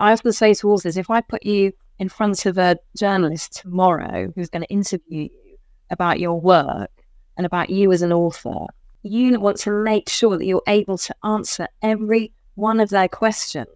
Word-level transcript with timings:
I 0.00 0.12
often 0.12 0.32
say 0.32 0.54
to 0.54 0.70
authors, 0.70 0.96
if 0.96 1.10
I 1.10 1.20
put 1.20 1.44
you 1.44 1.72
in 1.98 2.08
front 2.08 2.46
of 2.46 2.58
a 2.58 2.76
journalist 2.96 3.52
tomorrow 3.62 4.32
who's 4.34 4.50
going 4.50 4.62
to 4.62 4.72
interview 4.72 5.28
you 5.32 5.56
about 5.90 6.18
your 6.18 6.40
work 6.40 6.90
and 7.36 7.46
about 7.46 7.70
you 7.70 7.92
as 7.92 8.02
an 8.02 8.12
author, 8.12 8.66
you 9.02 9.38
want 9.38 9.58
to 9.58 9.70
make 9.70 10.08
sure 10.08 10.36
that 10.36 10.46
you're 10.46 10.62
able 10.66 10.98
to 10.98 11.14
answer 11.24 11.68
every 11.82 12.32
one 12.54 12.80
of 12.80 12.88
their 12.90 13.08
questions 13.08 13.68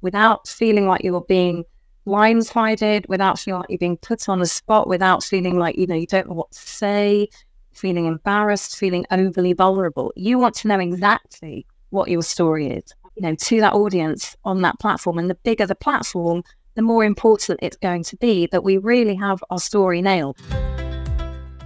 without 0.00 0.48
feeling 0.48 0.86
like 0.86 1.04
you're 1.04 1.20
being 1.22 1.64
blindsided, 2.06 3.08
without 3.08 3.38
feeling 3.38 3.60
like 3.60 3.70
you're 3.70 3.78
being 3.78 3.96
put 3.96 4.28
on 4.28 4.40
the 4.40 4.46
spot, 4.46 4.88
without 4.88 5.22
feeling 5.22 5.58
like, 5.58 5.76
you 5.76 5.86
know, 5.86 5.94
you 5.94 6.06
don't 6.06 6.28
know 6.28 6.34
what 6.34 6.50
to 6.50 6.58
say, 6.58 7.28
feeling 7.72 8.06
embarrassed, 8.06 8.76
feeling 8.76 9.06
overly 9.10 9.52
vulnerable. 9.52 10.12
You 10.16 10.38
want 10.38 10.54
to 10.56 10.68
know 10.68 10.80
exactly 10.80 11.64
what 11.90 12.10
your 12.10 12.22
story 12.22 12.68
is, 12.68 12.92
you 13.14 13.22
know, 13.22 13.34
to 13.34 13.60
that 13.60 13.74
audience 13.74 14.36
on 14.44 14.62
that 14.62 14.78
platform. 14.78 15.18
And 15.18 15.28
the 15.28 15.34
bigger 15.34 15.66
the 15.66 15.74
platform, 15.74 16.44
the 16.74 16.82
more 16.82 17.04
important 17.04 17.60
it's 17.62 17.76
going 17.76 18.04
to 18.04 18.16
be 18.16 18.46
that 18.46 18.64
we 18.64 18.78
really 18.78 19.16
have 19.16 19.44
our 19.50 19.58
story 19.58 20.00
nailed. 20.00 20.38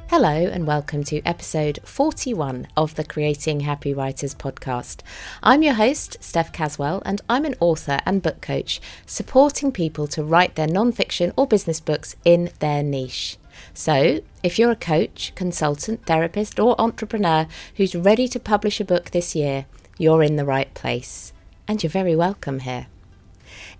Hello, 0.08 0.30
and 0.30 0.66
welcome 0.66 1.04
to 1.04 1.20
episode 1.22 1.80
41 1.84 2.68
of 2.76 2.94
the 2.94 3.04
Creating 3.04 3.60
Happy 3.60 3.92
Writers 3.92 4.34
podcast. 4.34 5.02
I'm 5.42 5.62
your 5.62 5.74
host, 5.74 6.16
Steph 6.20 6.52
Caswell, 6.52 7.02
and 7.04 7.20
I'm 7.28 7.44
an 7.44 7.56
author 7.60 7.98
and 8.06 8.22
book 8.22 8.40
coach 8.40 8.80
supporting 9.04 9.72
people 9.72 10.06
to 10.08 10.24
write 10.24 10.54
their 10.54 10.68
non-fiction 10.68 11.32
or 11.36 11.46
business 11.46 11.80
books 11.80 12.16
in 12.24 12.50
their 12.60 12.82
niche. 12.82 13.36
So, 13.74 14.20
if 14.42 14.58
you're 14.58 14.70
a 14.70 14.76
coach, 14.76 15.32
consultant, 15.34 16.06
therapist, 16.06 16.60
or 16.60 16.80
entrepreneur 16.80 17.46
who's 17.76 17.94
ready 17.94 18.28
to 18.28 18.40
publish 18.40 18.80
a 18.80 18.84
book 18.84 19.10
this 19.10 19.34
year, 19.34 19.66
you're 19.98 20.22
in 20.22 20.36
the 20.36 20.44
right 20.44 20.72
place. 20.74 21.32
And 21.68 21.82
you're 21.82 21.90
very 21.90 22.14
welcome 22.14 22.60
here. 22.60 22.86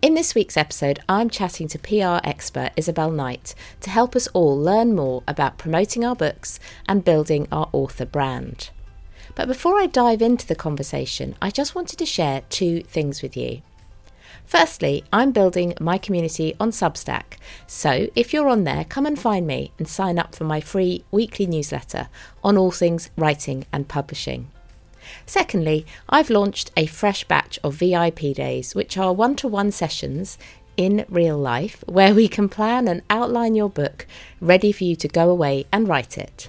In 0.03 0.15
this 0.15 0.35
week's 0.35 0.57
episode, 0.57 0.99
I'm 1.09 1.31
chatting 1.31 1.69
to 1.69 1.79
PR 1.79 2.27
expert 2.29 2.73
Isabelle 2.77 3.13
Knight 3.13 3.55
to 3.81 3.91
help 3.91 4.17
us 4.17 4.27
all 4.29 4.59
learn 4.59 4.97
more 4.97 5.23
about 5.29 5.57
promoting 5.57 6.05
our 6.05 6.16
books 6.16 6.59
and 6.88 7.05
building 7.05 7.47
our 7.52 7.69
author 7.73 8.05
brand. 8.05 8.71
But 9.37 9.47
before 9.47 9.79
I 9.79 9.87
dive 9.87 10.21
into 10.21 10.49
the 10.49 10.57
conversation, 10.57 11.37
I 11.41 11.51
just 11.51 11.77
wanted 11.77 11.99
to 12.01 12.07
share 12.07 12.43
two 12.51 12.83
things 12.83 13.23
with 13.23 13.37
you. 13.37 13.63
Firstly, 14.45 15.05
I'm 15.13 15.30
building 15.30 15.75
my 15.80 15.97
community 15.97 16.57
on 16.59 16.71
Substack, 16.71 17.38
so 17.69 18.09
if 18.16 18.32
you're 18.32 18.49
on 18.49 18.65
there, 18.65 18.85
come 18.85 19.07
and 19.07 19.19
find 19.19 19.47
me 19.47 19.73
and 19.79 19.87
sign 19.87 20.19
up 20.19 20.35
for 20.35 20.45
my 20.45 20.60
free 20.60 21.05
weekly 21.13 21.47
newsletter 21.47 22.09
on 22.43 22.57
all 22.57 22.73
things 22.73 23.10
writing 23.16 23.65
and 23.73 23.88
publishing. 23.88 24.51
Secondly, 25.26 25.87
I've 26.09 26.30
launched 26.30 26.71
a 26.76 26.87
fresh 26.87 27.24
batch 27.24 27.59
of 27.62 27.74
VIP 27.74 28.35
days, 28.35 28.74
which 28.74 28.96
are 28.96 29.13
one 29.13 29.37
to 29.37 29.48
one 29.48 29.71
sessions 29.71 30.38
in 30.76 31.04
real 31.09 31.38
life 31.38 31.82
where 31.87 32.15
we 32.15 32.29
can 32.29 32.48
plan 32.48 32.87
and 32.87 33.02
outline 33.09 33.54
your 33.54 33.71
book 33.71 34.07
ready 34.40 34.73
for 34.73 34.85
you 34.85 34.96
to 34.96 35.09
go 35.09 35.30
away 35.30 35.66
and 35.73 35.88
write 35.88 36.18
it. 36.18 36.48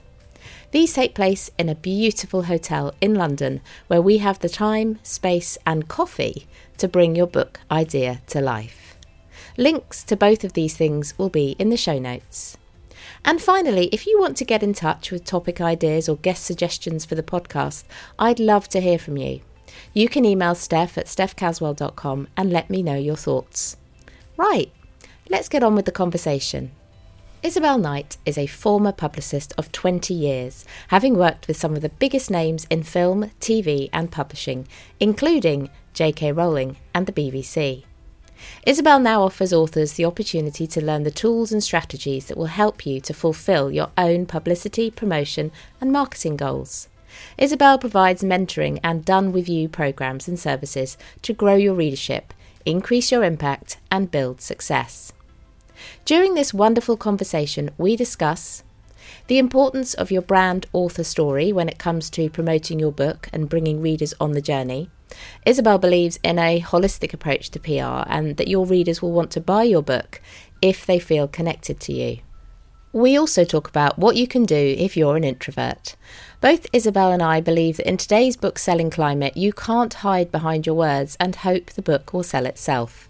These 0.71 0.93
take 0.93 1.15
place 1.15 1.49
in 1.57 1.69
a 1.69 1.75
beautiful 1.75 2.43
hotel 2.43 2.93
in 2.99 3.15
London 3.15 3.61
where 3.87 4.01
we 4.01 4.17
have 4.17 4.39
the 4.39 4.49
time, 4.49 4.99
space, 5.01 5.57
and 5.65 5.87
coffee 5.87 6.45
to 6.77 6.87
bring 6.87 7.15
your 7.15 7.27
book 7.27 7.61
idea 7.71 8.21
to 8.27 8.41
life. 8.41 8.97
Links 9.55 10.03
to 10.03 10.15
both 10.15 10.43
of 10.43 10.53
these 10.53 10.75
things 10.75 11.17
will 11.17 11.29
be 11.29 11.55
in 11.57 11.69
the 11.69 11.77
show 11.77 11.97
notes. 11.97 12.57
And 13.27 13.41
finally, 13.41 13.89
if 13.91 14.07
you 14.07 14.17
want 14.17 14.37
to 14.37 14.45
get 14.45 14.63
in 14.63 14.71
touch 14.71 15.11
with 15.11 15.25
topic 15.25 15.59
ideas 15.59 16.07
or 16.07 16.15
guest 16.15 16.45
suggestions 16.45 17.03
for 17.03 17.15
the 17.15 17.21
podcast, 17.21 17.83
I'd 18.17 18.39
love 18.39 18.69
to 18.69 18.79
hear 18.79 18.97
from 18.97 19.17
you. 19.17 19.41
You 19.93 20.07
can 20.07 20.23
email 20.23 20.55
Steph 20.55 20.97
at 20.97 21.07
stephcaswell.com 21.07 22.29
and 22.37 22.53
let 22.53 22.69
me 22.69 22.81
know 22.81 22.95
your 22.95 23.17
thoughts. 23.17 23.75
Right, 24.37 24.71
let's 25.29 25.49
get 25.49 25.61
on 25.61 25.75
with 25.75 25.83
the 25.83 25.91
conversation. 25.91 26.71
Isabelle 27.43 27.77
Knight 27.77 28.15
is 28.25 28.37
a 28.37 28.47
former 28.47 28.93
publicist 28.93 29.53
of 29.57 29.73
20 29.73 30.13
years, 30.13 30.63
having 30.87 31.17
worked 31.17 31.49
with 31.49 31.57
some 31.57 31.75
of 31.75 31.81
the 31.81 31.89
biggest 31.89 32.31
names 32.31 32.65
in 32.69 32.83
film, 32.83 33.31
TV, 33.41 33.89
and 33.91 34.09
publishing, 34.09 34.69
including 35.01 35.69
J.K. 35.93 36.31
Rowling 36.31 36.77
and 36.95 37.05
the 37.05 37.11
BBC. 37.11 37.83
Isabelle 38.65 38.99
now 38.99 39.23
offers 39.23 39.53
authors 39.53 39.93
the 39.93 40.05
opportunity 40.05 40.67
to 40.67 40.83
learn 40.83 41.03
the 41.03 41.11
tools 41.11 41.51
and 41.51 41.63
strategies 41.63 42.25
that 42.25 42.37
will 42.37 42.47
help 42.47 42.85
you 42.85 42.99
to 43.01 43.13
fulfill 43.13 43.71
your 43.71 43.89
own 43.97 44.25
publicity, 44.25 44.91
promotion, 44.91 45.51
and 45.79 45.91
marketing 45.91 46.37
goals. 46.37 46.87
Isabelle 47.37 47.77
provides 47.77 48.23
mentoring 48.23 48.79
and 48.83 49.05
done 49.05 49.31
with 49.31 49.47
you 49.49 49.69
programs 49.69 50.27
and 50.27 50.39
services 50.39 50.97
to 51.21 51.33
grow 51.33 51.55
your 51.55 51.73
readership, 51.73 52.33
increase 52.65 53.11
your 53.11 53.23
impact, 53.23 53.77
and 53.91 54.11
build 54.11 54.41
success. 54.41 55.13
During 56.05 56.35
this 56.35 56.53
wonderful 56.53 56.97
conversation, 56.97 57.69
we 57.77 57.95
discuss 57.95 58.63
the 59.27 59.37
importance 59.37 59.93
of 59.93 60.11
your 60.11 60.21
brand 60.21 60.65
author 60.73 61.03
story 61.03 61.51
when 61.53 61.69
it 61.69 61.77
comes 61.77 62.09
to 62.11 62.29
promoting 62.29 62.79
your 62.79 62.91
book 62.91 63.29
and 63.31 63.49
bringing 63.49 63.81
readers 63.81 64.13
on 64.19 64.31
the 64.31 64.41
journey 64.41 64.89
Isabelle 65.45 65.77
believes 65.77 66.19
in 66.23 66.39
a 66.39 66.61
holistic 66.61 67.13
approach 67.13 67.49
to 67.51 67.59
PR 67.59 68.09
and 68.11 68.37
that 68.37 68.47
your 68.47 68.65
readers 68.65 69.01
will 69.01 69.11
want 69.11 69.31
to 69.31 69.41
buy 69.41 69.63
your 69.63 69.81
book 69.81 70.21
if 70.61 70.85
they 70.85 70.99
feel 70.99 71.27
connected 71.27 71.79
to 71.81 71.93
you. 71.93 72.19
We 72.93 73.17
also 73.17 73.43
talk 73.43 73.67
about 73.67 73.99
what 73.99 74.15
you 74.15 74.27
can 74.27 74.45
do 74.45 74.75
if 74.77 74.97
you're 74.97 75.17
an 75.17 75.23
introvert. 75.23 75.95
Both 76.41 76.67
Isabelle 76.73 77.11
and 77.11 77.21
I 77.21 77.41
believe 77.41 77.77
that 77.77 77.87
in 77.87 77.97
today's 77.97 78.37
book 78.37 78.57
selling 78.57 78.89
climate, 78.89 79.37
you 79.37 79.53
can't 79.53 79.93
hide 79.93 80.31
behind 80.31 80.65
your 80.65 80.75
words 80.75 81.15
and 81.19 81.35
hope 81.35 81.71
the 81.71 81.81
book 81.81 82.13
will 82.13 82.23
sell 82.23 82.45
itself. 82.45 83.07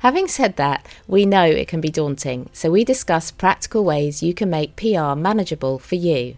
Having 0.00 0.28
said 0.28 0.56
that, 0.56 0.86
we 1.08 1.24
know 1.24 1.44
it 1.44 1.66
can 1.66 1.80
be 1.80 1.88
daunting, 1.88 2.50
so 2.52 2.70
we 2.70 2.84
discuss 2.84 3.30
practical 3.30 3.84
ways 3.84 4.22
you 4.22 4.34
can 4.34 4.50
make 4.50 4.76
PR 4.76 5.14
manageable 5.14 5.78
for 5.78 5.94
you. 5.94 6.36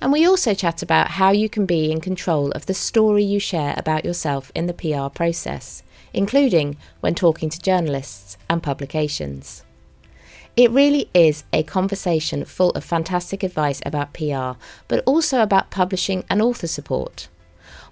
And 0.00 0.12
we 0.12 0.26
also 0.26 0.54
chat 0.54 0.82
about 0.82 1.12
how 1.12 1.30
you 1.30 1.48
can 1.48 1.66
be 1.66 1.90
in 1.90 2.00
control 2.00 2.50
of 2.52 2.66
the 2.66 2.74
story 2.74 3.22
you 3.22 3.38
share 3.38 3.74
about 3.76 4.04
yourself 4.04 4.50
in 4.54 4.66
the 4.66 4.72
PR 4.72 5.08
process, 5.14 5.82
including 6.14 6.76
when 7.00 7.14
talking 7.14 7.50
to 7.50 7.60
journalists 7.60 8.38
and 8.48 8.62
publications. 8.62 9.62
It 10.56 10.70
really 10.70 11.10
is 11.14 11.44
a 11.52 11.62
conversation 11.62 12.44
full 12.44 12.70
of 12.70 12.84
fantastic 12.84 13.42
advice 13.42 13.80
about 13.84 14.14
PR, 14.14 14.58
but 14.88 15.04
also 15.06 15.42
about 15.42 15.70
publishing 15.70 16.24
and 16.30 16.40
author 16.40 16.66
support. 16.66 17.28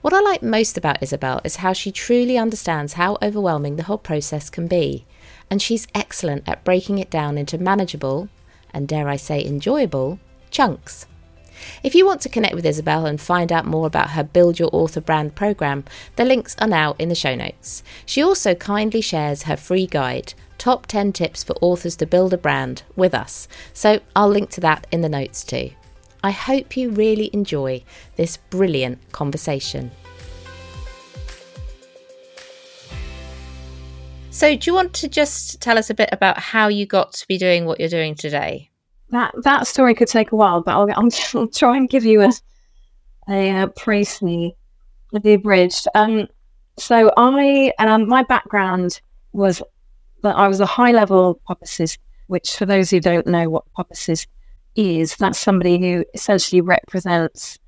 What 0.01 0.15
I 0.15 0.21
like 0.21 0.43
most 0.43 0.79
about 0.79 1.03
Isabelle 1.03 1.41
is 1.45 1.57
how 1.57 1.73
she 1.73 1.91
truly 1.91 2.39
understands 2.39 2.95
how 2.95 3.19
overwhelming 3.21 3.77
the 3.77 3.83
whole 3.83 3.99
process 3.99 4.49
can 4.49 4.67
be, 4.67 5.05
and 5.51 5.61
she's 5.61 5.89
excellent 5.95 6.49
at 6.49 6.65
breaking 6.65 6.99
it 6.99 7.11
down 7.11 7.37
into 7.37 7.59
manageable, 7.59 8.29
and 8.73 8.87
dare 8.87 9.09
I 9.09 9.17
say 9.17 9.45
enjoyable, 9.45 10.19
chunks. 10.51 11.07
If 11.83 11.95
you 11.95 12.07
want 12.07 12.21
to 12.23 12.29
connect 12.29 12.55
with 12.55 12.67
Isabelle 12.67 13.07
and 13.07 13.21
find 13.21 13.53
out 13.53 13.67
more 13.67 13.87
about 13.87 14.11
her 14.11 14.25
Build 14.25 14.59
Your 14.59 14.71
Author 14.73 15.01
Brand 15.01 15.35
program, 15.35 15.85
the 16.17 16.25
links 16.25 16.57
are 16.61 16.69
now 16.69 16.95
in 16.99 17.09
the 17.09 17.15
show 17.15 17.35
notes. 17.35 17.83
She 18.07 18.23
also 18.23 18.55
kindly 18.55 19.01
shares 19.01 19.45
her 19.45 19.57
free 19.57 19.87
guide, 19.87 20.35
Top 20.59 20.87
10 20.87 21.13
Tips 21.13 21.45
for 21.45 21.55
Authors 21.61 21.97
to 21.97 22.07
Build 22.07 22.33
a 22.33 22.39
Brand, 22.39 22.83
with 22.97 23.15
us, 23.15 23.49
so 23.73 24.01
I'll 24.17 24.29
link 24.29 24.51
to 24.51 24.61
that 24.63 24.87
in 24.91 25.03
the 25.03 25.09
notes 25.09 25.45
too. 25.45 25.71
I 26.23 26.33
hope 26.33 26.77
you 26.77 26.91
really 26.91 27.31
enjoy 27.33 27.85
this 28.17 28.37
brilliant 28.37 29.13
conversation. 29.13 29.93
So, 34.31 34.55
do 34.57 34.71
you 34.71 34.75
want 34.75 34.95
to 34.95 35.09
just 35.09 35.61
tell 35.61 35.79
us 35.79 35.91
a 35.91 35.95
bit 35.95 36.11
about 36.13 36.39
how 36.39 36.69
you 36.69 36.87
got 36.87 37.13
to 37.15 37.27
be 37.27 37.39
doing 37.39 37.65
what 37.65 37.81
you're 37.81 37.89
doing 37.89 38.15
today? 38.15 38.68
That 39.11 39.35
that 39.43 39.67
story 39.67 39.95
could 39.95 40.09
take 40.09 40.33
a 40.33 40.37
while, 40.37 40.63
but 40.63 40.73
I'll, 40.73 40.91
I'll, 40.93 41.09
I'll 41.35 41.49
try 41.49 41.77
and 41.77 41.89
give 41.89 42.05
you 42.05 42.23
a 42.23 42.33
a, 43.29 43.63
a 43.63 43.67
briefly 43.69 44.57
the 45.13 45.35
abridged. 45.35 45.87
Um, 45.95 46.29
so 46.79 47.11
I 47.17 47.73
um, 47.79 48.09
my 48.09 48.23
background 48.23 49.01
was 49.33 49.63
that 50.23 50.37
I 50.37 50.49
was 50.49 50.61
a 50.61 50.67
high 50.67 50.93
level 50.93 51.41
publicist, 51.47 51.99
which 52.27 52.57
for 52.57 52.67
those 52.67 52.91
who 52.91 53.01
don't 53.01 53.27
know 53.27 53.49
what 53.49 53.71
publicist 53.73 54.29
is, 54.75 55.17
that's 55.17 55.39
somebody 55.39 55.79
who 55.79 56.05
essentially 56.15 56.61
represents 56.61 57.59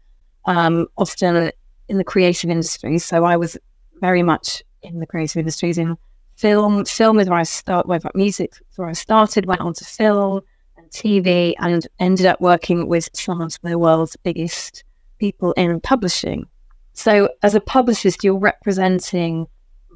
um, 0.47 0.87
often 0.97 1.51
in 1.89 1.99
the 1.99 2.05
creative 2.05 2.51
industry. 2.51 2.99
So 2.99 3.25
I 3.25 3.37
was 3.37 3.57
very 4.01 4.23
much 4.23 4.63
in 4.83 5.01
the 5.01 5.07
creative 5.07 5.39
industries 5.39 5.79
in 5.79 5.97
film. 6.37 6.85
Film 6.85 7.19
is 7.19 7.29
where 7.29 7.39
I 7.39 7.43
start. 7.43 7.87
Where 7.87 8.01
music 8.15 8.53
is 8.71 8.79
where 8.79 8.89
I 8.89 8.93
started. 8.93 9.47
Went 9.47 9.61
on 9.61 9.75
to 9.75 9.85
film 9.85 10.41
TV 10.91 11.55
and 11.59 11.87
ended 11.99 12.27
up 12.27 12.41
working 12.41 12.89
with 12.89 13.09
some 13.13 13.41
of 13.41 13.57
the 13.63 13.79
world's 13.79 14.17
biggest 14.17 14.85
people 15.19 15.53
in 15.53 15.81
publishing. 15.81 16.47
So, 16.93 17.31
as 17.43 17.55
a 17.55 17.61
publicist, 17.61 18.25
you're 18.25 18.39
representing 18.39 19.47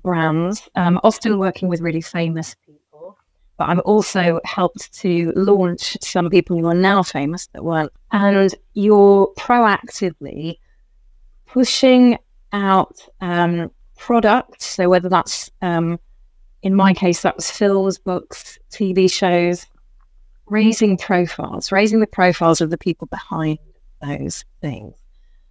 brands, 0.02 0.68
um, 0.76 1.00
often 1.02 1.38
working 1.38 1.68
with 1.68 1.80
really 1.80 2.00
famous 2.00 2.54
people. 2.66 3.18
But 3.56 3.68
I've 3.68 3.80
also 3.80 4.40
helped 4.44 4.92
to 5.00 5.32
launch 5.36 5.96
some 6.00 6.30
people 6.30 6.58
who 6.58 6.66
are 6.66 6.74
now 6.74 7.02
famous 7.02 7.48
that 7.48 7.64
weren't. 7.64 7.92
And 8.12 8.54
you're 8.74 9.32
proactively 9.38 10.58
pushing 11.46 12.18
out 12.52 12.96
um, 13.20 13.70
products. 13.96 14.66
So, 14.66 14.88
whether 14.88 15.08
that's 15.08 15.50
um, 15.62 15.98
in 16.64 16.74
my 16.74 16.94
case, 16.94 17.20
that 17.20 17.36
was 17.36 17.50
films, 17.50 17.98
books, 17.98 18.58
TV 18.70 19.10
shows, 19.12 19.66
raising 20.46 20.96
profiles, 20.96 21.72
raising 21.72 22.00
the 22.00 22.06
profiles 22.06 22.60
of 22.60 22.70
the 22.70 22.78
people 22.78 23.06
behind 23.08 23.58
those 24.02 24.44
things. 24.60 24.94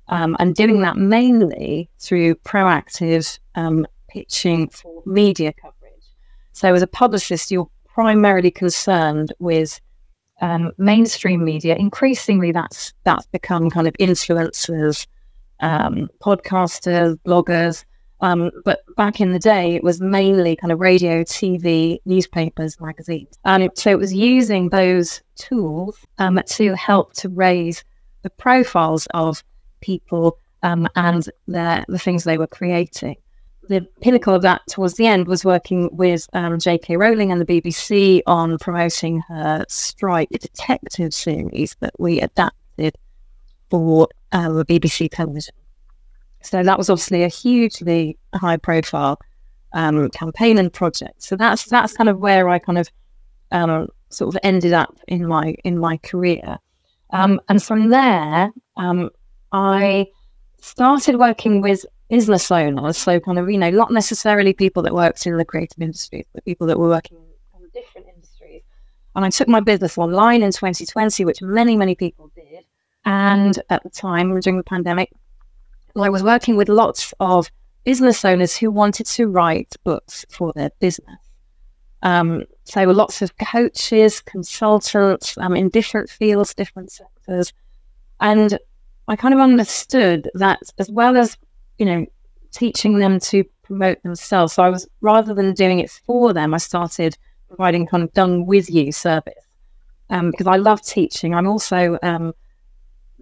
Um, 0.10 0.36
and 0.40 0.54
doing 0.54 0.82
that 0.82 0.98
mainly 0.98 1.90
through 2.00 2.36
proactive 2.36 3.40
um, 3.56 3.88
pitching 4.10 4.68
for 4.70 5.02
media 5.06 5.54
coverage. 5.54 6.04
So, 6.52 6.74
as 6.74 6.82
a 6.82 6.88
publicist, 6.88 7.52
you're 7.52 7.70
primarily 7.86 8.52
concerned 8.52 9.34
with 9.40 9.80
um, 10.42 10.72
mainstream 10.78 11.46
media. 11.46 11.76
Increasingly, 11.76 12.52
that's 12.52 12.94
that's 13.06 13.26
become 13.28 13.70
kind 13.70 13.88
of 13.88 13.94
influencers, 14.00 15.08
um, 15.62 16.10
podcasters, 16.22 17.18
bloggers. 17.26 17.86
Um, 18.24 18.52
but 18.64 18.84
back 18.96 19.20
in 19.20 19.34
the 19.34 19.40
day, 19.40 19.76
it 19.76 19.84
was 19.84 20.00
mainly 20.00 20.56
kind 20.56 20.72
of 20.72 20.80
radio, 20.80 21.24
TV, 21.24 22.00
newspapers, 22.06 22.80
magazines. 22.80 23.38
And 23.44 23.70
so 23.76 23.92
it 23.92 24.00
was 24.00 24.14
using 24.14 24.70
those 24.70 25.22
tools 25.36 25.98
um, 26.20 26.40
to 26.48 26.74
help 26.74 27.12
to 27.16 27.28
raise 27.28 27.84
the 28.22 28.30
profiles 28.30 29.08
of 29.14 29.44
people 29.82 30.38
um, 30.64 30.88
and 30.96 31.30
the, 31.50 31.84
the 31.90 32.00
things 32.00 32.24
they 32.24 32.38
were 32.38 32.48
creating. 32.48 33.18
The 33.68 33.86
pinnacle 34.00 34.34
of 34.34 34.42
that 34.44 34.62
towards 34.70 34.94
the 34.94 35.06
end 35.06 35.28
was 35.28 35.44
working 35.44 35.90
with 35.92 36.26
um, 36.32 36.58
J.K. 36.60 36.96
Rowling 36.96 37.30
and 37.34 37.42
the 37.42 37.46
BBC 37.46 38.22
on 38.26 38.58
promoting 38.58 39.20
her 39.28 39.66
Strike 39.68 40.30
detective 40.30 41.14
series 41.14 41.76
that 41.82 41.94
we 42.00 42.22
adapted 42.22 42.96
for 43.70 44.08
uh, 44.32 44.48
BBC 44.48 45.10
television. 45.12 45.54
So 46.44 46.62
that 46.64 46.78
was 46.78 46.90
obviously 46.90 47.24
a 47.24 47.28
hugely 47.30 48.18
high 48.36 48.58
profile 48.58 49.20
um, 49.74 50.10
campaign 50.10 50.58
and 50.58 50.72
project. 50.72 51.24
So 51.24 51.36
that's 51.36 51.66
that's 51.66 51.94
kind 51.94 52.10
of 52.10 52.20
where 52.20 52.50
I 52.50 52.60
kind 52.60 52.78
of 52.78 52.90
um, 53.52 53.88
sort 54.10 54.36
of 54.36 54.40
ended 54.44 54.74
up 54.74 54.98
in 55.08 55.28
my 55.28 55.56
in 55.64 55.78
my 55.78 55.98
career. 55.98 56.58
Um, 57.12 57.40
and 57.50 57.62
from 57.62 57.90
there, 57.90 58.52
um, 58.78 59.10
I 59.52 60.08
started 60.62 61.18
working 61.18 61.62
with 61.62 61.86
business 62.10 62.52
owners. 62.52 62.98
So 62.98 63.20
kind 63.20 63.40
of 63.40 63.50
you 63.50 63.58
know 63.58 63.70
not 63.70 63.92
necessarily 63.92 64.54
people 64.54 64.84
that 64.84 64.94
worked 64.94 65.26
in 65.26 65.38
the 65.38 65.46
creative 65.46 65.82
industries, 65.82 66.26
but 66.34 66.46
people 66.46 66.68
that 66.68 66.80
were 66.80 66.90
working 66.90 67.18
in 67.18 67.70
different 67.74 68.08
industries. 68.14 68.62
And 69.16 69.26
I 69.26 69.30
took 69.30 69.48
my 69.48 69.60
business 69.60 69.98
online 69.98 70.44
in 70.44 70.52
2020, 70.52 71.26
which 71.26 71.42
many 71.42 71.76
many 71.76 71.96
people 71.96 72.32
did. 72.36 72.66
And 73.06 73.62
at 73.70 73.84
the 73.84 73.90
time 73.90 74.40
during 74.40 74.58
the 74.58 74.64
pandemic, 74.64 75.12
I 75.96 76.10
was 76.10 76.24
working 76.24 76.56
with 76.56 76.70
lots 76.70 77.14
of 77.20 77.52
business 77.84 78.26
owners 78.26 78.56
who 78.56 78.72
wanted 78.72 79.06
to 79.06 79.28
write 79.28 79.76
books 79.84 80.26
for 80.30 80.52
their 80.56 80.72
business. 80.80 81.20
Um, 82.02 82.44
so 82.64 82.84
lots 82.84 83.22
of 83.22 83.38
coaches, 83.38 84.22
consultants 84.22 85.38
um, 85.38 85.56
in 85.56 85.70
different 85.70 86.10
fields, 86.10 86.54
different 86.54 86.92
sectors. 86.92 87.54
And 88.20 88.58
I 89.08 89.16
kind 89.16 89.34
of 89.34 89.40
understood 89.40 90.30
that 90.34 90.60
as 90.80 90.90
well 90.90 91.16
as, 91.18 91.38
you 91.78 91.86
know, 91.86 92.06
teaching 92.52 93.00
them 93.00 93.20
to 93.20 93.44
promote 93.64 94.02
themselves. 94.04 94.54
So 94.54 94.64
I 94.64 94.70
was, 94.70 94.88
rather 95.02 95.34
than 95.34 95.54
doing 95.54 95.80
it 95.80 95.90
for 95.90 96.34
them, 96.34 96.54
I 96.54 96.58
started 96.58 97.18
providing 97.48 97.86
kind 97.86 98.04
of 98.04 98.14
done 98.14 98.46
with 98.46 98.70
you 98.70 98.92
service 98.92 99.34
um, 100.10 100.32
because 100.32 100.48
I 100.48 100.58
love 100.58 100.82
teaching. 100.82 101.36
I'm 101.36 101.48
also, 101.48 101.98
um, 102.02 102.34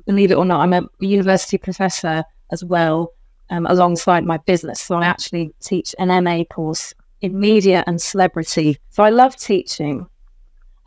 believe 0.06 0.32
it 0.32 0.36
or 0.36 0.46
not, 0.46 0.62
I'm 0.62 0.74
a 0.74 0.84
university 1.00 1.58
professor 1.58 2.24
as 2.52 2.64
well 2.64 3.14
um, 3.50 3.66
alongside 3.66 4.26
my 4.26 4.38
business. 4.38 4.80
So 4.82 4.96
I 4.96 5.06
actually 5.06 5.54
teach 5.60 5.94
an 6.00 6.24
MA 6.24 6.44
course 6.46 6.94
in 7.22 7.40
media 7.40 7.84
and 7.86 8.02
celebrity. 8.02 8.78
So 8.90 9.04
I 9.04 9.10
love 9.10 9.36
teaching. 9.36 10.08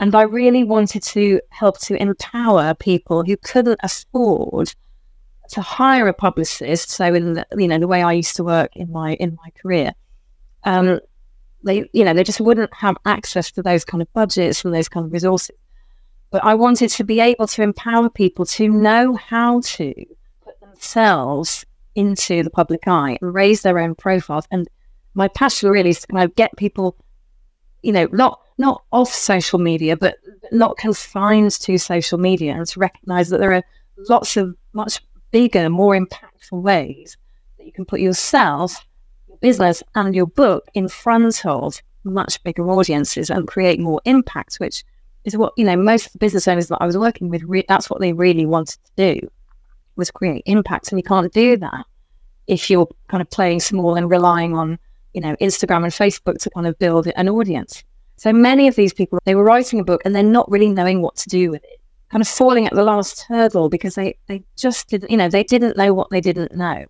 And 0.00 0.14
I 0.14 0.22
really 0.22 0.64
wanted 0.64 1.02
to 1.04 1.40
help 1.50 1.78
to 1.82 1.94
empower 1.94 2.74
people 2.74 3.22
who 3.24 3.36
couldn't 3.36 3.78
afford 3.82 4.74
to 5.50 5.60
hire 5.60 6.08
a 6.08 6.14
publicist. 6.14 6.90
So 6.90 7.14
in 7.14 7.34
the, 7.34 7.46
you 7.56 7.68
know 7.68 7.78
the 7.78 7.86
way 7.86 8.02
I 8.02 8.12
used 8.12 8.36
to 8.36 8.44
work 8.44 8.74
in 8.74 8.90
my 8.90 9.14
in 9.14 9.38
my 9.42 9.50
career, 9.50 9.92
um, 10.64 11.00
they 11.62 11.88
you 11.92 12.04
know 12.04 12.12
they 12.12 12.24
just 12.24 12.40
wouldn't 12.40 12.74
have 12.74 12.96
access 13.04 13.52
to 13.52 13.62
those 13.62 13.84
kind 13.84 14.02
of 14.02 14.12
budgets 14.12 14.64
and 14.64 14.74
those 14.74 14.88
kind 14.88 15.06
of 15.06 15.12
resources. 15.12 15.56
But 16.30 16.44
I 16.44 16.54
wanted 16.54 16.90
to 16.90 17.04
be 17.04 17.20
able 17.20 17.46
to 17.46 17.62
empower 17.62 18.10
people 18.10 18.44
to 18.46 18.68
know 18.68 19.14
how 19.14 19.60
to 19.60 19.94
themselves 20.74 21.64
into 21.94 22.42
the 22.42 22.50
public 22.50 22.86
eye 22.86 23.18
and 23.20 23.34
raise 23.34 23.62
their 23.62 23.78
own 23.78 23.94
profiles. 23.94 24.46
And 24.50 24.68
my 25.14 25.28
passion 25.28 25.70
really 25.70 25.90
is 25.90 26.00
to 26.00 26.06
kind 26.08 26.24
of 26.24 26.34
get 26.34 26.56
people, 26.56 26.96
you 27.82 27.92
know, 27.92 28.08
not 28.12 28.40
not 28.56 28.84
off 28.92 29.12
social 29.12 29.58
media, 29.58 29.96
but 29.96 30.16
not 30.52 30.76
confined 30.76 31.50
to 31.50 31.76
social 31.76 32.18
media, 32.18 32.54
and 32.54 32.66
to 32.66 32.78
recognise 32.78 33.28
that 33.28 33.38
there 33.38 33.52
are 33.52 33.64
lots 34.08 34.36
of 34.36 34.54
much 34.72 35.00
bigger, 35.32 35.68
more 35.68 35.96
impactful 35.96 36.62
ways 36.62 37.16
that 37.58 37.66
you 37.66 37.72
can 37.72 37.84
put 37.84 37.98
yourself, 37.98 38.86
your 39.26 39.38
business, 39.38 39.82
and 39.96 40.14
your 40.14 40.26
book 40.26 40.68
in 40.74 40.88
front 40.88 41.44
of 41.44 41.82
much 42.04 42.42
bigger 42.44 42.68
audiences 42.70 43.30
and 43.30 43.48
create 43.48 43.80
more 43.80 44.00
impact, 44.04 44.56
which 44.56 44.84
is 45.24 45.36
what 45.36 45.52
you 45.56 45.64
know 45.64 45.76
most 45.76 46.06
of 46.06 46.12
the 46.12 46.18
business 46.18 46.46
owners 46.46 46.68
that 46.68 46.78
I 46.80 46.86
was 46.86 46.98
working 46.98 47.28
with. 47.28 47.42
Re- 47.42 47.64
that's 47.68 47.90
what 47.90 48.00
they 48.00 48.12
really 48.12 48.46
wanted 48.46 48.78
to 48.84 49.20
do 49.20 49.28
was 49.96 50.10
create 50.10 50.42
impact. 50.46 50.90
And 50.90 50.98
you 50.98 51.02
can't 51.02 51.32
do 51.32 51.56
that 51.58 51.84
if 52.46 52.68
you're 52.68 52.88
kind 53.08 53.20
of 53.20 53.30
playing 53.30 53.60
small 53.60 53.94
and 53.94 54.10
relying 54.10 54.54
on, 54.54 54.78
you 55.12 55.20
know, 55.20 55.34
Instagram 55.40 55.84
and 55.84 55.92
Facebook 55.92 56.38
to 56.38 56.50
kind 56.50 56.66
of 56.66 56.78
build 56.78 57.06
an 57.16 57.28
audience. 57.28 57.82
So 58.16 58.32
many 58.32 58.68
of 58.68 58.76
these 58.76 58.92
people, 58.92 59.18
they 59.24 59.34
were 59.34 59.44
writing 59.44 59.80
a 59.80 59.84
book 59.84 60.02
and 60.04 60.14
they're 60.14 60.22
not 60.22 60.50
really 60.50 60.68
knowing 60.68 61.02
what 61.02 61.16
to 61.16 61.28
do 61.28 61.50
with 61.50 61.64
it, 61.64 61.80
kind 62.10 62.22
of 62.22 62.28
falling 62.28 62.66
at 62.66 62.74
the 62.74 62.84
last 62.84 63.22
hurdle 63.22 63.68
because 63.68 63.94
they, 63.94 64.16
they 64.28 64.44
just 64.56 64.88
didn't, 64.88 65.10
you 65.10 65.16
know, 65.16 65.28
they 65.28 65.42
didn't 65.42 65.76
know 65.76 65.92
what 65.92 66.10
they 66.10 66.20
didn't 66.20 66.54
know. 66.54 66.84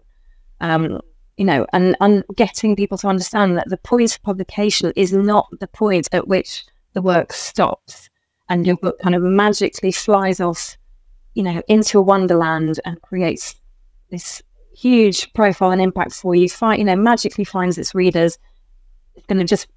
Um, 0.61 1.01
you 1.37 1.45
know, 1.45 1.67
and, 1.73 1.97
and 2.01 2.25
getting 2.37 2.77
people 2.77 2.97
to 2.99 3.09
understand 3.09 3.57
that 3.57 3.69
the 3.69 3.77
point 3.79 4.15
of 4.15 4.23
publication 4.23 4.93
is 4.95 5.13
not 5.13 5.49
the 5.59 5.67
point 5.67 6.09
at 6.13 6.29
which 6.29 6.65
the 6.93 7.03
work 7.03 7.33
stops 7.33 8.09
and 8.49 8.67
your 8.67 8.77
book 8.77 8.99
kind 9.01 9.15
of 9.15 9.23
magically 9.23 9.91
flies 9.91 10.41
off 10.41 10.77
you 11.35 11.43
know, 11.43 11.63
into 11.69 11.99
a 11.99 12.03
wonderland 12.03 12.81
and 12.85 13.01
creates 13.03 13.55
this 14.11 14.43
huge 14.77 15.33
profile 15.33 15.71
and 15.71 15.81
impact 15.81 16.13
for 16.13 16.35
you. 16.35 16.49
Find, 16.49 16.79
you 16.79 16.85
know, 16.85 16.97
magically 16.97 17.45
finds 17.45 17.79
its 17.79 17.95
readers. 17.95 18.39
It's 19.15 19.27
going 19.27 19.39
to 19.39 19.45
just 19.45 19.69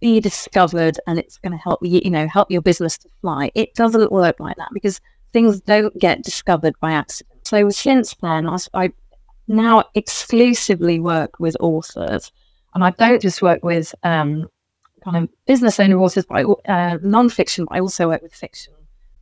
be 0.00 0.20
discovered, 0.20 0.98
and 1.06 1.18
it's 1.18 1.38
going 1.38 1.52
to 1.52 1.58
help 1.58 1.80
you, 1.82 2.00
you 2.04 2.10
know, 2.10 2.28
help 2.28 2.50
your 2.50 2.62
business 2.62 2.98
to 2.98 3.08
fly. 3.20 3.50
It 3.54 3.74
doesn't 3.74 4.12
work 4.12 4.38
like 4.38 4.56
that 4.56 4.68
because 4.72 5.00
things 5.32 5.60
don't 5.60 5.96
get 5.98 6.22
discovered 6.22 6.74
by 6.80 6.92
accident. 6.92 7.46
So 7.46 7.70
since 7.70 8.14
then, 8.20 8.48
I, 8.48 8.56
I 8.74 8.92
now 9.48 9.84
exclusively 9.94 11.00
work 11.00 11.38
with 11.38 11.56
authors, 11.60 12.32
and 12.74 12.84
I 12.84 12.90
don't 12.90 13.22
just 13.22 13.40
work 13.42 13.62
with 13.64 13.94
um, 14.02 14.48
kind 15.02 15.16
of 15.16 15.28
business 15.46 15.78
owner 15.80 15.98
authors, 15.98 16.26
but 16.26 16.38
I, 16.38 16.42
uh, 16.72 16.98
non-fiction. 17.02 17.66
But 17.66 17.76
I 17.76 17.80
also 17.80 18.08
work 18.08 18.22
with 18.22 18.34
fiction. 18.34 18.74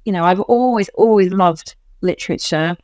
You 0.04 0.12
know, 0.12 0.24
I've 0.24 0.40
always, 0.40 0.88
always 0.94 1.30
loved 1.32 1.76
literature. 2.02 2.76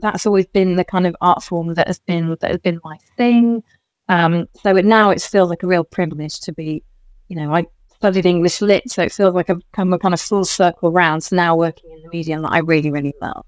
That's 0.00 0.26
always 0.26 0.46
been 0.46 0.76
the 0.76 0.84
kind 0.84 1.06
of 1.06 1.16
art 1.20 1.42
form 1.42 1.74
that 1.74 1.86
has 1.86 2.00
been 2.00 2.36
that 2.40 2.50
has 2.50 2.60
been 2.60 2.80
my 2.84 2.98
thing. 3.16 3.62
Um, 4.08 4.48
so 4.62 4.76
it, 4.76 4.84
now 4.84 5.10
it 5.10 5.22
feels 5.22 5.48
like 5.50 5.62
a 5.62 5.66
real 5.66 5.84
privilege 5.84 6.40
to 6.40 6.52
be, 6.52 6.82
you 7.28 7.36
know, 7.36 7.54
I 7.54 7.66
studied 7.94 8.26
English 8.26 8.60
lit, 8.60 8.90
so 8.90 9.02
it 9.02 9.12
feels 9.12 9.34
like 9.34 9.48
I've 9.48 9.62
come 9.72 9.92
a 9.92 9.98
kind 9.98 10.12
of 10.12 10.20
full 10.20 10.44
circle 10.44 10.90
round. 10.90 11.22
So 11.22 11.36
now 11.36 11.56
working 11.56 11.90
in 11.92 12.02
the 12.02 12.08
medium 12.08 12.42
that 12.42 12.52
I 12.52 12.58
really, 12.58 12.90
really 12.90 13.14
love, 13.22 13.46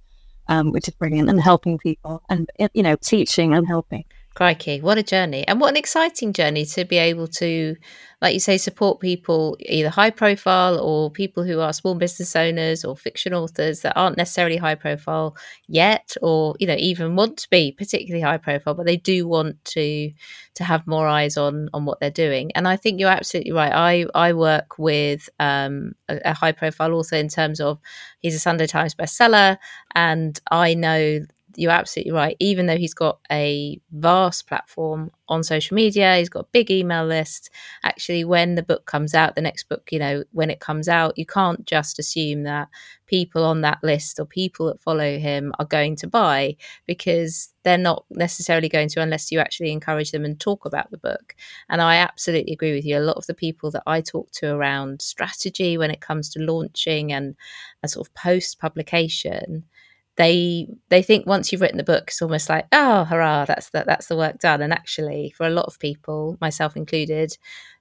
um, 0.49 0.71
which 0.71 0.87
is 0.87 0.95
brilliant, 0.95 1.29
and 1.29 1.41
helping 1.41 1.77
people, 1.79 2.23
and 2.29 2.49
you 2.73 2.83
know, 2.83 2.97
teaching 2.97 3.53
and 3.53 3.67
helping. 3.67 4.05
Crikey, 4.35 4.81
what 4.81 4.99
a 4.99 5.03
journey. 5.05 5.47
And 5.47 5.61
what 5.61 5.71
an 5.71 5.77
exciting 5.77 6.33
journey 6.33 6.65
to 6.67 6.85
be 6.85 6.99
able 6.99 7.29
to, 7.29 7.77
like 8.21 8.35
you 8.35 8.41
say, 8.41 8.59
support 8.59 8.99
people, 8.99 9.57
either 9.61 9.91
high 9.91 10.11
profile 10.11 10.77
or 10.81 11.09
people 11.09 11.45
who 11.45 11.61
are 11.61 11.73
small 11.73 11.95
business 11.95 12.35
owners 12.35 12.85
or 12.85 12.97
fiction 12.97 13.33
authors 13.33 13.83
that 13.83 13.97
aren't 13.97 14.17
necessarily 14.17 14.57
high 14.57 14.75
profile 14.75 15.37
yet, 15.69 16.17
or, 16.21 16.57
you 16.59 16.67
know, 16.67 16.75
even 16.77 17.15
want 17.15 17.37
to 17.39 17.49
be 17.49 17.71
particularly 17.71 18.23
high 18.23 18.39
profile, 18.39 18.75
but 18.75 18.87
they 18.87 18.97
do 18.97 19.29
want 19.29 19.65
to 19.67 20.11
to 20.55 20.65
have 20.65 20.85
more 20.87 21.07
eyes 21.07 21.37
on 21.37 21.69
on 21.73 21.85
what 21.85 22.01
they're 22.01 22.11
doing. 22.11 22.51
And 22.57 22.67
I 22.67 22.77
think 22.77 22.99
you're 22.99 23.11
absolutely 23.11 23.53
right. 23.53 23.73
I, 23.73 24.07
I 24.17 24.33
work 24.33 24.79
with 24.79 25.29
um, 25.39 25.93
a, 26.09 26.21
a 26.25 26.35
high 26.35 26.53
profile 26.53 26.95
author 26.95 27.17
in 27.17 27.29
terms 27.29 27.61
of 27.61 27.79
he's 28.19 28.35
a 28.35 28.41
Sunday 28.41 28.67
Times 28.67 28.97
bestseller, 28.97 29.59
and 29.95 30.41
I 30.51 30.75
know 30.75 31.21
you're 31.57 31.73
absolutely 31.73 32.13
right. 32.13 32.37
Even 32.41 32.67
though 32.67 32.77
he's 32.77 32.95
got 32.95 33.19
a 33.31 33.81
vast 33.93 34.47
platform 34.47 35.11
on 35.29 35.43
social 35.43 35.75
media, 35.75 36.17
he's 36.17 36.29
got 36.29 36.45
a 36.45 36.49
big 36.53 36.71
email 36.71 37.05
list. 37.05 37.51
Actually, 37.83 38.25
when 38.25 38.55
the 38.55 38.63
book 38.63 38.87
comes 38.87 39.15
out, 39.15 39.35
the 39.35 39.41
next 39.41 39.69
book, 39.69 39.89
you 39.91 39.99
know, 39.99 40.25
when 40.33 40.51
it 40.51 40.61
comes 40.61 40.89
out, 40.89 41.17
you 41.17 41.27
can't 41.27 41.65
just 41.67 41.99
assume 41.99 42.43
that 42.43 42.69
people 43.07 43.45
on 43.45 43.61
that 43.61 43.79
list 43.83 44.19
or 44.19 44.27
people 44.27 44.67
that 44.67 44.81
follow 44.81 45.19
him 45.19 45.53
are 45.59 45.65
going 45.65 45.97
to 45.97 46.07
buy 46.07 46.57
because 46.87 47.53
they're 47.63 47.79
not 47.79 48.05
necessarily 48.11 48.69
going 48.69 48.89
to 48.89 49.01
unless 49.01 49.31
you 49.31 49.39
actually 49.39 49.73
encourage 49.73 50.11
them 50.11 50.25
and 50.25 50.41
talk 50.41 50.65
about 50.65 50.91
the 50.91 50.99
book. 50.99 51.35
And 51.69 51.81
I 51.81 51.97
absolutely 51.97 52.53
agree 52.53 52.75
with 52.75 52.85
you. 52.85 52.99
A 52.99 53.01
lot 53.01 53.17
of 53.17 53.27
the 53.27 53.35
people 53.35 53.71
that 53.73 53.83
I 53.87 54.01
talk 54.01 54.31
to 54.33 54.55
around 54.55 55.03
strategy 55.03 55.79
when 55.79 55.91
it 55.91 56.01
comes 56.01 56.29
to 56.31 56.41
launching 56.41 57.13
and 57.13 57.37
a 57.83 57.89
sort 57.89 58.07
of 58.07 58.15
post 58.15 58.59
publication 58.59 59.65
they 60.17 60.69
they 60.91 61.03
think 61.03 61.27
once 61.27 61.51
you've 61.51 61.61
written 61.61 61.79
the 61.79 61.85
book 61.85 62.05
it's 62.09 62.23
almost 62.23 62.49
like 62.49 62.67
oh 62.73 63.05
hurrah 63.05 63.45
that's 63.45 63.71
the, 63.71 63.85
that's 63.87 64.07
the 64.07 64.17
work 64.17 64.39
done. 64.39 64.63
And 64.63 64.73
actually 64.73 65.33
for 65.37 65.47
a 65.47 65.51
lot 65.51 65.67
of 65.67 65.79
people 65.79 66.39
myself 66.41 66.77
included 66.77 67.37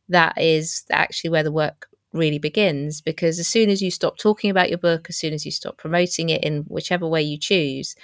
that 0.10 0.40
is 0.40 0.84
actually 0.92 1.30
where 1.30 1.44
the 1.44 1.52
work 1.52 1.88
really 2.12 2.40
begins 2.40 3.02
because 3.02 3.40
as 3.40 3.48
soon 3.48 3.70
as 3.70 3.82
you 3.82 3.90
stop 3.90 4.18
talking 4.18 4.52
about 4.52 4.70
your 4.70 4.78
book 4.78 5.08
as 5.10 5.18
soon 5.18 5.34
as 5.34 5.46
you 5.46 5.52
stop 5.52 5.78
promoting 5.78 6.30
it 6.30 6.44
in 6.44 6.64
whichever 6.68 7.08
way 7.08 7.22
you 7.22 7.38
choose 7.40 7.96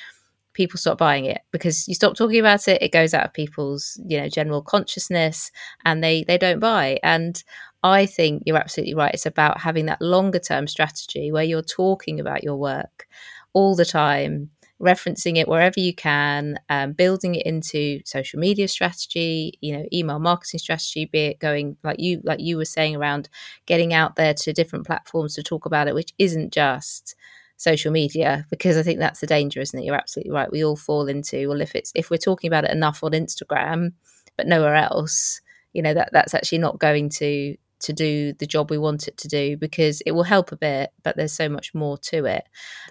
people 0.54 0.78
stop 0.80 0.98
buying 0.98 1.26
it 1.26 1.42
because 1.52 1.88
you 1.88 1.94
stop 1.94 2.16
talking 2.16 2.40
about 2.40 2.68
it 2.68 2.82
it 2.82 2.92
goes 2.92 3.14
out 3.14 3.26
of 3.26 3.34
people's 3.34 4.00
you 4.08 4.20
know 4.20 4.28
general 4.28 4.62
consciousness 4.62 5.52
and 5.86 6.04
they 6.04 6.24
they 6.24 6.38
don't 6.38 6.60
buy. 6.60 7.00
And 7.04 7.42
i 7.84 8.06
think 8.06 8.44
you're 8.46 8.58
absolutely 8.58 8.94
right 8.96 9.14
it's 9.14 9.26
about 9.26 9.62
having 9.62 9.86
that 9.86 10.02
longer 10.02 10.40
term 10.40 10.68
strategy 10.68 11.32
where 11.32 11.44
you're 11.44 11.62
talking 11.62 12.20
about 12.20 12.44
your 12.44 12.58
work 12.58 13.08
all 13.54 13.76
the 13.76 13.86
time, 13.86 14.50
referencing 14.82 15.38
it 15.38 15.48
wherever 15.48 15.80
you 15.80 15.94
can, 15.94 16.60
um, 16.70 16.94
building 16.94 17.36
it 17.36 17.46
into 17.46 18.00
social 18.06 18.40
media 18.40 18.68
strategy, 18.68 19.54
you 19.62 19.76
know, 19.78 19.86
email 19.92 20.20
marketing 20.20 20.60
strategy, 20.60 21.06
be 21.06 21.28
it 21.28 21.40
going 21.40 21.78
like 21.84 22.00
you 22.00 22.22
like 22.24 22.40
you 22.40 22.58
were 22.58 22.66
saying 22.66 22.96
around 22.96 23.30
getting 23.66 23.94
out 23.94 24.16
there 24.16 24.34
to 24.34 24.54
different 24.54 24.86
platforms 24.86 25.36
to 25.36 25.44
talk 25.44 25.66
about 25.66 25.88
it, 25.88 25.96
which 25.96 26.14
isn't 26.18 26.54
just 26.54 27.16
social 27.58 27.92
media 27.92 28.46
because 28.50 28.78
I 28.78 28.84
think 28.84 29.00
that's 29.00 29.20
the 29.20 29.28
danger, 29.28 29.60
isn't 29.60 29.78
it? 29.78 29.84
You're 29.86 29.96
absolutely 29.96 30.32
right. 30.32 30.52
We 30.52 30.64
all 30.64 30.78
fall 30.78 31.08
into 31.08 31.50
well, 31.50 31.62
if 31.62 31.76
it's 31.76 31.92
if 31.94 32.10
we're 32.10 32.18
talking 32.18 32.48
about 32.48 32.64
it 32.64 32.72
enough 32.72 33.04
on 33.04 33.12
Instagram, 33.12 33.94
but 34.38 34.48
nowhere 34.48 34.76
else, 34.76 35.42
you 35.74 35.82
know 35.82 35.94
that 35.94 36.10
that's 36.14 36.34
actually 36.34 36.60
not 36.60 36.80
going 36.80 37.10
to 37.10 37.56
to 37.82 37.94
do 37.94 38.34
the 38.34 38.46
job 38.46 38.70
we 38.70 38.78
want 38.78 39.08
it 39.08 39.18
to 39.18 39.28
do 39.28 39.58
because 39.58 40.02
it 40.02 40.12
will 40.12 40.24
help 40.24 40.52
a 40.52 40.58
bit 40.58 40.92
but 41.04 41.16
there's 41.16 41.34
so 41.34 41.50
much 41.50 41.74
more 41.74 41.98
to 41.98 42.26
it. 42.26 42.44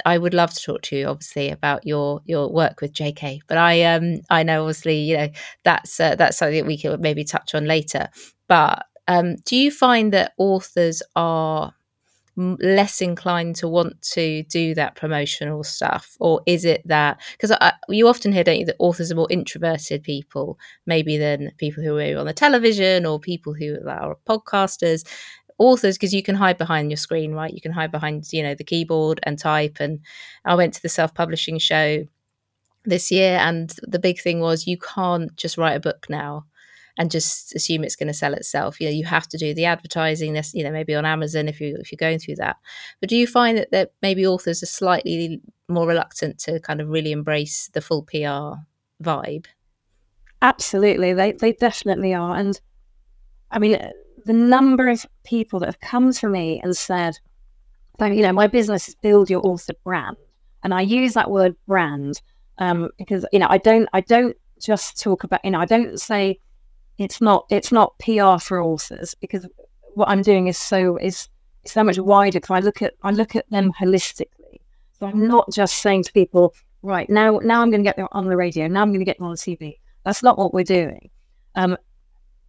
I 0.05 0.19
would 0.19 0.35
love 0.35 0.53
to 0.55 0.63
talk 0.63 0.83
to 0.83 0.97
you 0.97 1.07
obviously 1.07 1.51
about 1.51 1.87
your 1.87 2.21
your 2.25 2.51
work 2.53 2.81
with 2.81 2.93
jk 2.93 3.41
but 3.47 3.59
i 3.59 3.83
um 3.85 4.21
i 4.31 4.43
know 4.43 4.63
obviously 4.63 5.01
you 5.01 5.17
know 5.17 5.29
that's 5.65 6.01
uh, 6.01 6.15
that's 6.15 6.39
something 6.39 6.59
that 6.59 6.67
we 6.67 6.79
can 6.79 7.01
maybe 7.01 7.25
touch 7.25 7.55
on 7.55 7.65
later. 7.67 8.09
But 8.49 8.87
um 9.07 9.37
do 9.45 9.57
you 9.57 9.71
find 9.71 10.13
that 10.13 10.33
authors 10.39 11.03
are 11.17 11.75
less 12.39 13.01
inclined 13.01 13.57
to 13.57 13.69
want 13.69 14.01
to 14.01 14.45
do 14.45 14.75
that 14.75 14.95
promotional 14.95 15.65
stuff? 15.65 16.17
Or 16.21 16.41
is 16.47 16.65
it 16.65 16.87
that 16.87 17.21
because 17.33 17.57
you 17.89 18.07
often 18.07 18.33
hear 18.33 18.45
don't 18.45 18.61
you 18.61 18.67
that 18.67 18.77
authors 18.79 19.11
are 19.11 19.17
more 19.17 19.27
introverted 19.31 20.03
people 20.03 20.59
maybe 20.87 21.19
than 21.19 21.51
people 21.59 21.83
who 21.83 21.99
are 21.99 22.19
on 22.19 22.27
the 22.27 22.33
television 22.33 23.05
or 23.05 23.19
people 23.19 23.55
who 23.55 23.79
are 23.89 24.17
podcasters. 24.29 25.05
Authors 25.59 25.99
because 25.99 26.15
you 26.15 26.23
can 26.23 26.37
hide 26.37 26.57
behind 26.57 26.91
your 26.91 26.97
screen 26.97 27.33
right? 27.33 27.53
You 27.53 27.61
can 27.61 27.73
hide 27.73 27.91
behind 27.91 28.33
you 28.33 28.45
know 28.45 28.55
the 28.55 28.63
keyboard 28.63 29.19
and 29.25 29.39
type. 29.39 29.79
And 29.81 30.01
i 30.45 30.55
went 30.55 30.75
to 30.75 30.83
the 30.83 30.89
self-publishing 30.89 31.59
show 31.59 32.05
this 32.85 33.11
year 33.11 33.39
and 33.39 33.75
the 33.83 33.99
big 33.99 34.21
thing 34.21 34.39
was 34.41 34.67
you 34.67 34.79
can't 34.79 35.35
just 35.37 35.59
write 35.59 35.77
a 35.77 35.81
book 35.81 36.07
now 36.09 36.45
and 36.99 37.13
just 37.13 37.55
assume 37.55 37.85
it's 37.85 37.97
going 37.97 38.09
to 38.09 38.13
sell 38.13 38.35
itself. 38.35 38.81
You 38.81 38.89
know, 38.89 38.93
you 38.93 39.05
have 39.05 39.29
to 39.29 39.39
do 39.39 39.55
the 39.55 39.65
advertising. 39.65 40.33
This, 40.33 40.53
you 40.53 40.65
know, 40.65 40.73
maybe 40.73 40.95
on 40.95 41.07
Amazon 41.07 41.49
if 41.49 41.61
you 41.61 41.77
if 41.81 41.93
you're 41.93 41.97
going 41.97 42.19
through 42.19 42.35
that. 42.37 42.57
But 43.01 43.09
do 43.09 43.17
you 43.17 43.27
find 43.27 43.57
that 43.57 43.71
that 43.71 43.93
maybe 44.03 44.27
authors 44.27 44.63
are 44.63 44.67
slightly 44.67 45.41
more 45.69 45.87
reluctant 45.87 46.39
to 46.41 46.59
kind 46.61 46.81
of 46.81 46.89
really 46.89 47.13
embrace 47.13 47.71
the 47.73 47.81
full 47.81 48.03
PR 48.03 48.61
vibe? 49.03 49.47
Absolutely, 50.43 51.13
they 51.13 51.33
they 51.33 51.53
definitely 51.53 52.13
are. 52.13 52.37
And 52.37 52.61
I 53.51 53.61
mean, 53.61 53.79
the 54.27 54.33
number 54.33 54.89
of 54.89 55.07
people 55.25 55.61
that 55.61 55.67
have 55.67 55.81
come 55.81 56.13
to 56.13 56.29
me 56.29 56.61
and 56.63 56.77
said, 56.77 57.19
you 58.01 58.23
know, 58.23 58.33
my 58.33 58.49
business 58.49 58.89
is 58.89 58.97
build 58.97 59.31
your 59.31 59.47
author 59.47 59.75
brand, 59.85 60.17
and 60.65 60.75
I 60.75 60.81
use 60.81 61.15
that 61.15 61.31
word 61.31 61.55
brand 61.69 62.21
um, 62.59 62.91
because 62.99 63.25
you 63.33 63.39
know 63.39 63.47
I 63.49 63.59
don't 63.59 63.89
I 63.93 64.01
don't 64.01 64.37
just 64.61 65.01
talk 65.01 65.23
about 65.23 65.45
you 65.45 65.53
know 65.53 65.61
I 65.61 65.65
don't 65.65 66.01
say 66.01 66.41
it's 66.99 67.21
not 67.21 67.47
it's 67.49 67.73
not 67.73 67.99
PR 67.99 68.39
for 68.39 68.61
authors 68.61 69.15
because 69.15 69.47
what 69.95 70.09
I'm 70.09 70.23
doing 70.23 70.49
is 70.49 70.59
so 70.59 70.97
is 70.97 71.29
so 71.65 71.85
much 71.85 71.99
wider 71.99 72.41
because 72.41 72.55
I 72.57 72.61
look 72.61 72.83
at 72.83 72.95
I 73.03 73.11
look 73.13 73.37
at 73.37 73.49
them 73.51 73.73
holistically. 73.73 74.61
So 74.99 75.07
I'm 75.07 75.29
not 75.29 75.51
just 75.53 75.79
saying 75.79 76.05
to 76.05 76.13
people, 76.13 76.55
right 76.83 77.09
now 77.09 77.39
now 77.39 77.63
I'm 77.63 77.71
going 77.71 77.83
to 77.83 77.89
get 77.89 77.97
them 77.97 78.09
on 78.13 78.27
the 78.27 78.37
radio, 78.37 78.67
now 78.67 78.83
I'm 78.83 78.91
going 78.91 79.01
to 79.01 79.05
get 79.05 79.19
them 79.19 79.27
on 79.27 79.33
the 79.33 79.37
TV. 79.37 79.79
That's 80.05 80.23
not 80.23 80.39
what 80.39 80.53
we're 80.53 80.65
doing. 80.65 81.11
Um, 81.55 81.77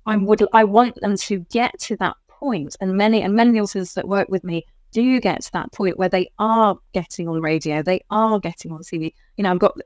I 0.06 0.18
would 0.18 0.46
I 0.54 0.64
want 0.64 0.96
them 1.02 1.16
to 1.16 1.40
get 1.52 1.78
to 1.82 1.96
that 1.98 2.16
point, 2.28 2.76
and 2.82 2.96
many 2.98 3.22
and 3.22 3.36
many 3.36 3.60
authors 3.60 3.94
that 3.94 4.08
work 4.08 4.30
with 4.30 4.44
me 4.44 4.66
do 4.92 5.20
get 5.20 5.42
to 5.44 5.52
that 5.52 5.72
point 5.72 6.00
where 6.00 6.10
they 6.10 6.32
are 6.40 6.76
getting 6.94 7.28
on 7.28 7.42
radio, 7.42 7.84
they 7.84 8.02
are 8.10 8.40
getting 8.40 8.72
on 8.72 8.82
TV. 8.82 9.14
You 9.38 9.44
know, 9.44 9.52
I've 9.52 9.60
got 9.60 9.78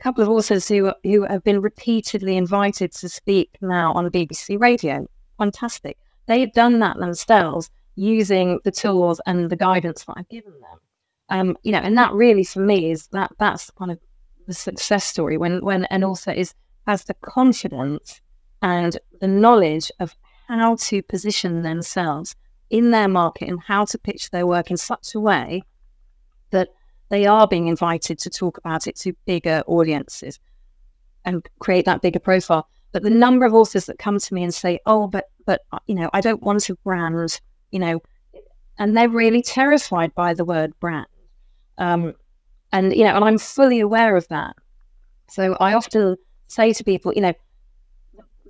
couple 0.00 0.22
of 0.22 0.28
authors 0.28 0.66
who 0.68 0.92
who 1.04 1.22
have 1.22 1.44
been 1.44 1.60
repeatedly 1.60 2.36
invited 2.36 2.92
to 2.92 3.08
speak 3.08 3.50
now 3.60 3.92
on 3.92 4.10
BBC 4.10 4.58
Radio. 4.58 5.06
Fantastic. 5.38 5.96
They've 6.26 6.52
done 6.52 6.78
that 6.80 6.98
themselves 6.98 7.70
using 7.96 8.60
the 8.64 8.70
tools 8.70 9.20
and 9.26 9.50
the 9.50 9.56
guidance 9.56 10.04
that 10.04 10.14
I've 10.16 10.28
given 10.28 10.52
them. 10.52 10.78
Um, 11.28 11.56
you 11.62 11.72
know, 11.72 11.78
and 11.78 11.96
that 11.98 12.12
really 12.12 12.44
for 12.44 12.60
me 12.60 12.90
is 12.90 13.08
that 13.08 13.32
that's 13.38 13.70
kind 13.70 13.90
of 13.90 13.98
the 14.46 14.54
success 14.54 15.04
story 15.04 15.36
when 15.36 15.64
when 15.64 15.84
an 15.86 16.02
author 16.02 16.32
is 16.32 16.54
has 16.86 17.04
the 17.04 17.14
confidence 17.14 18.20
and 18.62 18.98
the 19.20 19.28
knowledge 19.28 19.92
of 20.00 20.16
how 20.48 20.76
to 20.76 21.02
position 21.02 21.62
themselves 21.62 22.34
in 22.70 22.90
their 22.90 23.08
market 23.08 23.48
and 23.48 23.60
how 23.60 23.84
to 23.84 23.98
pitch 23.98 24.30
their 24.30 24.46
work 24.46 24.70
in 24.70 24.76
such 24.76 25.14
a 25.14 25.20
way 25.20 25.62
they 27.10 27.26
are 27.26 27.46
being 27.46 27.66
invited 27.66 28.18
to 28.20 28.30
talk 28.30 28.56
about 28.58 28.86
it 28.86 28.96
to 28.96 29.12
bigger 29.26 29.62
audiences 29.66 30.38
and 31.24 31.46
create 31.58 31.84
that 31.84 32.02
bigger 32.02 32.18
profile. 32.18 32.68
But 32.92 33.02
the 33.02 33.10
number 33.10 33.44
of 33.44 33.54
authors 33.54 33.86
that 33.86 33.98
come 33.98 34.18
to 34.18 34.34
me 34.34 34.42
and 34.42 34.54
say, 34.54 34.80
"Oh, 34.86 35.06
but 35.06 35.26
but 35.44 35.62
uh, 35.72 35.78
you 35.86 35.94
know, 35.94 36.08
I 36.12 36.20
don't 36.20 36.42
want 36.42 36.60
to 36.62 36.76
brand," 36.84 37.40
you 37.70 37.78
know, 37.78 38.00
and 38.78 38.96
they're 38.96 39.08
really 39.08 39.42
terrified 39.42 40.14
by 40.14 40.34
the 40.34 40.44
word 40.44 40.72
brand. 40.80 41.06
Um, 41.78 42.14
and 42.72 42.94
you 42.94 43.04
know, 43.04 43.14
and 43.14 43.24
I'm 43.24 43.38
fully 43.38 43.80
aware 43.80 44.16
of 44.16 44.26
that. 44.28 44.56
So 45.28 45.56
I 45.60 45.74
often 45.74 46.16
say 46.48 46.72
to 46.72 46.84
people, 46.84 47.12
you 47.14 47.20
know, 47.20 47.34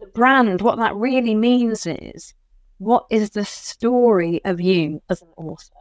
the 0.00 0.06
brand, 0.06 0.62
what 0.62 0.78
that 0.78 0.94
really 0.94 1.34
means 1.34 1.86
is, 1.86 2.34
what 2.78 3.04
is 3.10 3.30
the 3.30 3.44
story 3.44 4.40
of 4.44 4.60
you 4.60 5.02
as 5.10 5.20
an 5.20 5.28
author? 5.36 5.79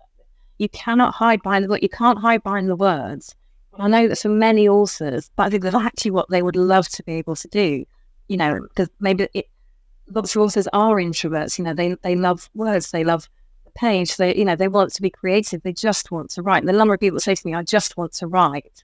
You 0.60 0.70
cannot 0.70 1.16
hide 1.16 1.42
behind 1.42 1.64
the 1.64 1.70
book. 1.70 1.82
You 1.82 1.90
can't 1.90 2.20
hide 2.20 2.44
behind 2.44 2.70
the 2.70 2.76
words. 2.76 3.34
I 3.80 3.88
know 3.88 4.10
that 4.10 4.18
for 4.20 4.28
many 4.28 4.68
authors, 4.68 5.32
but 5.38 5.44
I 5.44 5.50
think 5.50 5.64
that's 5.64 5.76
actually 5.76 6.12
what 6.12 6.30
they 6.30 6.42
would 6.42 6.58
love 6.58 6.90
to 6.90 7.04
be 7.04 7.14
able 7.14 7.38
to 7.38 7.48
do. 7.48 7.86
You 8.28 8.38
know, 8.38 8.60
because 8.68 8.90
maybe 9.00 9.30
it, 9.34 9.48
lots 10.10 10.36
of 10.36 10.42
authors 10.42 10.68
are 10.74 10.98
introverts. 10.98 11.58
You 11.58 11.64
know, 11.64 11.74
they 11.74 11.96
they 12.04 12.16
love 12.16 12.50
words. 12.54 12.92
They 12.92 13.06
love 13.06 13.30
the 13.64 13.72
page. 13.72 14.18
They 14.18 14.36
you 14.36 14.44
know 14.44 14.58
they 14.58 14.68
want 14.68 14.94
to 14.94 15.02
be 15.02 15.10
creative. 15.10 15.64
They 15.64 15.72
just 15.72 16.12
want 16.12 16.30
to 16.32 16.42
write. 16.42 16.62
And 16.62 16.68
the 16.68 16.74
number 16.74 16.94
of 16.94 17.00
people 17.00 17.16
that 17.16 17.22
say 17.22 17.36
to 17.36 17.48
me, 17.48 17.54
"I 17.54 17.64
just 17.64 17.96
want 17.96 18.12
to 18.14 18.28
write. 18.28 18.84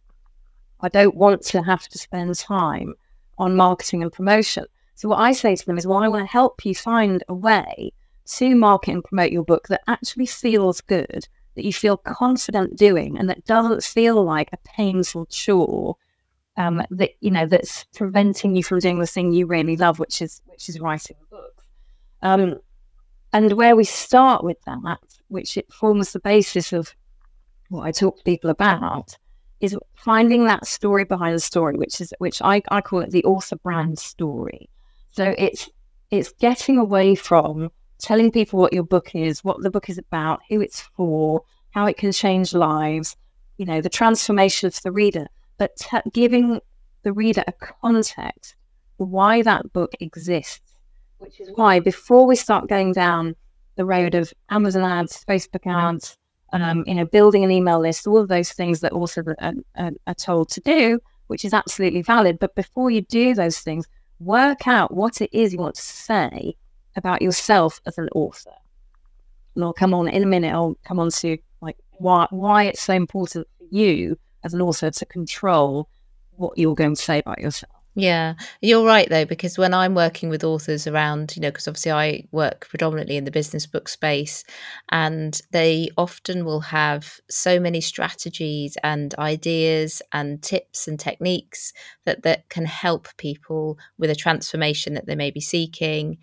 I 0.79 0.87
don't 0.87 1.15
want 1.15 1.41
to 1.47 1.61
have 1.61 1.87
to 1.89 1.97
spend 1.97 2.33
time 2.35 2.93
on 3.37 3.57
marketing 3.57 4.01
and 4.01 4.13
promotion." 4.13 4.65
So 4.95 5.09
what 5.09 5.19
I 5.19 5.33
say 5.33 5.57
to 5.57 5.65
them 5.65 5.77
is, 5.77 5.85
"Well, 5.85 5.97
I 5.97 6.07
want 6.07 6.23
to 6.23 6.31
help 6.31 6.65
you 6.65 6.73
find 6.73 7.21
a 7.27 7.33
way 7.33 7.91
to 8.37 8.55
market 8.55 8.91
and 8.93 9.03
promote 9.03 9.31
your 9.33 9.43
book 9.43 9.67
that 9.67 9.83
actually 9.87 10.25
feels 10.25 10.79
good." 10.79 11.27
That 11.55 11.65
you 11.65 11.73
feel 11.73 11.97
confident 11.97 12.77
doing 12.77 13.17
and 13.17 13.29
that 13.29 13.45
doesn't 13.45 13.83
feel 13.83 14.23
like 14.23 14.49
a 14.51 14.57
painful 14.57 15.25
chore 15.27 15.97
um, 16.57 16.81
that 16.89 17.11
you 17.19 17.31
know 17.31 17.45
that's 17.45 17.85
preventing 17.95 18.55
you 18.55 18.63
from 18.63 18.79
doing 18.79 18.99
the 18.99 19.07
thing 19.07 19.31
you 19.31 19.45
really 19.45 19.75
love, 19.75 19.99
which 19.99 20.21
is 20.21 20.41
which 20.45 20.69
is 20.69 20.79
writing 20.79 21.17
a 21.21 21.35
book. 21.35 21.63
Um, 22.21 22.59
and 23.33 23.51
where 23.53 23.75
we 23.75 23.83
start 23.83 24.43
with 24.43 24.57
that, 24.65 24.99
which 25.27 25.57
it 25.57 25.71
forms 25.71 26.13
the 26.13 26.19
basis 26.19 26.71
of 26.71 26.95
what 27.69 27.83
I 27.83 27.91
talk 27.91 28.17
to 28.17 28.23
people 28.23 28.49
about, 28.49 29.17
is 29.59 29.77
finding 29.95 30.45
that 30.45 30.65
story 30.65 31.03
behind 31.03 31.35
the 31.35 31.39
story, 31.39 31.75
which 31.77 31.99
is 31.99 32.13
which 32.19 32.41
I, 32.41 32.61
I 32.69 32.81
call 32.81 33.01
it 33.01 33.11
the 33.11 33.25
author 33.25 33.57
brand 33.57 33.99
story. 33.99 34.69
So 35.11 35.35
it's 35.37 35.69
it's 36.11 36.31
getting 36.33 36.77
away 36.77 37.15
from 37.15 37.71
telling 38.05 38.31
people 38.31 38.59
what 38.59 38.71
your 38.71 38.83
book 38.83 39.15
is, 39.15 39.43
what 39.43 39.61
the 39.63 39.71
book 39.71 39.89
is 39.89 39.97
about, 39.97 40.39
who 40.47 40.61
it's 40.61 40.81
for, 40.81 41.41
how 41.71 41.87
it 41.87 41.97
can 41.97 42.11
change 42.11 42.53
lives, 42.53 43.17
you 43.57 43.65
know, 43.65 43.81
the 43.81 43.89
transformation 43.89 44.67
of 44.67 44.79
the 44.83 44.91
reader. 44.91 45.27
but 45.57 45.75
t- 45.77 46.11
giving 46.11 46.59
the 47.03 47.13
reader 47.13 47.43
a 47.47 47.53
context 47.53 48.55
why 48.97 49.41
that 49.41 49.73
book 49.73 49.93
exists, 49.99 50.61
which 51.17 51.39
is 51.39 51.49
why 51.55 51.79
before 51.79 52.27
we 52.27 52.35
start 52.35 52.69
going 52.69 52.93
down 52.93 53.35
the 53.75 53.85
road 53.85 54.13
of 54.13 54.33
Amazon 54.49 54.83
ads, 54.83 55.25
Facebook 55.27 55.65
ads, 55.65 56.15
um, 56.53 56.83
you 56.85 56.93
know, 56.95 57.05
building 57.05 57.43
an 57.43 57.51
email 57.51 57.79
list, 57.79 58.07
all 58.07 58.19
of 58.19 58.27
those 58.27 58.51
things 58.51 58.81
that 58.81 58.93
also 58.93 59.23
are, 59.39 59.53
are, 59.75 59.91
are 60.07 60.13
told 60.13 60.49
to 60.49 60.61
do, 60.61 60.99
which 61.27 61.43
is 61.43 61.53
absolutely 61.53 62.01
valid. 62.01 62.37
But 62.39 62.55
before 62.55 62.91
you 62.91 63.01
do 63.01 63.33
those 63.33 63.59
things, 63.59 63.87
work 64.19 64.67
out 64.67 64.93
what 64.93 65.21
it 65.21 65.29
is 65.33 65.53
you 65.53 65.59
want 65.59 65.75
to 65.75 65.81
say 65.81 66.55
about 66.95 67.21
yourself 67.21 67.81
as 67.85 67.97
an 67.97 68.09
author. 68.15 68.53
And 69.55 69.63
I'll 69.63 69.73
come 69.73 69.93
on 69.93 70.07
in 70.07 70.23
a 70.23 70.27
minute. 70.27 70.53
I'll 70.53 70.77
come 70.85 70.99
on 70.99 71.09
to 71.09 71.37
like 71.61 71.77
why 71.93 72.27
why 72.29 72.63
it's 72.65 72.81
so 72.81 72.93
important 72.93 73.47
for 73.57 73.65
you 73.69 74.17
as 74.43 74.53
an 74.53 74.61
author 74.61 74.91
to 74.91 75.05
control 75.05 75.89
what 76.31 76.57
you're 76.57 76.75
going 76.75 76.95
to 76.95 77.01
say 77.01 77.19
about 77.19 77.39
yourself. 77.39 77.71
Yeah, 77.97 78.33
you're 78.59 78.85
right 78.85 79.07
though, 79.09 79.23
because 79.23 79.57
when 79.57 79.73
I'm 79.73 79.95
working 79.95 80.27
with 80.27 80.43
authors 80.43 80.85
around, 80.85 81.33
you 81.33 81.41
know, 81.41 81.49
because 81.49 81.65
obviously 81.65 81.93
I 81.93 82.27
work 82.33 82.67
predominantly 82.67 83.15
in 83.15 83.23
the 83.23 83.31
business 83.31 83.65
book 83.65 83.87
space, 83.87 84.43
and 84.89 85.39
they 85.51 85.87
often 85.97 86.43
will 86.43 86.59
have 86.59 87.21
so 87.29 87.57
many 87.57 87.79
strategies 87.79 88.77
and 88.83 89.15
ideas 89.15 90.01
and 90.11 90.43
tips 90.43 90.89
and 90.89 90.99
techniques 90.99 91.71
that 92.03 92.23
that 92.23 92.49
can 92.49 92.65
help 92.65 93.07
people 93.15 93.77
with 93.97 94.09
a 94.09 94.15
transformation 94.15 94.93
that 94.95 95.05
they 95.05 95.15
may 95.15 95.31
be 95.31 95.39
seeking. 95.39 96.17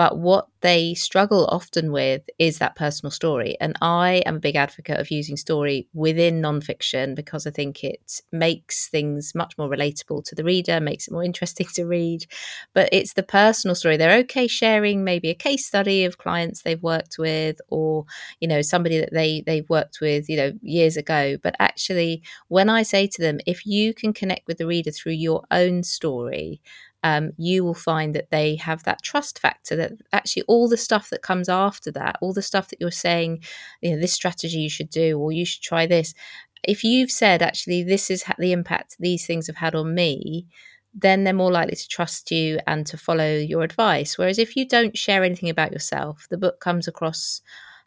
But 0.00 0.16
what 0.18 0.46
they 0.62 0.94
struggle 0.94 1.44
often 1.52 1.92
with 1.92 2.22
is 2.38 2.56
that 2.56 2.74
personal 2.74 3.10
story. 3.10 3.58
And 3.60 3.76
I 3.82 4.22
am 4.24 4.36
a 4.36 4.40
big 4.40 4.56
advocate 4.56 4.98
of 4.98 5.10
using 5.10 5.36
story 5.36 5.88
within 5.92 6.40
nonfiction 6.40 7.14
because 7.14 7.46
I 7.46 7.50
think 7.50 7.84
it 7.84 8.22
makes 8.32 8.88
things 8.88 9.34
much 9.34 9.58
more 9.58 9.68
relatable 9.68 10.24
to 10.24 10.34
the 10.34 10.42
reader, 10.42 10.80
makes 10.80 11.06
it 11.06 11.12
more 11.12 11.22
interesting 11.30 11.66
to 11.74 11.84
read. 11.84 12.24
But 12.72 12.88
it's 12.92 13.12
the 13.12 13.22
personal 13.22 13.74
story. 13.74 13.98
They're 13.98 14.18
okay 14.20 14.46
sharing 14.46 15.04
maybe 15.04 15.28
a 15.28 15.34
case 15.34 15.66
study 15.66 16.04
of 16.06 16.16
clients 16.16 16.62
they've 16.62 16.82
worked 16.82 17.16
with 17.18 17.60
or, 17.68 18.06
you 18.40 18.48
know, 18.48 18.62
somebody 18.62 18.98
that 19.00 19.12
they 19.12 19.42
they've 19.46 19.68
worked 19.68 19.98
with, 20.00 20.30
you 20.30 20.36
know, 20.38 20.52
years 20.62 20.96
ago. 20.96 21.36
But 21.42 21.56
actually 21.58 22.22
when 22.48 22.70
I 22.70 22.84
say 22.84 23.06
to 23.06 23.20
them, 23.22 23.38
if 23.46 23.66
you 23.66 23.92
can 23.92 24.14
connect 24.14 24.46
with 24.46 24.56
the 24.58 24.66
reader 24.66 24.92
through 24.92 25.12
your 25.12 25.42
own 25.50 25.82
story, 25.82 26.62
um, 27.02 27.32
you 27.36 27.64
will 27.64 27.74
find 27.74 28.14
that 28.14 28.30
they 28.30 28.56
have 28.56 28.82
that 28.84 29.02
trust 29.02 29.38
factor 29.38 29.76
that 29.76 29.92
actually 30.12 30.42
all 30.48 30.68
the 30.68 30.76
stuff 30.76 31.10
that 31.10 31.22
comes 31.22 31.48
after 31.48 31.90
that, 31.92 32.16
all 32.20 32.32
the 32.32 32.42
stuff 32.42 32.68
that 32.68 32.80
you're 32.80 32.90
saying, 32.90 33.42
you 33.80 33.92
know, 33.92 34.00
this 34.00 34.12
strategy 34.12 34.58
you 34.58 34.70
should 34.70 34.90
do, 34.90 35.18
or 35.18 35.32
you 35.32 35.44
should 35.44 35.62
try 35.62 35.86
this. 35.86 36.14
If 36.62 36.84
you've 36.84 37.10
said, 37.10 37.40
actually, 37.42 37.82
this 37.82 38.10
is 38.10 38.24
the 38.38 38.52
impact 38.52 38.96
these 38.98 39.26
things 39.26 39.46
have 39.46 39.56
had 39.56 39.74
on 39.74 39.94
me, 39.94 40.46
then 40.92 41.24
they're 41.24 41.32
more 41.32 41.52
likely 41.52 41.76
to 41.76 41.88
trust 41.88 42.30
you 42.30 42.58
and 42.66 42.86
to 42.86 42.98
follow 42.98 43.36
your 43.36 43.62
advice. 43.62 44.18
Whereas 44.18 44.38
if 44.38 44.56
you 44.56 44.68
don't 44.68 44.98
share 44.98 45.24
anything 45.24 45.48
about 45.48 45.72
yourself, 45.72 46.26
the 46.28 46.36
book 46.36 46.60
comes 46.60 46.86
across 46.88 47.40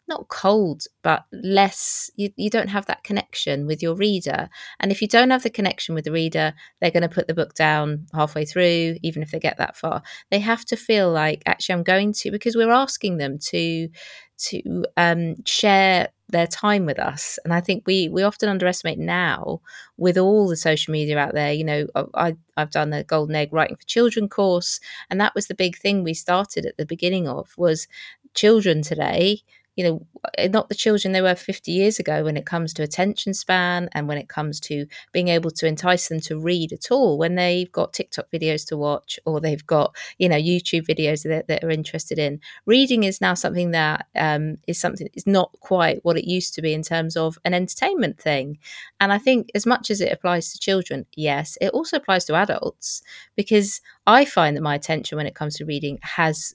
not 0.06 0.28
cold, 0.28 0.84
but 1.02 1.24
less, 1.32 2.10
you, 2.16 2.30
you 2.36 2.50
don't 2.50 2.68
have 2.68 2.86
that 2.86 3.04
connection 3.04 3.66
with 3.66 3.82
your 3.82 3.94
reader. 3.94 4.48
And 4.80 4.92
if 4.92 5.00
you 5.00 5.08
don't 5.08 5.30
have 5.30 5.42
the 5.42 5.50
connection 5.50 5.94
with 5.94 6.04
the 6.04 6.12
reader, 6.12 6.52
they're 6.80 6.90
going 6.90 7.02
to 7.02 7.08
put 7.08 7.26
the 7.26 7.34
book 7.34 7.54
down 7.54 8.06
halfway 8.12 8.44
through, 8.44 8.96
even 9.02 9.22
if 9.22 9.30
they 9.30 9.38
get 9.38 9.58
that 9.58 9.76
far. 9.76 10.02
They 10.30 10.40
have 10.40 10.64
to 10.66 10.76
feel 10.76 11.10
like, 11.10 11.42
actually, 11.46 11.74
I'm 11.74 11.82
going 11.82 12.12
to, 12.14 12.30
because 12.30 12.56
we're 12.56 12.70
asking 12.70 13.16
them 13.18 13.38
to 13.50 13.88
to 14.36 14.84
um, 14.96 15.36
share 15.44 16.08
their 16.28 16.46
time 16.46 16.86
with 16.86 16.98
us. 16.98 17.38
And 17.44 17.54
I 17.54 17.60
think 17.60 17.84
we 17.86 18.08
we 18.08 18.22
often 18.22 18.48
underestimate 18.48 18.98
now 18.98 19.60
with 19.96 20.18
all 20.18 20.48
the 20.48 20.56
social 20.56 20.92
media 20.92 21.16
out 21.18 21.34
there. 21.34 21.52
You 21.52 21.64
know, 21.64 21.86
I 22.14 22.36
I've 22.56 22.70
done 22.70 22.90
the 22.90 23.04
Golden 23.04 23.36
Egg 23.36 23.52
Writing 23.52 23.76
for 23.76 23.84
Children 23.84 24.28
course, 24.28 24.80
and 25.08 25.20
that 25.20 25.34
was 25.34 25.46
the 25.46 25.54
big 25.54 25.76
thing 25.76 26.02
we 26.02 26.14
started 26.14 26.66
at 26.66 26.76
the 26.76 26.86
beginning 26.86 27.28
of 27.28 27.56
was 27.56 27.86
children 28.34 28.82
today 28.82 29.42
you 29.76 29.84
know, 29.84 30.06
eh, 30.38 30.48
not 30.48 30.68
the 30.68 30.74
children 30.74 31.12
they 31.12 31.22
were 31.22 31.34
50 31.34 31.72
years 31.72 31.98
ago 31.98 32.24
when 32.24 32.36
it 32.36 32.46
comes 32.46 32.72
to 32.74 32.82
attention 32.82 33.34
span 33.34 33.88
and 33.92 34.08
when 34.08 34.18
it 34.18 34.28
comes 34.28 34.60
to 34.60 34.86
being 35.12 35.28
able 35.28 35.50
to 35.50 35.66
entice 35.66 36.08
them 36.08 36.20
to 36.20 36.38
read 36.38 36.72
at 36.72 36.90
all 36.90 37.18
when 37.18 37.34
they've 37.34 37.70
got 37.72 37.92
TikTok 37.92 38.30
videos 38.30 38.66
to 38.68 38.76
watch 38.76 39.18
or 39.26 39.40
they've 39.40 39.66
got, 39.66 39.94
you 40.18 40.28
know, 40.28 40.36
YouTube 40.36 40.86
videos 40.86 41.22
that, 41.24 41.48
that 41.48 41.64
are 41.64 41.70
interested 41.70 42.18
in. 42.18 42.40
Reading 42.66 43.04
is 43.04 43.20
now 43.20 43.34
something 43.34 43.72
that 43.72 44.06
um, 44.14 44.58
is 44.66 44.80
something 44.80 45.08
is 45.14 45.26
not 45.26 45.50
quite 45.60 46.04
what 46.04 46.16
it 46.16 46.24
used 46.24 46.54
to 46.54 46.62
be 46.62 46.72
in 46.72 46.82
terms 46.82 47.16
of 47.16 47.38
an 47.44 47.54
entertainment 47.54 48.18
thing. 48.18 48.58
And 49.00 49.12
I 49.12 49.18
think 49.18 49.50
as 49.54 49.66
much 49.66 49.90
as 49.90 50.00
it 50.00 50.12
applies 50.12 50.52
to 50.52 50.58
children, 50.58 51.06
yes, 51.16 51.58
it 51.60 51.70
also 51.70 51.96
applies 51.96 52.24
to 52.26 52.34
adults 52.34 53.02
because 53.36 53.80
I 54.06 54.24
find 54.24 54.56
that 54.56 54.62
my 54.62 54.74
attention 54.74 55.16
when 55.16 55.26
it 55.26 55.34
comes 55.34 55.56
to 55.56 55.64
reading 55.64 55.98
has 56.02 56.54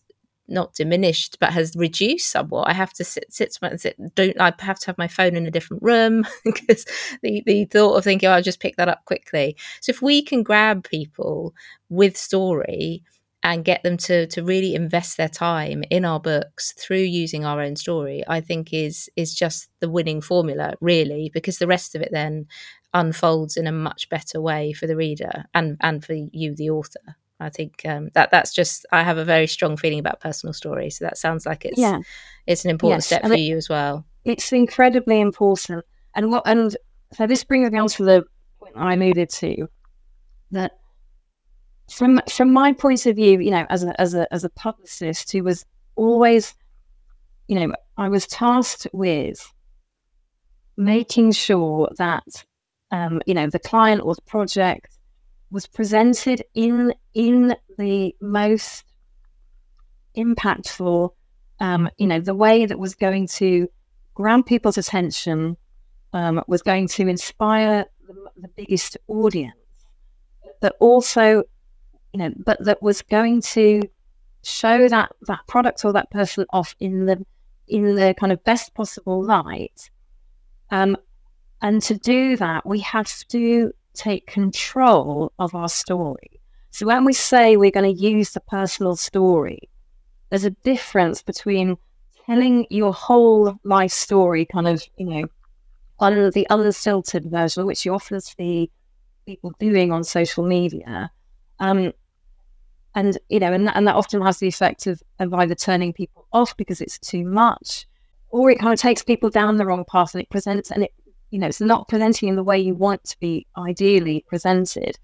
not 0.49 0.73
diminished 0.73 1.38
but 1.39 1.53
has 1.53 1.75
reduced 1.75 2.31
somewhat. 2.31 2.67
I 2.69 2.73
have 2.73 2.93
to 2.93 3.03
sit 3.03 3.25
sit, 3.33 3.53
somewhere 3.53 3.71
and 3.71 3.81
sit 3.81 3.95
don't 4.15 4.39
i 4.39 4.53
have 4.59 4.79
to 4.79 4.85
have 4.88 4.97
my 4.97 5.07
phone 5.07 5.35
in 5.35 5.45
a 5.45 5.51
different 5.51 5.83
room 5.83 6.25
because 6.45 6.85
the 7.21 7.43
the 7.45 7.65
thought 7.65 7.95
of 7.95 8.03
thinking 8.03 8.29
oh, 8.29 8.33
i'll 8.33 8.41
just 8.41 8.59
pick 8.59 8.75
that 8.77 8.89
up 8.89 9.05
quickly. 9.05 9.55
So 9.81 9.91
if 9.91 10.01
we 10.01 10.21
can 10.21 10.43
grab 10.43 10.83
people 10.83 11.53
with 11.89 12.17
story 12.17 13.03
and 13.43 13.65
get 13.65 13.83
them 13.83 13.97
to 13.97 14.27
to 14.27 14.43
really 14.43 14.75
invest 14.75 15.17
their 15.17 15.29
time 15.29 15.83
in 15.89 16.05
our 16.05 16.19
books 16.19 16.73
through 16.73 16.97
using 16.97 17.45
our 17.45 17.62
own 17.62 17.75
story 17.75 18.23
i 18.27 18.41
think 18.41 18.73
is 18.73 19.09
is 19.15 19.33
just 19.33 19.69
the 19.79 19.89
winning 19.89 20.21
formula 20.21 20.73
really 20.81 21.31
because 21.33 21.57
the 21.57 21.67
rest 21.67 21.95
of 21.95 22.01
it 22.01 22.09
then 22.12 22.45
unfolds 22.93 23.55
in 23.55 23.67
a 23.67 23.71
much 23.71 24.09
better 24.09 24.41
way 24.41 24.73
for 24.73 24.88
the 24.88 24.95
reader 24.95 25.45
and 25.53 25.77
and 25.81 26.03
for 26.03 26.13
you 26.31 26.55
the 26.55 26.69
author 26.69 27.15
I 27.39 27.49
think 27.49 27.82
um, 27.86 28.10
that 28.13 28.32
that's 28.32 28.54
just 28.54 28.86
I 28.91 29.04
have 29.04 29.17
a 29.17 29.23
very 29.23 29.47
strong 29.47 29.78
feeling 29.78 29.99
about 29.99 30.19
personal 30.19 30.54
stories. 30.54 30.97
So 30.97 31.06
that 31.06 31.17
sounds 31.17 31.45
like 31.45 31.65
it's 31.65 31.80
yeah. 31.80 31.99
it's 32.47 32.65
an 32.65 32.71
important 32.71 32.97
yes. 32.97 33.06
step 33.06 33.23
and 33.23 33.32
for 33.32 33.38
it, 33.38 33.41
you 33.41 33.56
as 33.56 33.69
well. 33.69 34.06
It's 34.25 34.52
incredibly 34.52 35.21
important, 35.21 35.86
and 36.15 36.32
what 36.32 36.43
and 36.45 36.75
so 37.13 37.28
this 37.28 37.43
brings 37.43 37.71
me 37.71 37.80
on 37.80 37.88
to 37.88 38.04
the 38.04 38.25
point 38.60 38.73
I 38.75 38.93
alluded 38.93 39.30
to 39.30 39.67
that 40.52 40.73
from 41.89 42.19
from 42.30 42.52
my 42.52 42.73
point 42.73 43.06
of 43.06 43.15
view, 43.15 43.39
you 43.39 43.52
know, 43.52 43.65
as 43.69 43.84
a 43.84 43.99
as 43.99 44.13
a 44.13 44.32
as 44.34 44.43
a 44.43 44.49
publicist 44.49 45.32
who 45.32 45.43
was 45.43 45.65
always, 45.95 46.54
you 47.47 47.60
know, 47.60 47.73
I 47.97 48.10
was 48.10 48.28
tasked 48.28 48.88
with 48.93 49.54
making 50.75 51.32
sure 51.32 51.89
that 51.97 52.45
um, 52.91 53.21
you 53.25 53.34
know 53.34 53.47
the 53.47 53.60
client 53.60 54.02
or 54.04 54.13
the 54.15 54.21
project 54.23 54.98
was 55.51 55.67
presented 55.67 56.43
in 56.53 56.93
in 57.13 57.55
the 57.77 58.15
most 58.21 58.83
impactful, 60.15 61.12
um, 61.59 61.89
you 61.97 62.07
know, 62.07 62.19
the 62.19 62.35
way 62.35 62.65
that 62.65 62.77
was 62.77 62.95
going 62.95 63.27
to 63.27 63.67
grab 64.13 64.45
people's 64.45 64.77
attention, 64.77 65.57
um, 66.13 66.43
was 66.47 66.62
going 66.62 66.88
to 66.88 67.07
inspire 67.07 67.85
the, 68.07 68.13
the 68.38 68.47
biggest 68.49 68.97
audience, 69.07 69.55
but 70.62 70.75
also, 70.79 71.43
you 72.13 72.19
know, 72.19 72.31
but 72.45 72.63
that 72.63 72.81
was 72.81 73.01
going 73.01 73.41
to 73.41 73.81
show 74.43 74.88
that 74.88 75.12
that 75.27 75.39
product 75.47 75.83
or 75.83 75.93
that 75.93 76.09
person 76.12 76.45
off 76.51 76.75
in 76.79 77.05
the 77.05 77.25
in 77.67 77.95
the 77.95 78.15
kind 78.19 78.31
of 78.31 78.43
best 78.43 78.73
possible 78.73 79.23
light. 79.23 79.89
Um, 80.71 80.97
and 81.62 81.81
to 81.83 81.97
do 81.97 82.38
that, 82.38 82.65
we 82.65 82.79
have 82.79 83.27
to 83.29 83.73
take 83.99 84.27
control 84.27 85.31
of 85.39 85.53
our 85.53 85.69
story. 85.69 86.39
So 86.71 86.85
when 86.85 87.03
we 87.03 87.13
say 87.13 87.57
we're 87.57 87.71
going 87.71 87.95
to 87.95 88.01
use 88.01 88.31
the 88.31 88.39
personal 88.39 88.95
story, 88.95 89.69
there's 90.29 90.45
a 90.45 90.51
difference 90.51 91.21
between 91.21 91.77
telling 92.25 92.67
your 92.69 92.93
whole 92.93 93.59
life 93.63 93.91
story, 93.91 94.45
kind 94.45 94.67
of, 94.67 94.83
you 94.97 95.05
know, 95.05 95.27
under 95.99 96.31
the 96.31 96.47
unfiltered 96.49 97.25
version, 97.25 97.65
which 97.65 97.85
you 97.85 97.93
often 97.93 98.21
see 98.21 98.71
people 99.25 99.51
doing 99.59 99.91
on 99.91 100.03
social 100.03 100.45
media. 100.45 101.12
Um, 101.59 101.91
and, 102.95 103.17
you 103.29 103.39
know, 103.39 103.51
and 103.51 103.67
that, 103.67 103.75
and 103.75 103.88
that 103.88 103.95
often 103.95 104.21
has 104.21 104.38
the 104.38 104.47
effect 104.47 104.88
of, 104.88 105.01
of 105.19 105.33
either 105.33 105.55
turning 105.55 105.91
people 105.91 106.27
off 106.31 106.55
because 106.55 106.81
it's 106.81 106.99
too 106.99 107.25
much, 107.25 107.88
or 108.29 108.49
it 108.49 108.59
kind 108.59 108.73
of 108.73 108.79
takes 108.79 109.03
people 109.03 109.29
down 109.29 109.57
the 109.57 109.65
wrong 109.65 109.85
path 109.91 110.13
and 110.13 110.21
it 110.21 110.29
presents 110.29 110.71
and 110.71 110.83
it 110.83 110.93
you 111.32 111.39
know, 111.39 111.48
it's 111.48 111.62
not 111.62 111.88
presenting 111.88 112.30
in 112.30 112.36
the 112.36 112.44
way 112.44 112.60
you 112.60 112.76
want 112.76 113.04
to 113.06 113.20
be 113.20 113.46
ideally 113.58 114.26
presented. 114.28 114.98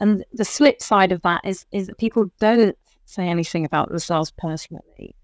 And 0.00 0.24
the 0.32 0.44
flip 0.44 0.82
side 0.82 1.12
of 1.12 1.22
that 1.22 1.42
is 1.44 1.66
is 1.72 1.86
that 1.86 1.98
people 1.98 2.26
don't 2.38 2.76
say 3.06 3.28
anything 3.28 3.64
about 3.64 3.88
themselves 3.88 4.32
personally. 4.32 5.14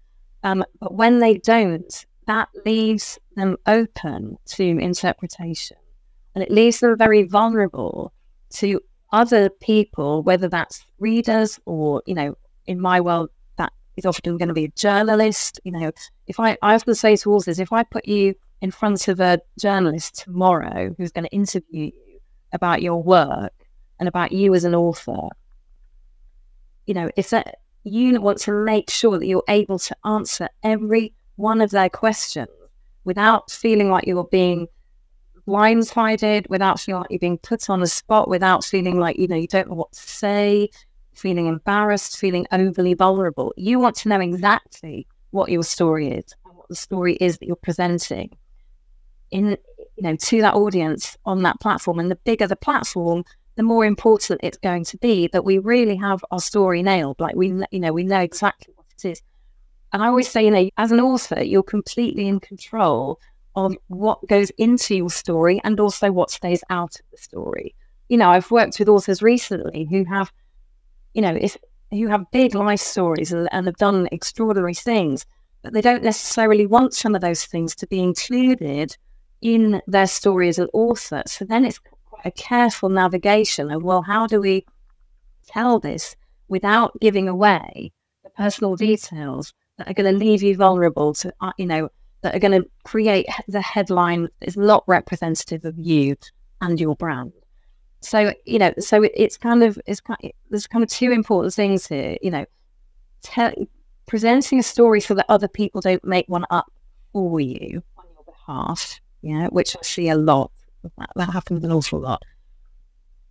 Um, 0.43 0.63
but 0.79 0.93
when 0.93 1.19
they 1.19 1.37
don't, 1.37 2.05
that 2.27 2.49
leaves 2.65 3.19
them 3.35 3.57
open 3.67 4.37
to 4.45 4.63
interpretation. 4.63 5.77
And 6.33 6.43
it 6.43 6.51
leaves 6.51 6.79
them 6.79 6.97
very 6.97 7.23
vulnerable 7.23 8.13
to 8.55 8.79
other 9.11 9.49
people, 9.49 10.23
whether 10.23 10.47
that's 10.47 10.85
readers 10.99 11.59
or, 11.65 12.01
you 12.05 12.15
know, 12.15 12.37
in 12.65 12.79
my 12.79 13.01
world, 13.01 13.29
that 13.57 13.73
is 13.97 14.05
often 14.05 14.37
going 14.37 14.47
to 14.47 14.53
be 14.53 14.65
a 14.65 14.69
journalist. 14.69 15.59
You 15.63 15.73
know, 15.73 15.91
if 16.27 16.39
I, 16.39 16.57
I 16.61 16.75
often 16.75 16.95
say 16.95 17.15
to 17.17 17.33
authors, 17.33 17.59
if 17.59 17.73
I 17.73 17.83
put 17.83 18.07
you 18.07 18.33
in 18.61 18.71
front 18.71 19.07
of 19.07 19.19
a 19.19 19.39
journalist 19.59 20.15
tomorrow 20.15 20.93
who's 20.97 21.11
going 21.11 21.25
to 21.25 21.31
interview 21.31 21.85
you, 21.85 22.19
about 22.53 22.81
your 22.81 23.01
work 23.01 23.53
and 23.99 24.07
about 24.07 24.31
you 24.31 24.53
as 24.53 24.63
an 24.63 24.75
author, 24.75 25.29
you 26.85 26.93
know, 26.93 27.09
if 27.15 27.29
that 27.31 27.57
you 27.83 28.19
want 28.21 28.37
to 28.39 28.51
make 28.51 28.89
sure 28.89 29.17
that 29.17 29.25
you're 29.25 29.43
able 29.47 29.79
to 29.79 29.95
answer 30.05 30.47
every 30.63 31.13
one 31.35 31.61
of 31.61 31.71
their 31.71 31.89
questions 31.89 32.49
without 33.03 33.49
feeling 33.49 33.89
like 33.89 34.05
you're 34.05 34.23
being 34.25 34.67
blindsided, 35.47 36.47
without 36.49 36.79
feeling 36.79 37.01
like 37.01 37.09
you're 37.09 37.19
being 37.19 37.37
put 37.39 37.69
on 37.69 37.79
the 37.79 37.87
spot, 37.87 38.29
without 38.29 38.63
feeling 38.63 38.99
like, 38.99 39.17
you 39.17 39.27
know, 39.27 39.35
you 39.35 39.47
don't 39.47 39.69
know 39.69 39.75
what 39.75 39.91
to 39.93 39.99
say, 39.99 40.69
feeling 41.13 41.47
embarrassed, 41.47 42.17
feeling 42.17 42.45
overly 42.51 42.93
vulnerable. 42.93 43.53
You 43.57 43.79
want 43.79 43.95
to 43.97 44.09
know 44.09 44.19
exactly 44.19 45.07
what 45.31 45.49
your 45.49 45.63
story 45.63 46.09
is 46.09 46.35
and 46.45 46.55
what 46.55 46.69
the 46.69 46.75
story 46.75 47.15
is 47.15 47.37
that 47.39 47.47
you're 47.47 47.55
presenting 47.55 48.29
in 49.31 49.57
you 49.95 50.03
know 50.03 50.15
to 50.15 50.41
that 50.41 50.53
audience 50.53 51.17
on 51.25 51.43
that 51.43 51.59
platform. 51.59 51.99
And 51.99 52.11
the 52.11 52.15
bigger 52.15 52.47
the 52.47 52.55
platform, 52.55 53.23
the 53.55 53.63
more 53.63 53.85
important 53.85 54.41
it's 54.43 54.57
going 54.57 54.85
to 54.85 54.97
be 54.97 55.27
that 55.27 55.45
we 55.45 55.57
really 55.57 55.95
have 55.95 56.23
our 56.31 56.39
story 56.39 56.83
nailed. 56.83 57.19
Like 57.19 57.35
we 57.35 57.47
you 57.71 57.79
know 57.79 57.93
we 57.93 58.03
know 58.03 58.19
exactly 58.19 58.73
what 58.75 58.87
it 58.97 59.09
is. 59.09 59.21
And 59.93 60.01
I 60.01 60.07
always 60.07 60.29
say, 60.29 60.45
you 60.45 60.51
know, 60.51 60.69
as 60.77 60.91
an 60.91 61.01
author, 61.01 61.43
you're 61.43 61.63
completely 61.63 62.27
in 62.27 62.39
control 62.39 63.19
of 63.55 63.75
what 63.87 64.25
goes 64.27 64.49
into 64.51 64.95
your 64.95 65.09
story 65.09 65.59
and 65.63 65.79
also 65.79 66.11
what 66.11 66.31
stays 66.31 66.63
out 66.69 66.95
of 66.95 67.05
the 67.11 67.17
story. 67.17 67.75
You 68.07 68.17
know, 68.17 68.29
I've 68.29 68.49
worked 68.51 68.79
with 68.79 68.87
authors 68.87 69.21
recently 69.21 69.85
who 69.89 70.05
have, 70.05 70.31
you 71.13 71.21
know, 71.21 71.37
if 71.39 71.57
who 71.91 72.07
have 72.07 72.31
big 72.31 72.55
life 72.55 72.79
stories 72.79 73.33
and, 73.33 73.49
and 73.51 73.65
have 73.65 73.75
done 73.75 74.07
extraordinary 74.13 74.73
things, 74.73 75.25
but 75.61 75.73
they 75.73 75.81
don't 75.81 76.03
necessarily 76.03 76.65
want 76.65 76.93
some 76.93 77.15
of 77.15 77.21
those 77.21 77.45
things 77.45 77.75
to 77.75 77.87
be 77.87 77.99
included 77.99 78.95
in 79.41 79.81
their 79.87 80.07
story 80.07 80.47
as 80.49 80.59
an 80.59 80.69
author. 80.73 81.23
So 81.25 81.45
then 81.45 81.65
it's 81.65 81.79
quite 81.79 82.25
a 82.25 82.31
careful 82.31 82.89
navigation 82.89 83.71
of, 83.71 83.83
well, 83.83 84.01
how 84.01 84.27
do 84.27 84.39
we 84.41 84.65
tell 85.47 85.79
this 85.79 86.15
without 86.47 86.99
giving 86.99 87.27
away 87.27 87.91
the 88.23 88.29
personal 88.31 88.75
details 88.75 89.53
that 89.77 89.89
are 89.89 89.93
going 89.93 90.13
to 90.13 90.25
leave 90.25 90.43
you 90.43 90.55
vulnerable 90.55 91.13
to, 91.15 91.33
uh, 91.41 91.51
you 91.57 91.65
know, 91.65 91.89
that 92.21 92.35
are 92.35 92.39
going 92.39 92.61
to 92.61 92.69
create 92.83 93.25
the 93.47 93.61
headline 93.61 94.23
that 94.23 94.47
is 94.47 94.57
not 94.57 94.83
representative 94.87 95.65
of 95.65 95.77
you 95.77 96.15
and 96.61 96.79
your 96.79 96.95
brand. 96.95 97.33
So 98.01 98.33
you 98.45 98.59
know, 98.59 98.73
so 98.79 99.03
it, 99.03 99.11
it's 99.15 99.37
kind 99.37 99.63
of 99.63 99.79
it's 99.85 100.01
kind 100.01 100.19
of, 100.23 100.31
there's 100.49 100.67
kind 100.67 100.83
of 100.83 100.89
two 100.89 101.11
important 101.11 101.53
things 101.53 101.87
here. 101.87 102.17
You 102.21 102.31
know, 102.31 102.45
te- 103.23 103.67
presenting 104.07 104.59
a 104.59 104.63
story 104.63 105.01
so 105.01 105.13
that 105.13 105.25
other 105.29 105.47
people 105.47 105.81
don't 105.81 106.03
make 106.03 106.25
one 106.27 106.45
up 106.49 106.71
for 107.13 107.39
you 107.39 107.83
on 107.97 108.05
your 108.13 108.23
behalf. 108.23 108.99
Yeah, 109.21 109.47
which 109.47 109.75
I 109.75 109.81
see 109.83 110.09
a 110.09 110.15
lot. 110.15 110.51
That, 110.97 111.09
that 111.15 111.29
happens 111.31 111.63
an 111.63 111.71
awful 111.71 111.99
lot. 111.99 112.23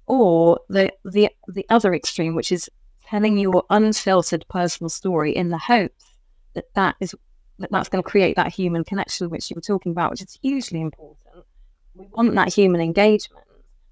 Or 0.07 0.61
the 0.69 0.93
the 1.05 1.31
the 1.49 1.67
other 1.69 1.95
extreme, 1.95 2.35
which 2.35 2.53
is 2.53 2.69
telling 3.07 3.39
your 3.39 3.65
unfiltered 3.71 4.45
personal 4.49 4.89
story 4.89 5.35
in 5.35 5.49
the 5.49 5.59
hopes 5.59 6.05
that 6.55 6.73
that 6.75 6.97
is 7.01 7.15
that 7.59 7.71
that's 7.71 7.89
going 7.89 8.03
to 8.03 8.09
create 8.09 8.37
that 8.37 8.53
human 8.53 8.85
connection 8.85 9.29
which 9.31 9.51
you 9.51 9.55
were 9.55 9.61
talking 9.61 9.93
about, 9.93 10.11
which 10.13 10.23
is 10.23 10.39
hugely 10.41 10.81
important. 10.81 11.45
We 11.95 12.07
want 12.13 12.35
that 12.35 12.53
human 12.53 12.81
engagement. 12.81 13.45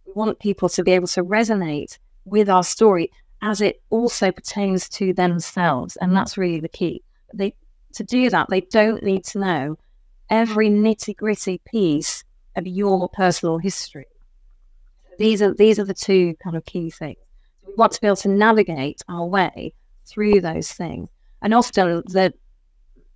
We 0.07 0.13
want 0.15 0.39
people 0.39 0.69
to 0.71 0.83
be 0.83 0.93
able 0.93 1.09
to 1.09 1.25
resonate 1.25 1.99
with 2.25 2.49
our 2.49 2.65
story 2.65 3.11
as 3.43 3.61
it 3.61 3.83
also 3.91 4.33
pertains 4.33 4.89
to 4.89 5.13
themselves, 5.13 5.97
and 5.97 6.17
that's 6.17 6.39
really 6.39 6.61
the 6.61 6.69
key. 6.69 7.03
They 7.35 7.55
to 7.95 8.05
do 8.05 8.31
that, 8.31 8.49
they 8.49 8.61
don't 8.61 9.03
need 9.03 9.25
to 9.27 9.39
know 9.39 9.79
every 10.31 10.69
nitty 10.69 11.17
gritty 11.17 11.61
piece 11.64 12.25
of 12.57 12.67
your 12.67 13.09
personal 13.09 13.59
history. 13.59 14.07
These 15.19 15.43
are 15.43 15.55
these 15.55 15.79
are 15.79 15.85
the 15.85 15.95
two 15.95 16.35
kind 16.43 16.57
of 16.57 16.64
key 16.64 16.91
things. 16.91 17.19
We 17.67 17.75
want 17.75 17.93
to 17.93 18.01
be 18.01 18.07
able 18.07 18.17
to 18.17 18.29
navigate 18.29 19.03
our 19.09 19.27
way 19.27 19.75
through 20.07 20.41
those 20.41 20.73
things, 20.73 21.09
and 21.43 21.53
often 21.53 22.03
the 22.07 22.33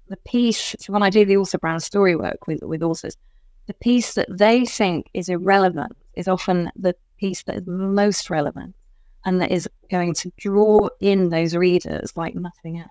the 0.08 0.16
piece, 0.18 0.76
so 0.78 0.92
when 0.92 1.02
I 1.02 1.10
do 1.10 1.24
the 1.24 1.38
author 1.38 1.58
brand 1.58 1.82
story 1.82 2.14
work 2.14 2.46
with, 2.46 2.62
with 2.62 2.82
authors, 2.82 3.16
the 3.66 3.74
piece 3.74 4.14
that 4.14 4.28
they 4.30 4.66
think 4.66 5.08
is 5.14 5.28
irrelevant 5.28 5.96
is 6.14 6.28
often 6.28 6.70
the 6.76 6.94
piece 7.18 7.42
that 7.44 7.56
is 7.56 7.66
most 7.66 8.28
relevant 8.28 8.74
and 9.24 9.40
that 9.40 9.50
is 9.50 9.68
going 9.90 10.12
to 10.14 10.30
draw 10.36 10.88
in 11.00 11.30
those 11.30 11.56
readers 11.56 12.12
like 12.16 12.34
nothing 12.34 12.78
else. 12.78 12.90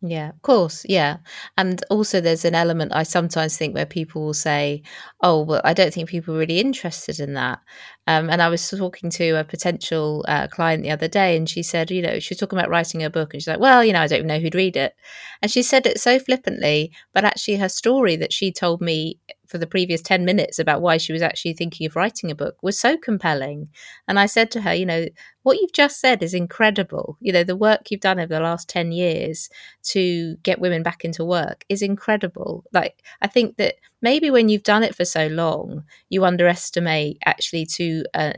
Yeah, 0.00 0.28
of 0.28 0.40
course. 0.42 0.86
Yeah. 0.88 1.16
And 1.56 1.82
also, 1.90 2.20
there's 2.20 2.44
an 2.44 2.54
element 2.54 2.92
I 2.94 3.02
sometimes 3.02 3.56
think 3.56 3.74
where 3.74 3.84
people 3.86 4.22
will 4.26 4.34
say, 4.34 4.82
Oh, 5.22 5.42
well, 5.42 5.60
I 5.64 5.74
don't 5.74 5.92
think 5.92 6.08
people 6.08 6.36
are 6.36 6.38
really 6.38 6.60
interested 6.60 7.18
in 7.18 7.34
that. 7.34 7.58
Um, 8.06 8.30
and 8.30 8.40
I 8.40 8.48
was 8.48 8.68
talking 8.70 9.10
to 9.10 9.30
a 9.40 9.44
potential 9.44 10.24
uh, 10.28 10.46
client 10.46 10.84
the 10.84 10.92
other 10.92 11.08
day, 11.08 11.36
and 11.36 11.48
she 11.50 11.64
said, 11.64 11.90
You 11.90 12.02
know, 12.02 12.20
she 12.20 12.32
was 12.34 12.38
talking 12.38 12.56
about 12.58 12.70
writing 12.70 13.02
a 13.02 13.10
book, 13.10 13.34
and 13.34 13.42
she's 13.42 13.48
like, 13.48 13.58
Well, 13.58 13.82
you 13.84 13.92
know, 13.92 14.00
I 14.02 14.06
don't 14.06 14.18
even 14.18 14.28
know 14.28 14.38
who'd 14.38 14.54
read 14.54 14.76
it. 14.76 14.94
And 15.42 15.50
she 15.50 15.62
said 15.62 15.84
it 15.84 15.98
so 16.00 16.20
flippantly, 16.20 16.92
but 17.12 17.24
actually, 17.24 17.56
her 17.56 17.68
story 17.68 18.14
that 18.16 18.32
she 18.32 18.52
told 18.52 18.80
me 18.80 19.18
for 19.48 19.58
the 19.58 19.66
previous 19.66 20.02
10 20.02 20.24
minutes 20.24 20.58
about 20.58 20.82
why 20.82 20.98
she 20.98 21.12
was 21.12 21.22
actually 21.22 21.54
thinking 21.54 21.86
of 21.86 21.96
writing 21.96 22.30
a 22.30 22.34
book 22.34 22.56
was 22.62 22.78
so 22.78 22.96
compelling. 22.96 23.68
And 24.06 24.18
I 24.18 24.26
said 24.26 24.50
to 24.52 24.60
her, 24.60 24.74
you 24.74 24.86
know, 24.86 25.06
what 25.42 25.58
you've 25.60 25.72
just 25.72 26.00
said 26.00 26.22
is 26.22 26.34
incredible. 26.34 27.16
You 27.20 27.32
know, 27.32 27.44
the 27.44 27.56
work 27.56 27.90
you've 27.90 28.00
done 28.00 28.20
over 28.20 28.34
the 28.34 28.40
last 28.40 28.68
10 28.68 28.92
years 28.92 29.48
to 29.84 30.36
get 30.42 30.60
women 30.60 30.82
back 30.82 31.04
into 31.04 31.24
work 31.24 31.64
is 31.68 31.82
incredible. 31.82 32.64
Like, 32.72 33.02
I 33.22 33.26
think 33.26 33.56
that 33.56 33.76
maybe 34.02 34.30
when 34.30 34.48
you've 34.48 34.62
done 34.62 34.82
it 34.82 34.94
for 34.94 35.04
so 35.04 35.26
long, 35.28 35.84
you 36.10 36.24
underestimate 36.24 37.18
actually 37.24 37.66
to 37.66 38.04
uh, 38.14 38.32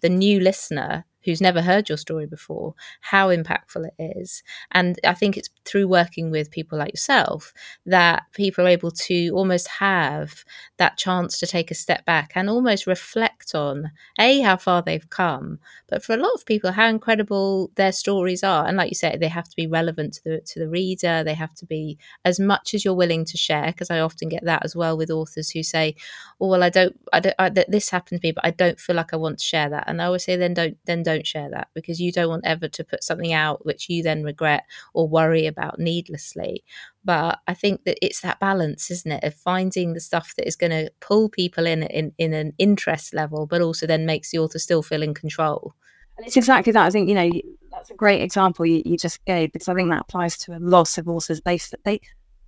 the 0.00 0.08
new 0.08 0.40
listener 0.40 1.04
who's 1.24 1.40
never 1.40 1.62
heard 1.62 1.88
your 1.88 1.98
story 1.98 2.26
before 2.26 2.74
how 3.00 3.28
impactful 3.28 3.86
it 3.86 3.94
is. 3.98 4.42
And 4.70 4.98
I 5.04 5.14
think 5.14 5.36
it's 5.36 5.50
through 5.64 5.88
working 5.88 6.30
with 6.30 6.50
people 6.50 6.78
like 6.78 6.92
yourself 6.92 7.52
that 7.86 8.24
people 8.32 8.64
are 8.64 8.68
able 8.68 8.90
to 8.90 9.30
almost 9.30 9.68
have 9.68 10.44
that 10.78 10.96
chance 10.96 11.38
to 11.40 11.46
take 11.46 11.70
a 11.70 11.74
step 11.74 12.04
back 12.04 12.32
and 12.34 12.48
almost 12.48 12.86
reflect 12.86 13.54
on 13.54 13.90
a 14.18 14.40
how 14.40 14.56
far 14.56 14.82
they've 14.82 15.08
come, 15.10 15.58
but 15.88 16.02
for 16.02 16.14
a 16.14 16.16
lot 16.16 16.32
of 16.34 16.46
people 16.46 16.72
how 16.72 16.88
incredible 16.88 17.70
their 17.76 17.92
stories 17.92 18.42
are. 18.42 18.66
And 18.66 18.76
like 18.76 18.90
you 18.90 18.94
said, 18.94 19.20
they 19.20 19.28
have 19.28 19.48
to 19.48 19.56
be 19.56 19.66
relevant 19.66 20.14
to 20.14 20.22
the 20.24 20.40
to 20.40 20.58
the 20.60 20.68
reader. 20.68 21.22
They 21.24 21.34
have 21.34 21.54
to 21.54 21.66
be 21.66 21.98
as 22.24 22.40
much 22.40 22.74
as 22.74 22.84
you're 22.84 22.94
willing 22.94 23.24
to 23.26 23.36
share. 23.36 23.66
Because 23.66 23.90
I 23.90 24.00
often 24.00 24.28
get 24.28 24.44
that 24.44 24.64
as 24.64 24.74
well 24.76 24.96
with 24.96 25.10
authors 25.10 25.50
who 25.50 25.62
say, 25.62 25.94
"Oh 26.40 26.48
well, 26.48 26.62
I 26.62 26.70
don't, 26.70 26.98
I 27.12 27.20
don't, 27.20 27.34
I, 27.38 27.48
this 27.50 27.90
happened 27.90 28.20
to 28.20 28.26
me, 28.26 28.32
but 28.32 28.44
I 28.44 28.50
don't 28.50 28.80
feel 28.80 28.96
like 28.96 29.12
I 29.12 29.16
want 29.16 29.38
to 29.38 29.44
share 29.44 29.68
that." 29.70 29.84
And 29.86 30.00
I 30.00 30.06
always 30.06 30.24
say, 30.24 30.36
then 30.36 30.54
don't, 30.54 30.76
then 30.86 31.02
don't 31.02 31.11
don't 31.12 31.26
share 31.26 31.50
that 31.50 31.68
because 31.74 32.00
you 32.00 32.12
don't 32.12 32.28
want 32.28 32.46
ever 32.46 32.68
to 32.68 32.84
put 32.84 33.04
something 33.04 33.32
out 33.32 33.64
which 33.66 33.88
you 33.88 34.02
then 34.02 34.22
regret 34.22 34.64
or 34.94 35.08
worry 35.08 35.46
about 35.46 35.78
needlessly. 35.78 36.64
But 37.04 37.40
I 37.46 37.54
think 37.54 37.84
that 37.84 37.98
it's 38.04 38.20
that 38.20 38.40
balance, 38.40 38.90
isn't 38.90 39.10
it, 39.10 39.24
of 39.24 39.34
finding 39.34 39.92
the 39.92 40.00
stuff 40.00 40.34
that 40.36 40.46
is 40.46 40.56
going 40.56 40.70
to 40.70 40.90
pull 41.00 41.28
people 41.28 41.66
in, 41.66 41.82
in 41.84 42.12
in 42.18 42.32
an 42.32 42.52
interest 42.58 43.14
level, 43.14 43.46
but 43.46 43.60
also 43.60 43.86
then 43.86 44.06
makes 44.06 44.30
the 44.30 44.38
author 44.38 44.58
still 44.58 44.82
feel 44.82 45.02
in 45.02 45.14
control. 45.14 45.74
And 46.16 46.26
it's 46.26 46.36
exactly 46.36 46.72
that. 46.72 46.86
I 46.86 46.90
think 46.90 47.08
you 47.08 47.14
know 47.14 47.30
that's 47.70 47.90
a 47.90 47.94
great 47.94 48.22
example 48.22 48.66
you, 48.66 48.82
you 48.84 48.96
just 48.96 49.24
gave 49.24 49.52
because 49.52 49.68
I 49.68 49.74
think 49.74 49.90
that 49.90 50.02
applies 50.02 50.36
to 50.38 50.56
a 50.56 50.60
lot 50.60 50.98
of 50.98 51.08
authors. 51.08 51.40
They 51.44 51.58
they 51.84 52.00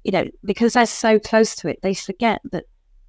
you 0.05 0.13
know 0.13 0.27
because 0.45 0.75
they're 0.75 0.87
so 0.87 1.19
close 1.19 1.57
to 1.57 1.69
it, 1.69 1.81
they 1.83 1.95
forget 1.95 2.41
that 2.53 2.65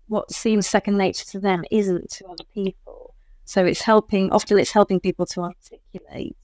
what 0.07 0.31
seems 0.31 0.67
second 0.67 0.97
nature 0.97 1.25
to 1.25 1.39
them 1.39 1.63
isn't 1.71 2.09
to 2.11 2.25
other 2.27 2.43
people. 2.53 3.14
So 3.45 3.65
it's 3.65 3.81
helping, 3.81 4.31
often 4.31 4.59
it's 4.59 4.71
helping 4.71 4.99
people 4.99 5.25
to 5.27 5.41
articulate 5.41 6.35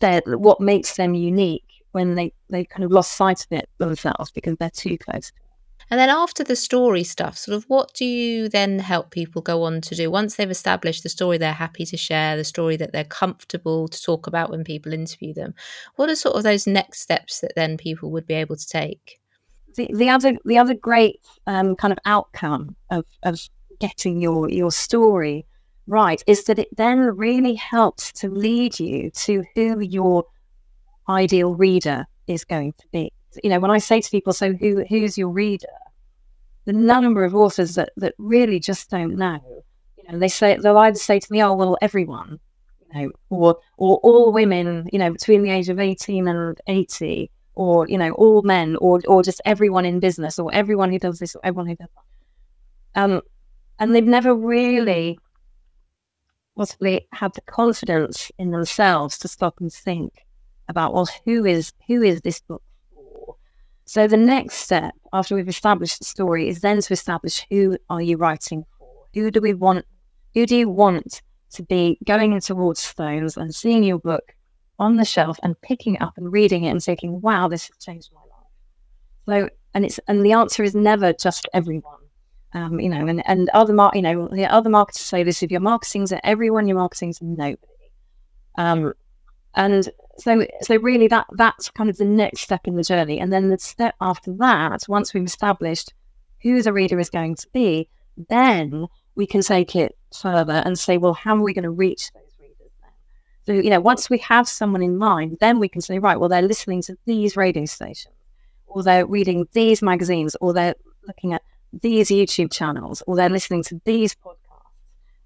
their, 0.00 0.20
what 0.26 0.60
makes 0.60 0.96
them 0.96 1.14
unique 1.14 1.62
when 1.92 2.14
they, 2.14 2.32
they 2.50 2.64
kind 2.64 2.84
of 2.84 2.90
lost 2.90 3.12
sight 3.12 3.40
of 3.44 3.58
it 3.58 3.68
themselves 3.78 4.30
because 4.30 4.56
they're 4.58 4.70
too 4.70 4.98
close 4.98 5.32
and 5.90 6.00
then 6.00 6.08
after 6.08 6.42
the 6.42 6.56
story 6.56 7.04
stuff, 7.04 7.38
sort 7.38 7.56
of 7.56 7.64
what 7.64 7.94
do 7.94 8.04
you 8.04 8.48
then 8.48 8.80
help 8.80 9.12
people 9.12 9.40
go 9.40 9.62
on 9.62 9.80
to 9.82 9.94
do 9.94 10.10
once 10.10 10.34
they've 10.34 10.50
established 10.50 11.04
the 11.04 11.08
story 11.08 11.38
they're 11.38 11.52
happy 11.52 11.84
to 11.86 11.96
share, 11.96 12.36
the 12.36 12.42
story 12.42 12.76
that 12.76 12.92
they're 12.92 13.04
comfortable 13.04 13.86
to 13.86 14.02
talk 14.02 14.26
about 14.26 14.50
when 14.50 14.64
people 14.64 14.92
interview 14.92 15.32
them? 15.32 15.54
What 15.94 16.10
are 16.10 16.16
sort 16.16 16.34
of 16.34 16.42
those 16.42 16.66
next 16.66 17.00
steps 17.00 17.40
that 17.40 17.52
then 17.54 17.76
people 17.76 18.10
would 18.10 18.26
be 18.26 18.34
able 18.34 18.56
to 18.56 18.66
take? 18.66 19.20
The, 19.76 19.88
the 19.94 20.08
other 20.08 20.36
the 20.44 20.58
other 20.58 20.74
great 20.74 21.20
um, 21.46 21.76
kind 21.76 21.92
of 21.92 21.98
outcome 22.04 22.74
of, 22.90 23.04
of 23.22 23.38
getting 23.78 24.20
your 24.20 24.50
your 24.50 24.72
story 24.72 25.46
right 25.86 26.22
is 26.26 26.44
that 26.44 26.58
it 26.58 26.68
then 26.76 26.98
really 27.00 27.54
helps 27.54 28.12
to 28.12 28.28
lead 28.28 28.78
you 28.78 29.10
to 29.10 29.44
who 29.54 29.80
your 29.80 30.24
ideal 31.08 31.54
reader 31.54 32.06
is 32.26 32.44
going 32.44 32.72
to 32.78 32.86
be. 32.92 33.12
You 33.42 33.50
know, 33.50 33.60
when 33.60 33.70
I 33.70 33.78
say 33.78 34.00
to 34.00 34.10
people, 34.10 34.32
so 34.32 34.54
who 34.54 34.84
who's 34.88 35.18
your 35.18 35.28
reader? 35.28 35.66
The 36.64 36.72
number 36.72 37.24
of 37.24 37.34
authors 37.34 37.76
that, 37.76 37.90
that 37.96 38.14
really 38.18 38.58
just 38.58 38.90
don't 38.90 39.16
know. 39.16 39.38
You 39.98 40.12
know, 40.12 40.18
they 40.18 40.28
say 40.28 40.56
they'll 40.56 40.78
either 40.78 40.98
say 40.98 41.20
to 41.20 41.32
me, 41.32 41.42
"Oh, 41.42 41.54
well, 41.54 41.76
everyone," 41.80 42.40
you 42.80 43.02
know, 43.02 43.10
or 43.28 43.58
or 43.76 43.98
all 43.98 44.32
women, 44.32 44.88
you 44.92 44.98
know, 44.98 45.12
between 45.12 45.42
the 45.42 45.50
age 45.50 45.68
of 45.68 45.78
eighteen 45.78 46.26
and 46.26 46.58
eighty, 46.66 47.30
or 47.54 47.86
you 47.88 47.98
know, 47.98 48.12
all 48.12 48.42
men, 48.42 48.76
or 48.76 49.00
or 49.06 49.22
just 49.22 49.40
everyone 49.44 49.84
in 49.84 50.00
business, 50.00 50.38
or 50.38 50.52
everyone 50.54 50.90
who 50.90 50.98
does 50.98 51.18
this, 51.18 51.36
or 51.36 51.40
everyone 51.44 51.68
who 51.68 51.76
does 51.76 51.88
that. 51.94 53.02
Um, 53.02 53.20
and 53.78 53.94
they've 53.94 54.04
never 54.04 54.34
really 54.34 55.18
possibly 56.56 57.06
have 57.12 57.32
the 57.34 57.40
confidence 57.42 58.30
in 58.38 58.50
themselves 58.50 59.18
to 59.18 59.28
stop 59.28 59.60
and 59.60 59.72
think 59.72 60.26
about, 60.68 60.94
well, 60.94 61.08
who 61.24 61.44
is 61.44 61.72
who 61.86 62.02
is 62.02 62.20
this 62.22 62.40
book 62.40 62.62
for? 62.94 63.36
So 63.84 64.06
the 64.06 64.16
next 64.16 64.54
step 64.56 64.94
after 65.12 65.34
we've 65.34 65.48
established 65.48 65.98
the 65.98 66.04
story 66.04 66.48
is 66.48 66.60
then 66.60 66.80
to 66.80 66.92
establish 66.92 67.46
who 67.50 67.78
are 67.90 68.02
you 68.02 68.16
writing 68.16 68.64
for? 68.78 68.88
Who 69.14 69.30
do 69.30 69.40
we 69.40 69.54
want? 69.54 69.84
Who 70.34 70.46
do 70.46 70.56
you 70.56 70.68
want 70.68 71.22
to 71.52 71.62
be 71.62 71.98
going 72.04 72.32
into 72.32 72.54
Waterstones 72.54 73.36
and 73.36 73.54
seeing 73.54 73.84
your 73.84 73.98
book 73.98 74.34
on 74.78 74.96
the 74.96 75.04
shelf 75.04 75.38
and 75.42 75.60
picking 75.60 75.94
it 75.94 76.02
up 76.02 76.16
and 76.16 76.32
reading 76.32 76.64
it 76.64 76.70
and 76.70 76.82
thinking, 76.82 77.20
wow, 77.20 77.48
this 77.48 77.68
has 77.68 77.76
changed 77.78 78.10
my 78.12 78.20
life. 78.20 79.44
So, 79.44 79.48
and 79.74 79.84
it's 79.84 79.98
and 80.08 80.24
the 80.24 80.32
answer 80.32 80.62
is 80.62 80.74
never 80.74 81.12
just 81.12 81.48
everyone. 81.52 81.95
Um, 82.56 82.80
you 82.80 82.88
know, 82.88 83.06
and, 83.06 83.22
and 83.28 83.50
other 83.50 83.74
mar- 83.74 83.92
you 83.94 84.00
know, 84.00 84.28
the 84.32 84.46
other 84.46 84.70
marketers 84.70 85.02
say 85.02 85.22
this: 85.22 85.42
if 85.42 85.50
your 85.50 85.60
marketing's 85.60 86.10
at 86.10 86.22
everyone, 86.24 86.66
your 86.66 86.78
marketing's 86.78 87.20
nobody. 87.20 87.58
Um, 88.56 88.94
and 89.54 89.90
so, 90.16 90.46
so 90.62 90.76
really, 90.76 91.06
that 91.08 91.26
that's 91.32 91.68
kind 91.68 91.90
of 91.90 91.98
the 91.98 92.06
next 92.06 92.40
step 92.40 92.62
in 92.66 92.76
the 92.76 92.82
journey. 92.82 93.20
And 93.20 93.30
then 93.30 93.50
the 93.50 93.58
step 93.58 93.94
after 94.00 94.32
that, 94.38 94.84
once 94.88 95.12
we've 95.12 95.22
established 95.22 95.92
who 96.42 96.62
the 96.62 96.72
reader 96.72 96.98
is 96.98 97.10
going 97.10 97.34
to 97.34 97.46
be, 97.52 97.90
then 98.28 98.86
we 99.16 99.26
can 99.26 99.42
take 99.42 99.76
it 99.76 99.94
further 100.18 100.62
and 100.64 100.78
say, 100.78 100.96
well, 100.96 101.12
how 101.12 101.36
are 101.36 101.42
we 101.42 101.52
going 101.52 101.64
to 101.64 101.70
reach 101.70 102.10
those 102.14 102.38
readers 102.40 102.72
then? 102.80 102.90
So, 103.44 103.52
you 103.52 103.68
know, 103.68 103.80
once 103.80 104.08
we 104.08 104.18
have 104.18 104.48
someone 104.48 104.82
in 104.82 104.96
mind, 104.96 105.36
then 105.40 105.58
we 105.58 105.68
can 105.68 105.82
say, 105.82 105.98
right, 105.98 106.18
well, 106.18 106.30
they're 106.30 106.40
listening 106.40 106.80
to 106.82 106.96
these 107.04 107.36
radio 107.36 107.66
stations, 107.66 108.14
or 108.66 108.82
they're 108.82 109.04
reading 109.04 109.46
these 109.52 109.82
magazines, 109.82 110.36
or 110.40 110.54
they're 110.54 110.76
looking 111.06 111.34
at 111.34 111.42
these 111.72 112.08
YouTube 112.08 112.52
channels, 112.52 113.02
or 113.06 113.16
they're 113.16 113.28
listening 113.28 113.62
to 113.64 113.80
these 113.84 114.14
podcasts, 114.14 114.36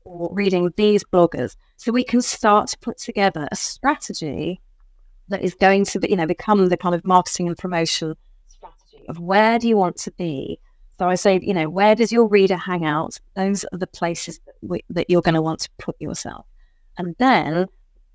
or 0.04 0.30
reading 0.32 0.72
these 0.76 1.04
bloggers. 1.04 1.56
So 1.76 1.92
we 1.92 2.04
can 2.04 2.22
start 2.22 2.68
to 2.68 2.78
put 2.78 2.98
together 2.98 3.48
a 3.50 3.56
strategy 3.56 4.60
that 5.28 5.42
is 5.42 5.54
going 5.54 5.84
to 5.86 6.00
be, 6.00 6.10
you 6.10 6.16
know, 6.16 6.26
become 6.26 6.68
the 6.68 6.76
kind 6.76 6.94
of 6.94 7.04
marketing 7.04 7.48
and 7.48 7.56
promotion 7.56 8.14
strategy 8.48 9.04
of 9.08 9.20
where 9.20 9.58
do 9.58 9.68
you 9.68 9.76
want 9.76 9.96
to 9.96 10.10
be 10.12 10.58
so 11.00 11.08
I 11.08 11.14
say, 11.14 11.40
you 11.42 11.54
know, 11.54 11.70
where 11.70 11.94
does 11.94 12.12
your 12.12 12.26
reader 12.26 12.58
hang 12.58 12.84
out? 12.84 13.18
Those 13.34 13.64
are 13.72 13.78
the 13.78 13.86
places 13.86 14.38
that, 14.44 14.56
we, 14.60 14.84
that 14.90 15.08
you're 15.08 15.22
going 15.22 15.34
to 15.34 15.40
want 15.40 15.60
to 15.60 15.70
put 15.78 15.98
yourself. 15.98 16.44
And 16.98 17.16
then 17.18 17.68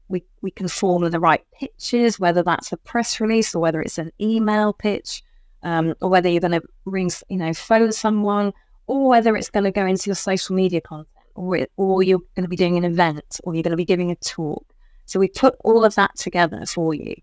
we, 0.07 0.23
we 0.43 0.51
can 0.51 0.67
form 0.67 1.09
the 1.09 1.19
right 1.19 1.43
pitches, 1.51 2.19
whether 2.19 2.43
that's 2.43 2.71
a 2.71 2.77
press 2.77 3.19
release 3.19 3.55
or 3.55 3.59
whether 3.59 3.81
it's 3.81 3.97
an 3.97 4.11
email 4.21 4.71
pitch, 4.71 5.23
um, 5.65 5.93
or 6.01 6.09
whether 6.09 6.29
you're 6.29 6.39
going 6.39 6.59
to 6.59 6.63
ring, 6.85 7.11
you 7.27 7.37
know, 7.37 7.53
phone 7.53 7.91
someone, 7.91 8.53
or 8.87 9.09
whether 9.09 9.35
it's 9.35 9.49
going 9.49 9.65
to 9.65 9.71
go 9.71 9.85
into 9.85 10.07
your 10.09 10.15
social 10.15 10.55
media 10.55 10.79
content, 10.79 11.09
or, 11.33 11.67
or 11.75 12.03
you're 12.03 12.19
going 12.35 12.43
to 12.43 12.47
be 12.47 12.55
doing 12.55 12.77
an 12.77 12.85
event, 12.85 13.41
or 13.43 13.53
you're 13.53 13.63
going 13.63 13.71
to 13.71 13.77
be 13.77 13.83
giving 13.83 14.11
a 14.11 14.15
talk. 14.15 14.65
So 15.05 15.19
we 15.19 15.27
put 15.27 15.55
all 15.63 15.83
of 15.83 15.95
that 15.95 16.15
together 16.15 16.65
for 16.65 16.93
you. 16.93 17.15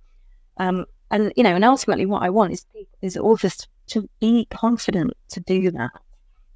Um, 0.59 0.85
and, 1.11 1.33
you 1.37 1.43
know, 1.43 1.55
and 1.55 1.65
ultimately 1.65 2.05
what 2.05 2.23
I 2.23 2.31
want 2.31 2.53
is, 2.53 2.67
is 3.01 3.17
authors 3.17 3.67
to 3.89 4.09
be 4.21 4.47
confident 4.51 5.13
to 5.31 5.41
do 5.41 5.71
that. 5.71 5.91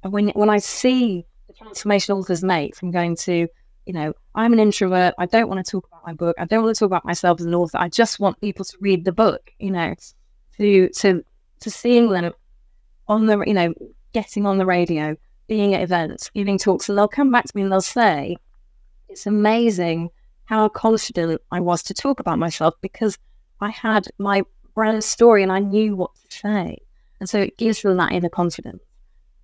And 0.03 0.13
when 0.13 0.29
when 0.29 0.49
I 0.49 0.59
see 0.59 1.25
the 1.47 1.53
transformation 1.53 2.15
authors 2.15 2.43
make 2.43 2.75
from 2.75 2.91
going 2.91 3.15
to, 3.17 3.47
you 3.85 3.93
know, 3.93 4.13
I'm 4.35 4.53
an 4.53 4.59
introvert, 4.59 5.13
I 5.17 5.25
don't 5.25 5.49
want 5.49 5.65
to 5.65 5.71
talk 5.71 5.87
about 5.87 6.05
my 6.05 6.13
book, 6.13 6.35
I 6.39 6.45
don't 6.45 6.63
want 6.63 6.75
to 6.75 6.79
talk 6.79 6.87
about 6.87 7.05
myself 7.05 7.39
as 7.39 7.45
an 7.45 7.55
author, 7.55 7.77
I 7.77 7.89
just 7.89 8.19
want 8.19 8.39
people 8.41 8.65
to 8.65 8.77
read 8.79 9.05
the 9.05 9.11
book, 9.11 9.51
you 9.59 9.71
know, 9.71 9.95
to 10.57 10.89
to 10.89 11.23
to 11.61 11.69
seeing 11.69 12.09
them 12.09 12.33
on 13.07 13.25
the 13.25 13.43
you 13.45 13.53
know, 13.53 13.73
getting 14.13 14.45
on 14.45 14.57
the 14.57 14.65
radio, 14.65 15.15
being 15.47 15.73
at 15.73 15.81
events, 15.81 16.29
giving 16.33 16.57
talks, 16.57 16.89
and 16.89 16.97
they'll 16.97 17.07
come 17.07 17.31
back 17.31 17.45
to 17.45 17.55
me 17.55 17.63
and 17.63 17.71
they'll 17.71 17.81
say, 17.81 18.37
It's 19.09 19.25
amazing 19.25 20.09
how 20.45 20.69
confident 20.69 21.41
I 21.51 21.59
was 21.59 21.83
to 21.83 21.93
talk 21.93 22.19
about 22.19 22.39
myself 22.39 22.73
because 22.81 23.17
I 23.59 23.69
had 23.69 24.07
my 24.17 24.43
brand 24.75 25.03
story 25.03 25.43
and 25.43 25.51
I 25.51 25.59
knew 25.59 25.95
what 25.95 26.11
to 26.29 26.37
say. 26.37 26.77
And 27.19 27.29
so 27.29 27.39
it 27.39 27.57
gives 27.57 27.81
them 27.81 27.97
that 27.97 28.11
inner 28.11 28.29
confidence 28.29 28.81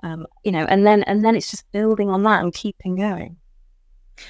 um, 0.04 0.28
you 0.43 0.52
know 0.52 0.65
and 0.65 0.86
then 0.86 1.02
and 1.04 1.26
then 1.26 1.36
it's 1.36 1.49
just 1.49 1.71
building 1.71 2.10
on 2.10 2.23
that 2.23 2.43
and 2.43 2.54
keeping 2.54 2.95
going. 2.95 3.38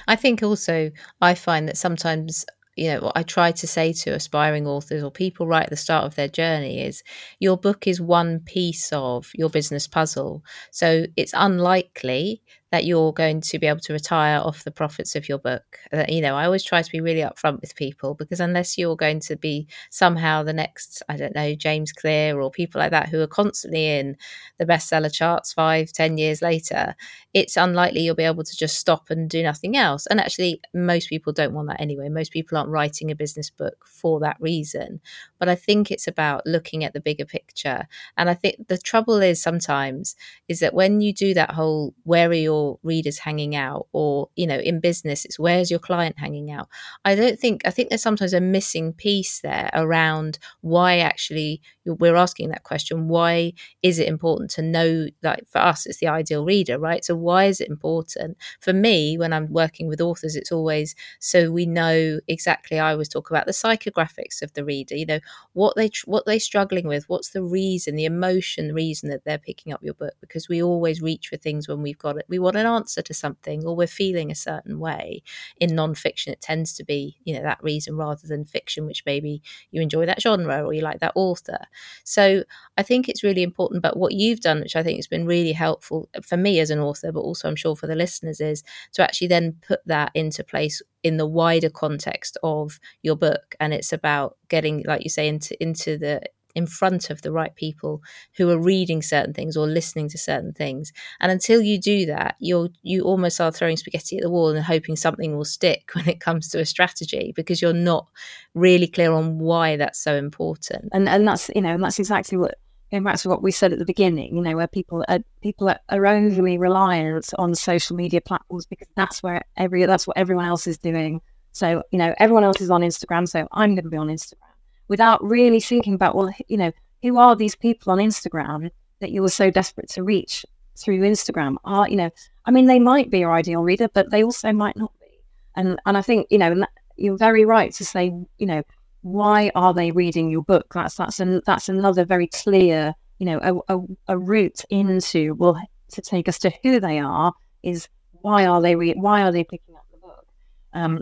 I 0.08 0.15
think 0.15 0.41
also 0.41 0.91
i 1.22 1.34
find 1.34 1.67
that 1.67 1.78
sometimes 1.78 2.46
you 2.75 2.88
know 2.89 3.01
what 3.01 3.15
i 3.15 3.23
try 3.23 3.51
to 3.51 3.67
say 3.67 3.93
to 3.93 4.12
aspiring 4.12 4.67
authors 4.67 5.03
or 5.03 5.12
people 5.12 5.47
right 5.47 5.63
at 5.63 5.69
the 5.69 5.75
start 5.75 6.05
of 6.05 6.15
their 6.15 6.27
journey 6.27 6.81
is 6.81 7.03
your 7.39 7.57
book 7.57 7.88
is 7.88 7.99
one 7.99 8.39
piece 8.39 8.91
of 8.93 9.31
your 9.36 9.49
business 9.49 9.88
puzzle. 9.88 10.43
So 10.71 11.05
it's 11.15 11.33
unlikely 11.36 12.41
that 12.73 12.86
you're 12.86 13.13
going 13.13 13.39
to 13.39 13.59
be 13.59 13.67
able 13.67 13.79
to 13.79 13.93
retire 13.93 14.39
off 14.39 14.63
the 14.63 14.71
profits 14.71 15.15
of 15.15 15.29
your 15.29 15.38
book. 15.38 15.77
You 16.09 16.21
know, 16.21 16.36
I 16.36 16.45
always 16.45 16.63
try 16.63 16.81
to 16.81 16.91
be 16.91 17.01
really 17.01 17.21
upfront 17.21 17.62
with 17.62 17.75
people 17.75 18.15
because 18.15 18.39
unless 18.39 18.79
you're 18.79 18.95
going 18.95 19.19
to 19.19 19.36
be 19.36 19.67
somehow 19.91 20.41
the 20.41 20.53
next, 20.53 21.03
I 21.07 21.15
don't 21.15 21.36
know, 21.36 21.53
James 21.53 21.91
Clear 21.91 22.41
or 22.41 22.49
people 22.49 22.79
like 22.79 22.89
that 22.89 23.09
who 23.09 23.21
are 23.21 23.27
constantly 23.27 23.99
in 23.99 24.17
the 24.57 24.65
bestseller 24.65 25.13
charts 25.13 25.53
five, 25.53 25.93
ten 25.93 26.17
years 26.17 26.41
later, 26.41 26.95
it's 27.36 27.57
unlikely 27.57 28.01
you'll 28.01 28.15
be 28.15 28.23
able 28.23 28.43
to 28.43 28.57
just 28.57 28.79
stop 28.79 29.12
and 29.12 29.29
do 29.29 29.43
nothing 29.43 29.77
else. 29.77 30.07
And 30.07 30.19
actually, 30.19 30.59
most 30.73 31.09
people 31.09 31.31
don't 31.31 31.53
want 31.53 31.67
that 31.67 31.79
anyway. 31.79 32.09
Most 32.09 32.31
people 32.31 32.57
aren't 32.57 32.71
writing 32.71 33.12
a 33.12 33.15
business 33.15 33.51
book 33.51 33.86
for 33.86 34.19
that 34.21 34.38
reason. 34.39 34.99
But 35.43 35.49
I 35.49 35.56
think 35.56 35.91
it's 35.91 36.08
about 36.08 36.45
looking 36.45 36.86
at 36.86 36.93
the 36.93 37.01
bigger 37.01 37.25
picture. 37.25 37.86
And 38.15 38.29
I 38.29 38.34
think 38.34 38.69
the 38.69 38.77
trouble 38.77 39.17
is 39.17 39.41
sometimes 39.43 40.15
is 40.47 40.62
that 40.62 40.73
when 40.73 41.01
you 41.01 41.12
do 41.12 41.34
that 41.34 41.51
whole 41.51 41.93
where 42.03 42.29
are 42.29 42.34
your 42.34 42.79
readers 42.82 43.19
hanging 43.19 43.53
out 43.53 43.88
or 43.91 44.29
you 44.38 44.47
know 44.47 44.58
in 44.58 44.79
business 44.79 45.25
it's 45.25 45.38
where's 45.38 45.69
your 45.69 45.79
client 45.79 46.17
hanging 46.17 46.49
out 46.49 46.69
i 47.03 47.13
don't 47.13 47.39
think 47.39 47.62
i 47.65 47.69
think 47.71 47.89
there's 47.89 48.01
sometimes 48.01 48.34
a 48.34 48.39
missing 48.39 48.93
piece 48.93 49.41
there 49.41 49.69
around 49.73 50.39
why 50.62 50.99
actually 50.99 51.62
we're 51.86 52.15
asking 52.15 52.50
that 52.50 52.63
question 52.63 53.08
why 53.08 53.54
is 53.82 54.00
it 54.00 54.08
important 54.08 54.50
to 54.50 54.62
know 54.62 55.08
that 55.22 55.48
for 55.50 55.60
us 55.60 55.86
it's 55.86 56.00
the 56.00 56.08
ideal 56.08 56.46
reader 56.46 56.80
right? 56.80 57.04
So 57.04 57.15
why 57.15 57.46
is 57.46 57.60
it 57.62 57.69
important? 57.69 58.38
For 58.62 58.74
me 58.74 59.17
when 59.17 59.34
i'm 59.34 59.52
working 59.52 59.88
with 59.88 60.02
authors 60.02 60.36
it's 60.36 60.52
always 60.52 60.96
so 61.19 61.52
we 61.52 61.65
know 61.65 62.19
exactly 62.28 62.80
i 62.80 62.91
always 62.91 63.10
talk 63.10 63.30
about 63.30 63.46
the 63.46 63.52
psychographics 63.52 64.41
of 64.41 64.54
the 64.54 64.63
reader 64.65 64.96
you 64.96 65.06
know 65.06 65.19
what 65.54 65.76
they 65.76 65.89
what 66.06 66.26
they're 66.26 66.39
struggling 66.39 66.88
with 66.88 67.08
what's 67.10 67.30
the 67.30 67.43
reason 67.43 67.96
the 67.96 68.06
emotion 68.06 68.67
the 68.67 68.74
reason 68.74 69.10
that 69.10 69.24
they're 69.26 69.38
picking 69.38 69.74
up 69.74 69.84
your 69.84 69.93
book 69.93 70.13
because 70.22 70.48
we 70.50 70.62
always 70.62 71.02
reach 71.02 71.28
for 71.28 71.38
things 71.38 71.67
when 71.67 71.82
we've 71.82 71.98
got 71.98 72.17
it 72.17 72.26
we 72.30 72.39
want 72.39 72.56
an 72.58 72.65
answer 72.65 73.02
to 73.02 73.13
something 73.13 73.65
or 73.65 73.76
we're 73.76 73.88
feeling 73.88 74.32
a 74.32 74.36
certain 74.36 74.80
way. 74.80 75.22
In 75.60 75.76
non-fiction 75.76 76.34
it 76.34 76.41
tends 76.41 76.74
to 76.76 76.84
be 76.84 77.17
you 77.24 77.34
know 77.36 77.41
that 77.43 77.62
reason 77.63 77.96
rather 77.98 78.28
than 78.28 78.46
fiction 78.46 78.86
which 78.86 79.04
maybe 79.06 79.41
you 79.72 79.82
enjoy 79.82 80.06
that 80.06 80.22
genre 80.22 80.63
or 80.63 80.74
you 80.74 80.82
like 80.82 81.00
that 81.00 81.12
author 81.15 81.60
so 82.03 82.43
I 82.77 82.83
think 82.83 83.07
it's 83.07 83.23
really 83.23 83.43
important. 83.43 83.81
But 83.81 83.97
what 83.97 84.13
you've 84.13 84.41
done, 84.41 84.62
which 84.62 84.75
I 84.75 84.83
think 84.83 84.97
has 84.97 85.07
been 85.07 85.25
really 85.25 85.53
helpful 85.53 86.09
uh, 86.15 86.21
for 86.21 86.38
me 86.38 86.59
as 86.59 86.69
an 86.69 86.79
author, 86.79 87.12
but 87.12 87.21
also 87.21 87.47
I'm 87.47 87.55
sure 87.55 87.75
for 87.75 87.88
the 87.88 87.95
listeners, 87.95 88.39
is 88.39 88.63
to 88.93 89.03
actually 89.03 89.27
then 89.27 89.57
put 89.67 89.79
that 89.86 90.12
into 90.13 90.43
place 90.43 90.81
in 91.03 91.17
the 91.17 91.27
wider 91.27 91.69
context 91.69 92.38
of 92.43 92.79
your 93.01 93.15
book. 93.15 93.55
And 93.59 93.73
it's 93.73 93.93
about 93.93 94.38
getting, 94.49 94.83
like 94.86 95.03
you 95.03 95.09
say, 95.09 95.27
into 95.27 95.62
into 95.62 95.97
the 95.97 96.21
in 96.56 96.68
front 96.68 97.10
of 97.10 97.22
the 97.22 97.32
right 97.32 97.56
people 97.56 98.02
who 98.38 98.50
are 98.50 98.60
reading 98.60 99.02
certain 99.02 99.34
things 99.34 99.58
or 99.58 99.68
listening 99.68 100.10
to 100.10 100.18
certain 100.18 100.54
things. 100.54 100.92
And 101.20 101.32
until 101.32 101.62
you 101.62 101.80
do 101.80 102.06
that, 102.08 102.36
you're 102.39 102.70
you 102.82 103.04
almost 103.04 103.39
are 103.42 103.52
throwing 103.52 103.78
spaghetti 103.78 104.18
at 104.18 104.24
the 104.24 104.30
wall 104.30 104.50
and 104.50 104.63
hoping 104.63 104.96
something 104.96 105.36
will 105.36 105.46
stick 105.46 105.89
when 105.94 106.08
it 106.08 106.20
comes 106.20 106.50
to 106.50 106.60
a 106.60 106.66
strategy 106.66 107.34
because 107.36 107.62
you're 107.62 107.74
not 107.74 108.08
really 108.54 108.88
clear 108.88 109.12
on 109.12 109.39
why 109.39 109.76
that's 109.78 110.00
so 110.00 110.16
important. 110.16 110.89
And 110.94 111.10
and 111.10 111.28
that's 111.28 111.50
you 111.56 111.62
know, 111.62 111.74
and 111.74 111.84
that's 111.84 112.00
exactly 112.00 112.38
what 112.38 112.56
back 113.02 113.18
to 113.18 113.30
what 113.30 113.42
we 113.42 113.52
said 113.52 113.74
at 113.74 113.80
the 113.80 113.86
beginning, 113.86 114.36
you 114.36 114.42
know, 114.42 114.56
where 114.56 114.68
people 114.68 115.04
are 115.08 115.20
people 115.42 115.70
are, 115.70 115.80
are 115.89 116.06
overly 116.06 116.60
reliant 116.60 117.34
on 117.39 117.56
social 117.56 117.96
media 117.96 118.22
platforms 118.22 118.68
because 118.68 118.88
that's 118.96 119.24
where 119.24 119.42
every 119.58 119.86
that's 119.86 120.06
what 120.06 120.18
everyone 120.18 120.46
else 120.46 120.68
is 120.68 120.78
doing. 120.78 121.22
So, 121.54 121.84
you 121.92 122.00
know, 122.00 122.13
everyone 122.18 122.44
else 122.44 122.62
is 122.62 122.70
on 122.70 122.82
Instagram, 122.82 123.28
so 123.28 123.48
I'm 123.52 123.76
going 123.76 123.84
to 123.84 123.89
be 123.89 123.98
on 123.98 124.08
Instagram 124.08 124.53
without 124.88 125.24
really 125.24 125.60
thinking 125.60 125.93
about, 125.93 126.15
well, 126.15 126.34
you 126.48 126.58
know, 126.58 126.72
who 127.02 127.17
are 127.17 127.36
these 127.36 127.56
people 127.56 127.91
on 127.91 128.00
Instagram 128.00 128.69
that 129.00 129.12
you 129.12 129.22
were 129.22 129.30
so 129.30 129.52
desperate 129.52 129.89
to 129.89 130.04
reach 130.04 130.46
through 130.78 131.00
Instagram? 131.00 131.58
Are, 131.65 131.88
you 131.89 131.96
know, 131.96 132.10
I 132.46 132.52
mean, 132.52 132.67
they 132.67 132.80
might 132.80 133.10
be 133.10 133.19
your 133.19 133.34
ideal 133.34 133.62
reader, 133.62 133.88
but 133.93 134.12
they 134.12 134.24
also 134.24 134.52
might 134.52 134.78
not 134.78 134.91
be. 135.00 135.08
And, 135.56 135.80
and 135.86 135.98
I 135.98 136.02
think, 136.02 136.28
you 136.30 136.38
know, 136.38 136.65
you're 136.96 137.17
very 137.17 137.46
right 137.46 137.74
to 137.74 137.86
say, 137.86 138.13
you 138.38 138.46
know, 138.46 138.63
why 139.02 139.52
are 139.56 139.74
they 139.74 139.91
reading 139.91 140.30
your 140.30 140.43
book? 140.43 140.74
That's, 140.74 140.96
that's, 140.96 141.19
an, 141.19 141.41
that's 141.46 141.69
another 141.69 142.06
very 142.06 142.28
clear, 142.28 142.93
you 143.19 143.26
know, 143.26 143.39
a, 143.67 143.76
a, 143.76 143.82
a 144.10 144.17
route 144.17 144.63
into, 144.69 145.34
well, 145.36 145.60
to 145.91 146.02
take 146.02 146.28
us 146.28 146.39
to 146.39 146.52
who 146.63 146.80
they 146.80 147.00
are 147.00 147.34
is 147.62 147.88
why 148.12 148.46
are 148.46 148.62
they 148.62 148.76
re- 148.76 148.93
why 148.93 149.22
are 149.22 149.32
they 149.32 149.43
picking 149.43 149.76
up 149.76 149.86
the 149.91 149.98
book? 149.98 150.26
Um, 150.74 151.02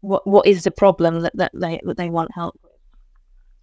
what 0.00 0.26
what 0.26 0.46
is 0.46 0.64
the 0.64 0.70
problem 0.70 1.20
that, 1.20 1.36
that 1.36 1.52
they 1.54 1.80
that 1.84 1.96
they 1.96 2.10
want 2.10 2.32
help 2.34 2.58
with? 2.62 2.69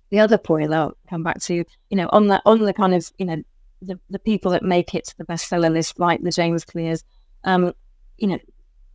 The 0.09 0.19
other 0.19 0.37
point 0.37 0.73
I'll 0.73 0.97
come 1.09 1.23
back 1.23 1.41
to, 1.43 1.53
you 1.53 1.65
know, 1.97 2.09
on 2.11 2.27
the 2.27 2.41
on 2.45 2.59
the 2.59 2.73
kind 2.73 2.93
of, 2.93 3.11
you 3.17 3.25
know, 3.25 3.43
the, 3.81 3.99
the 4.09 4.19
people 4.19 4.51
that 4.51 4.63
make 4.63 4.95
it 4.95 5.05
to 5.05 5.17
the 5.17 5.25
bestseller 5.25 5.71
list, 5.71 5.99
like 5.99 6.21
the 6.21 6.31
James 6.31 6.65
Clears, 6.65 7.03
um, 7.43 7.73
you 8.17 8.27
know, 8.27 8.39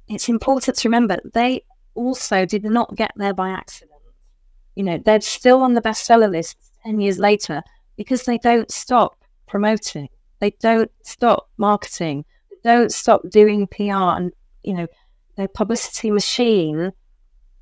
it's 0.09 0.29
important 0.29 0.77
to 0.77 0.89
remember 0.89 1.19
they 1.33 1.63
also 1.95 2.45
did 2.45 2.65
not 2.65 2.95
get 2.97 3.13
there 3.17 3.35
by 3.35 3.51
accident. 3.51 3.91
You 4.75 4.85
know, 4.85 4.99
they're 4.99 5.21
still 5.21 5.63
on 5.63 5.75
the 5.75 5.83
bestseller 5.83 6.31
list 6.31 6.57
10 6.85 7.01
years 7.01 7.19
later 7.19 7.63
because 7.97 8.25
they 8.25 8.39
don't 8.39 8.71
stop 8.71 9.17
promoting, 9.47 10.09
they 10.41 10.51
don't 10.61 10.91
stop 11.03 11.51
marketing, 11.59 12.25
they 12.51 12.71
don't 12.71 12.93
stop 12.93 13.21
doing 13.29 13.67
PR. 13.67 14.17
And, 14.17 14.33
you 14.63 14.75
know, 14.75 14.87
their 15.37 15.49
publicity 15.49 16.11
machine 16.11 16.93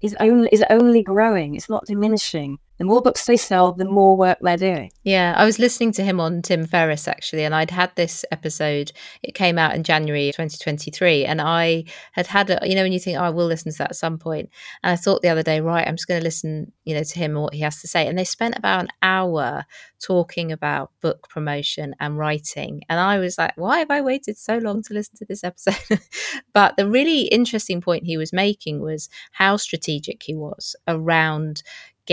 is 0.00 0.16
only, 0.20 0.48
is 0.52 0.64
only 0.70 1.02
growing, 1.02 1.56
it's 1.56 1.68
not 1.68 1.84
diminishing 1.86 2.58
the 2.80 2.86
more 2.86 3.02
books 3.02 3.26
they 3.26 3.36
sell, 3.36 3.72
the 3.72 3.84
more 3.84 4.16
work 4.16 4.38
they're 4.40 4.56
doing. 4.56 4.90
Yeah, 5.04 5.34
I 5.36 5.44
was 5.44 5.58
listening 5.58 5.92
to 5.92 6.02
him 6.02 6.18
on 6.18 6.40
Tim 6.40 6.64
Ferriss 6.64 7.06
actually, 7.06 7.44
and 7.44 7.54
I'd 7.54 7.70
had 7.70 7.94
this 7.94 8.24
episode. 8.32 8.90
It 9.22 9.34
came 9.34 9.58
out 9.58 9.74
in 9.74 9.84
January 9.84 10.28
2023, 10.28 11.26
and 11.26 11.42
I 11.42 11.84
had 12.12 12.26
had 12.26 12.48
a, 12.48 12.58
you 12.66 12.74
know, 12.74 12.82
when 12.82 12.92
you 12.92 12.98
think, 12.98 13.18
oh, 13.18 13.22
I 13.22 13.28
will 13.28 13.44
listen 13.44 13.70
to 13.70 13.78
that 13.78 13.90
at 13.90 13.96
some 13.96 14.16
point, 14.16 14.48
and 14.82 14.92
I 14.92 14.96
thought 14.96 15.20
the 15.20 15.28
other 15.28 15.42
day, 15.42 15.60
right, 15.60 15.86
I'm 15.86 15.96
just 15.96 16.08
going 16.08 16.20
to 16.20 16.24
listen, 16.24 16.72
you 16.86 16.94
know, 16.94 17.02
to 17.02 17.18
him 17.18 17.32
and 17.32 17.42
what 17.42 17.52
he 17.52 17.60
has 17.60 17.82
to 17.82 17.86
say. 17.86 18.06
And 18.06 18.16
they 18.16 18.24
spent 18.24 18.56
about 18.56 18.80
an 18.80 18.88
hour 19.02 19.66
talking 20.02 20.50
about 20.50 20.90
book 21.02 21.28
promotion 21.28 21.94
and 22.00 22.16
writing, 22.16 22.80
and 22.88 22.98
I 22.98 23.18
was 23.18 23.36
like, 23.36 23.52
why 23.56 23.80
have 23.80 23.90
I 23.90 24.00
waited 24.00 24.38
so 24.38 24.56
long 24.56 24.82
to 24.84 24.94
listen 24.94 25.16
to 25.18 25.26
this 25.26 25.44
episode? 25.44 26.00
but 26.54 26.78
the 26.78 26.88
really 26.88 27.24
interesting 27.24 27.82
point 27.82 28.04
he 28.04 28.16
was 28.16 28.32
making 28.32 28.80
was 28.80 29.10
how 29.32 29.58
strategic 29.58 30.22
he 30.22 30.34
was 30.34 30.74
around 30.88 31.62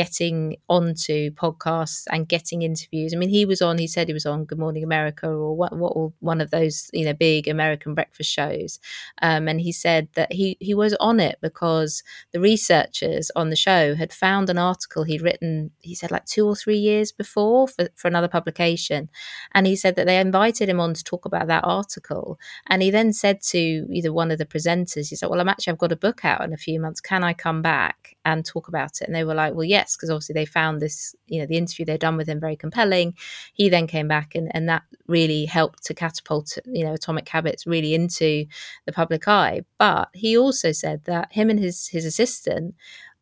getting 0.02 0.58
onto 0.70 1.32
podcasts 1.32 2.04
and 2.12 2.28
getting 2.30 2.62
interviews. 2.62 3.14
I 3.14 3.18
mean, 3.18 3.30
he 3.30 3.46
was 3.46 3.62
on. 3.62 3.80
He 3.80 3.88
said 3.88 4.08
he 4.08 4.14
was 4.14 4.28
on 4.28 4.46
Good 4.46 4.60
Morning 4.60 4.84
America 4.84 5.28
or 5.28 5.56
what, 5.58 5.74
what 5.76 5.96
one 6.20 6.40
of 6.42 6.52
those 6.52 6.90
you 6.94 7.06
know 7.06 7.14
big 7.14 7.48
American 7.48 7.96
breakfast 7.96 8.32
shows, 8.32 8.80
um, 9.22 9.48
and 9.48 9.60
he 9.62 9.72
said 9.72 10.08
that 10.14 10.32
he 10.32 10.58
he 10.60 10.74
was 10.74 10.94
on 11.00 11.20
it 11.20 11.38
because 11.42 12.04
the 12.32 12.40
researchers 12.40 13.32
on 13.36 13.50
the 13.50 13.56
show 13.56 13.96
had 13.96 14.14
found 14.14 14.50
an 14.50 14.58
article 14.58 15.04
he'd 15.04 15.22
written. 15.22 15.72
He 15.82 15.96
said 15.96 16.12
like 16.12 16.26
two 16.26 16.46
or 16.48 16.56
three 16.56 16.78
years 16.78 17.12
before 17.12 17.68
for 17.68 17.90
for 17.96 18.08
another 18.08 18.28
publication, 18.28 19.10
and 19.54 19.68
he 19.68 19.76
said 19.76 19.96
that 19.96 20.06
they 20.06 20.20
invited 20.20 20.70
him 20.70 20.80
on 20.80 20.94
to 20.94 21.04
talk 21.04 21.26
about 21.26 21.48
that 21.48 21.64
article, 21.66 22.38
and 22.68 22.82
he 22.82 22.92
then 22.92 23.14
said 23.14 23.42
to 23.42 23.88
either 23.92 24.14
one 24.14 24.32
of 24.32 24.38
the 24.38 24.46
presenters, 24.46 25.10
he 25.10 25.16
said, 25.16 25.30
"Well, 25.30 25.42
I'm 25.42 25.50
actually 25.50 25.72
I've 25.72 25.78
got 25.86 25.92
a 25.92 25.96
book 26.08 26.24
out 26.26 26.44
in 26.44 26.54
a 26.54 26.58
few 26.58 26.80
months. 26.80 27.02
Can 27.02 27.24
I 27.24 27.34
come 27.34 27.62
back 27.62 28.16
and 28.26 28.46
talk 28.46 28.68
about 28.68 29.02
it?" 29.02 29.06
And 29.08 29.16
they 29.16 29.24
were 29.24 29.36
like, 29.36 29.54
"Well, 29.54 29.64
yes." 29.64 29.87
Because 29.96 30.10
obviously 30.10 30.34
they 30.34 30.46
found 30.46 30.82
this, 30.82 31.16
you 31.28 31.40
know, 31.40 31.46
the 31.46 31.58
interview 31.58 31.86
they'd 31.86 32.00
done 32.00 32.18
with 32.18 32.28
him 32.28 32.40
very 32.40 32.56
compelling. 32.56 33.14
He 33.54 33.70
then 33.70 33.88
came 33.88 34.08
back 34.08 34.36
and, 34.36 34.50
and 34.54 34.68
that 34.68 34.84
really 35.08 35.46
helped 35.46 35.84
to 35.86 35.94
catapult, 35.94 36.58
you 36.66 36.84
know, 36.84 36.94
Atomic 36.94 37.28
Habits 37.30 37.68
really 37.68 37.94
into 37.94 38.46
the 38.86 38.92
public 38.92 39.28
eye. 39.28 39.62
But 39.78 40.10
he 40.14 40.38
also 40.38 40.72
said 40.72 41.06
that 41.06 41.32
him 41.32 41.50
and 41.50 41.60
his 41.60 41.88
his 41.88 42.06
assistant 42.06 42.76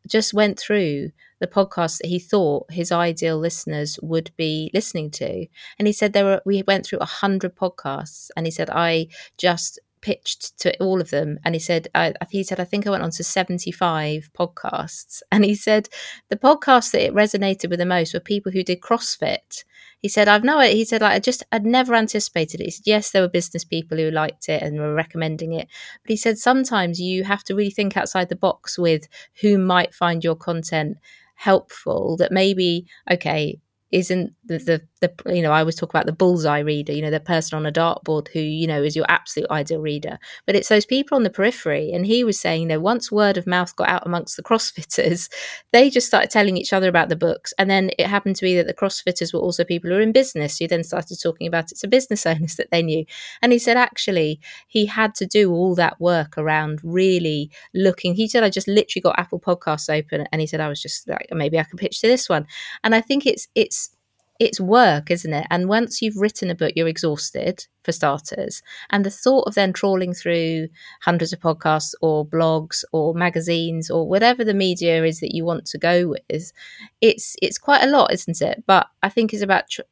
just 0.06 0.32
went 0.32 0.58
through 0.58 1.10
the 1.38 1.46
podcast 1.46 1.98
that 1.98 2.06
he 2.06 2.18
thought 2.18 2.70
his 2.70 2.90
ideal 2.90 3.38
listeners 3.38 3.98
would 4.02 4.30
be 4.36 4.70
listening 4.72 5.10
to. 5.10 5.46
And 5.78 5.86
he 5.86 5.92
said 5.92 6.12
there 6.12 6.24
were 6.24 6.42
we 6.46 6.62
went 6.66 6.86
through 6.86 7.00
a 7.00 7.04
hundred 7.04 7.54
podcasts 7.54 8.30
and 8.36 8.46
he 8.46 8.50
said 8.50 8.70
I 8.70 9.08
just 9.36 9.78
pitched 10.06 10.56
to 10.56 10.72
all 10.80 11.00
of 11.00 11.10
them 11.10 11.36
and 11.44 11.52
he 11.56 11.58
said 11.58 11.88
I, 11.92 12.14
he 12.30 12.44
said 12.44 12.60
I 12.60 12.64
think 12.64 12.86
I 12.86 12.90
went 12.90 13.02
on 13.02 13.10
to 13.10 13.24
75 13.24 14.30
podcasts. 14.38 15.20
And 15.32 15.44
he 15.44 15.56
said 15.56 15.88
the 16.28 16.36
podcasts 16.36 16.92
that 16.92 17.02
it 17.02 17.12
resonated 17.12 17.70
with 17.70 17.80
the 17.80 17.86
most 17.86 18.14
were 18.14 18.20
people 18.20 18.52
who 18.52 18.62
did 18.62 18.80
CrossFit. 18.80 19.64
He 19.98 20.08
said 20.08 20.28
I've 20.28 20.44
no 20.44 20.60
he 20.60 20.84
said 20.84 21.00
like, 21.00 21.14
I 21.14 21.18
just 21.18 21.42
I'd 21.50 21.66
never 21.66 21.92
anticipated 21.96 22.60
it. 22.60 22.66
He 22.66 22.70
said 22.70 22.86
yes 22.86 23.10
there 23.10 23.22
were 23.22 23.28
business 23.28 23.64
people 23.64 23.98
who 23.98 24.12
liked 24.12 24.48
it 24.48 24.62
and 24.62 24.78
were 24.78 24.94
recommending 24.94 25.52
it. 25.54 25.66
But 26.04 26.10
he 26.10 26.16
said 26.16 26.38
sometimes 26.38 27.00
you 27.00 27.24
have 27.24 27.42
to 27.42 27.56
really 27.56 27.72
think 27.72 27.96
outside 27.96 28.28
the 28.28 28.36
box 28.36 28.78
with 28.78 29.08
who 29.40 29.58
might 29.58 29.92
find 29.92 30.22
your 30.22 30.36
content 30.36 30.98
helpful 31.34 32.16
that 32.18 32.30
maybe 32.30 32.86
okay 33.10 33.58
isn't 33.90 34.34
the, 34.44 34.58
the, 34.58 34.82
the 35.00 35.12
you 35.26 35.42
know 35.42 35.52
I 35.52 35.60
always 35.60 35.76
talk 35.76 35.90
about 35.90 36.06
the 36.06 36.12
bullseye 36.12 36.60
reader, 36.60 36.92
you 36.92 37.02
know, 37.02 37.10
the 37.10 37.20
person 37.20 37.56
on 37.56 37.66
a 37.66 37.72
dartboard 37.72 38.28
who 38.28 38.40
you 38.40 38.66
know 38.66 38.82
is 38.82 38.96
your 38.96 39.06
absolute 39.08 39.50
ideal 39.50 39.80
reader, 39.80 40.18
but 40.46 40.54
it's 40.56 40.68
those 40.68 40.86
people 40.86 41.16
on 41.16 41.22
the 41.22 41.30
periphery. 41.30 41.92
And 41.92 42.06
he 42.06 42.24
was 42.24 42.40
saying, 42.40 42.62
you 42.62 42.68
know, 42.68 42.80
once 42.80 43.12
word 43.12 43.36
of 43.36 43.46
mouth 43.46 43.74
got 43.76 43.88
out 43.88 44.06
amongst 44.06 44.36
the 44.36 44.42
CrossFitters, 44.42 45.28
they 45.72 45.90
just 45.90 46.06
started 46.06 46.30
telling 46.30 46.56
each 46.56 46.72
other 46.72 46.88
about 46.88 47.08
the 47.08 47.16
books, 47.16 47.52
and 47.58 47.70
then 47.70 47.90
it 47.98 48.06
happened 48.06 48.36
to 48.36 48.44
be 48.44 48.56
that 48.56 48.66
the 48.66 48.74
CrossFitters 48.74 49.34
were 49.34 49.40
also 49.40 49.64
people 49.64 49.90
who 49.90 49.96
are 49.96 50.00
in 50.00 50.12
business, 50.12 50.58
who 50.58 50.66
then 50.66 50.84
started 50.84 51.18
talking 51.22 51.46
about 51.46 51.72
it 51.72 51.78
to 51.78 51.88
business 51.88 52.24
owners 52.26 52.56
that 52.56 52.70
they 52.70 52.82
knew. 52.82 53.04
And 53.42 53.52
he 53.52 53.58
said, 53.58 53.76
actually, 53.76 54.40
he 54.68 54.86
had 54.86 55.14
to 55.16 55.26
do 55.26 55.52
all 55.52 55.74
that 55.74 56.00
work 56.00 56.38
around 56.38 56.80
really 56.82 57.50
looking. 57.74 58.14
He 58.14 58.28
said, 58.28 58.44
I 58.44 58.50
just 58.50 58.68
literally 58.68 59.02
got 59.02 59.18
Apple 59.18 59.40
Podcasts 59.40 59.90
open, 59.90 60.26
and 60.32 60.40
he 60.40 60.46
said, 60.46 60.60
I 60.60 60.68
was 60.68 60.80
just 60.80 61.08
like, 61.08 61.28
maybe 61.32 61.58
I 61.58 61.64
can 61.64 61.78
pitch 61.78 62.00
to 62.00 62.06
this 62.06 62.28
one. 62.28 62.46
And 62.82 62.94
I 62.94 63.00
think 63.00 63.26
it's 63.26 63.48
it's 63.54 63.90
it's 64.38 64.60
work, 64.60 65.10
isn't 65.10 65.32
it? 65.32 65.46
And 65.50 65.68
once 65.68 66.02
you've 66.02 66.16
written 66.16 66.50
a 66.50 66.54
book, 66.54 66.72
you're 66.76 66.88
exhausted 66.88 67.66
for 67.84 67.92
starters. 67.92 68.62
And 68.90 69.04
the 69.04 69.10
thought 69.10 69.46
of 69.46 69.54
then 69.54 69.72
trawling 69.72 70.12
through 70.12 70.68
hundreds 71.02 71.32
of 71.32 71.40
podcasts 71.40 71.94
or 72.00 72.26
blogs 72.26 72.84
or 72.92 73.14
magazines 73.14 73.90
or 73.90 74.08
whatever 74.08 74.44
the 74.44 74.54
media 74.54 75.04
is 75.04 75.20
that 75.20 75.34
you 75.34 75.44
want 75.44 75.66
to 75.66 75.78
go 75.78 76.08
with, 76.08 76.52
it's 77.00 77.36
it's 77.40 77.58
quite 77.58 77.82
a 77.82 77.90
lot, 77.90 78.12
isn't 78.12 78.40
it? 78.40 78.64
But 78.66 78.86
I 79.02 79.08
think 79.08 79.32
it's 79.32 79.42
about 79.42 79.70
tr- 79.70 79.82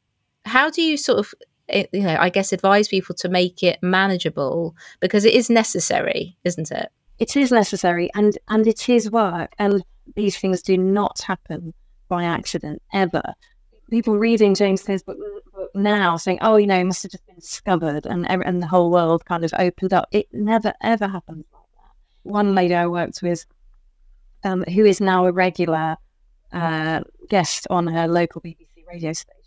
how 0.45 0.71
do 0.71 0.83
you 0.83 0.97
sort 0.97 1.19
of 1.19 1.35
eh, 1.69 1.87
you 1.93 2.03
know, 2.03 2.17
I 2.19 2.29
guess 2.29 2.53
advise 2.53 2.89
people 2.89 3.15
to 3.17 3.29
make 3.29 3.63
it 3.63 3.79
manageable 3.83 4.75
because 5.01 5.25
it 5.25 5.35
is 5.35 5.49
necessary, 5.49 6.37
isn't 6.45 6.71
it? 6.71 6.89
It 7.19 7.37
is 7.37 7.53
necessary 7.53 8.11
and 8.15 8.37
and 8.49 8.67
it 8.67 8.89
is 8.89 9.11
work 9.11 9.55
and 9.59 9.85
these 10.17 10.37
things 10.37 10.61
do 10.61 10.77
not 10.77 11.23
happen 11.23 11.73
by 12.09 12.25
accident 12.25 12.83
ever 12.93 13.35
people 13.95 14.19
reading 14.19 14.57
James 14.57 14.83
Clear's 14.83 15.05
book, 15.05 15.17
now 15.73 16.17
saying, 16.17 16.39
"Oh, 16.41 16.57
you 16.57 16.67
know, 16.67 16.81
it 16.81 16.85
must 16.85 17.05
have 17.05 17.13
just 17.13 17.25
been 17.27 17.37
discovered," 17.37 18.07
and 18.07 18.29
and 18.29 18.61
the 18.61 18.67
whole 18.67 18.91
world 18.91 19.25
kind 19.25 19.45
of 19.45 19.55
opened 19.57 19.93
up. 19.93 20.09
It 20.11 20.27
never 20.33 20.73
ever 20.83 21.07
happens 21.07 21.45
like 21.53 21.63
that. 21.77 21.93
One 22.25 22.57
lady 22.57 22.75
I 22.75 22.89
worked 22.89 23.23
with, 23.23 23.47
um, 24.43 24.65
who 24.65 24.85
is 24.85 25.01
now 25.01 25.27
a 25.27 25.33
regular 25.33 25.97
uh, 26.53 27.03
guest 27.29 27.69
on 27.71 27.87
her 27.87 28.09
local 28.09 28.41
BBC 28.41 28.67
radio 28.89 29.13
station 29.13 29.43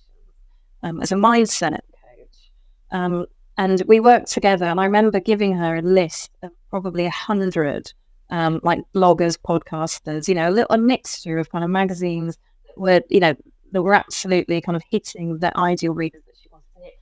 um, 0.81 1.01
as 1.01 1.11
a 1.11 1.15
mindset 1.15 1.71
coach, 1.71 2.51
um, 2.91 3.25
and 3.57 3.83
we 3.85 3.99
worked 3.99 4.31
together. 4.31 4.65
And 4.65 4.79
I 4.79 4.85
remember 4.85 5.19
giving 5.19 5.55
her 5.57 5.75
a 5.75 5.81
list 5.81 6.31
of 6.41 6.51
probably 6.69 7.05
a 7.05 7.11
hundred. 7.11 7.91
Um, 8.29 8.59
like 8.61 8.81
bloggers, 8.93 9.37
podcasters, 9.37 10.27
you 10.27 10.35
know, 10.35 10.49
a 10.49 10.51
little 10.51 10.75
a 10.75 10.77
mixture 10.77 11.37
of 11.37 11.49
kind 11.49 11.63
of 11.63 11.69
magazines 11.69 12.37
where, 12.75 13.01
you 13.09 13.21
know, 13.21 13.37
that 13.71 13.81
were 13.81 13.93
absolutely 13.93 14.61
kind 14.61 14.75
of 14.75 14.83
hitting 14.89 15.39
the 15.39 15.57
ideal 15.57 15.93
readers 15.93 16.23
that 16.25 16.35
she 16.41 16.49
wanted 16.49 16.65
to 16.75 16.83
hit. 16.83 16.93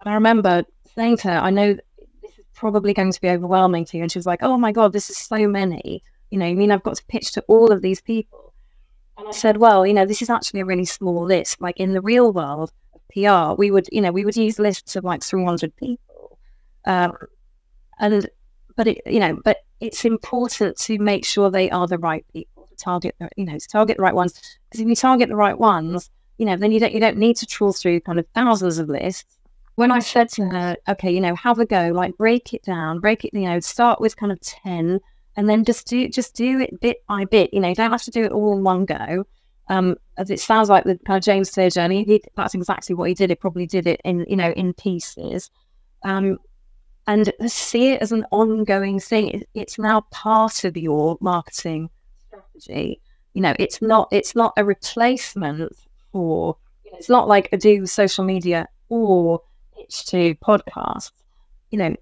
And 0.00 0.10
I 0.10 0.14
remember 0.14 0.64
saying 0.94 1.18
to 1.18 1.28
her, 1.28 1.38
I 1.38 1.50
know 1.50 1.74
this 2.22 2.38
is 2.38 2.44
probably 2.54 2.92
going 2.94 3.12
to 3.12 3.20
be 3.20 3.28
overwhelming 3.28 3.84
to 3.86 3.96
you. 3.96 4.02
And 4.02 4.12
she 4.12 4.18
was 4.18 4.26
like, 4.26 4.42
oh 4.42 4.58
my 4.58 4.72
God, 4.72 4.92
this 4.92 5.10
is 5.10 5.18
so 5.18 5.46
many. 5.48 6.02
You 6.30 6.38
know, 6.38 6.46
I 6.46 6.54
mean, 6.54 6.70
I've 6.70 6.82
got 6.82 6.96
to 6.96 7.04
pitch 7.06 7.32
to 7.32 7.44
all 7.48 7.72
of 7.72 7.82
these 7.82 8.00
people. 8.00 8.54
And 9.18 9.28
I 9.28 9.32
said, 9.32 9.58
well, 9.58 9.86
you 9.86 9.92
know, 9.92 10.06
this 10.06 10.22
is 10.22 10.30
actually 10.30 10.60
a 10.60 10.64
really 10.64 10.84
small 10.84 11.24
list. 11.24 11.60
Like 11.60 11.78
in 11.78 11.92
the 11.92 12.00
real 12.00 12.32
world 12.32 12.72
of 12.94 13.00
PR, 13.12 13.58
we 13.58 13.70
would, 13.70 13.88
you 13.92 14.00
know, 14.00 14.12
we 14.12 14.24
would 14.24 14.36
use 14.36 14.58
lists 14.58 14.96
of 14.96 15.04
like 15.04 15.22
300 15.22 15.74
people. 15.76 16.38
Um, 16.86 17.12
and, 17.98 18.28
but 18.76 18.86
it, 18.86 19.02
you 19.04 19.20
know, 19.20 19.38
but 19.44 19.58
it's 19.80 20.04
important 20.04 20.78
to 20.78 20.98
make 20.98 21.24
sure 21.24 21.50
they 21.50 21.70
are 21.70 21.86
the 21.86 21.98
right 21.98 22.24
people 22.32 22.59
target 22.80 23.14
the, 23.18 23.28
you 23.36 23.44
know, 23.44 23.58
target 23.70 23.96
the 23.96 24.02
right 24.02 24.14
ones. 24.14 24.34
Because 24.68 24.80
if 24.80 24.88
you 24.88 24.96
target 24.96 25.28
the 25.28 25.36
right 25.36 25.58
ones, 25.58 26.10
you 26.38 26.46
know, 26.46 26.56
then 26.56 26.72
you 26.72 26.80
don't 26.80 26.92
you 26.92 27.00
don't 27.00 27.18
need 27.18 27.36
to 27.36 27.46
trawl 27.46 27.72
through 27.72 28.00
kind 28.00 28.18
of 28.18 28.26
thousands 28.34 28.78
of 28.78 28.88
lists. 28.88 29.36
When 29.76 29.90
I 29.90 29.98
said 30.00 30.28
to 30.30 30.44
her, 30.46 30.76
okay, 30.88 31.10
you 31.10 31.20
know, 31.20 31.34
have 31.36 31.58
a 31.58 31.66
go, 31.66 31.90
like 31.94 32.16
break 32.16 32.52
it 32.52 32.62
down, 32.64 33.00
break 33.00 33.24
it, 33.24 33.32
you 33.32 33.42
know, 33.42 33.60
start 33.60 34.00
with 34.00 34.16
kind 34.16 34.32
of 34.32 34.40
ten, 34.40 35.00
and 35.36 35.48
then 35.48 35.64
just 35.64 35.86
do 35.86 36.08
just 36.08 36.34
do 36.34 36.60
it 36.60 36.80
bit 36.80 37.04
by 37.06 37.24
bit. 37.24 37.52
You 37.52 37.60
know, 37.60 37.68
you 37.68 37.74
don't 37.74 37.90
have 37.90 38.02
to 38.02 38.10
do 38.10 38.24
it 38.24 38.32
all 38.32 38.56
in 38.56 38.64
one 38.64 38.84
go. 38.84 39.24
Um, 39.68 39.96
as 40.18 40.30
it 40.30 40.40
sounds 40.40 40.68
like 40.68 40.84
the 40.84 40.98
kind 41.06 41.18
of 41.18 41.22
James 41.22 41.50
Clear 41.50 41.70
journey, 41.70 42.04
he, 42.04 42.22
that's 42.36 42.54
exactly 42.54 42.94
what 42.94 43.08
he 43.08 43.14
did. 43.14 43.30
He 43.30 43.36
probably 43.36 43.66
did 43.66 43.86
it 43.86 44.00
in 44.04 44.26
you 44.28 44.36
know 44.36 44.52
in 44.52 44.74
pieces. 44.74 45.50
Um, 46.02 46.38
and 47.06 47.32
see 47.46 47.92
it 47.92 48.02
as 48.02 48.12
an 48.12 48.24
ongoing 48.30 49.00
thing. 49.00 49.42
it's 49.54 49.78
now 49.78 50.02
part 50.10 50.64
of 50.64 50.76
your 50.76 51.18
marketing 51.20 51.90
strategy. 52.60 53.00
You 53.34 53.42
know, 53.42 53.54
it's 53.58 53.80
not 53.80 54.08
it's 54.10 54.34
not 54.34 54.52
a 54.56 54.64
replacement 54.64 55.72
for. 56.12 56.56
It's 56.84 57.08
not 57.08 57.28
like 57.28 57.48
a 57.52 57.56
do 57.56 57.86
social 57.86 58.24
media 58.24 58.66
or 58.88 59.40
pitch 59.76 60.06
to 60.06 60.34
podcasts. 60.36 61.12
You 61.70 61.78
know, 61.78 61.96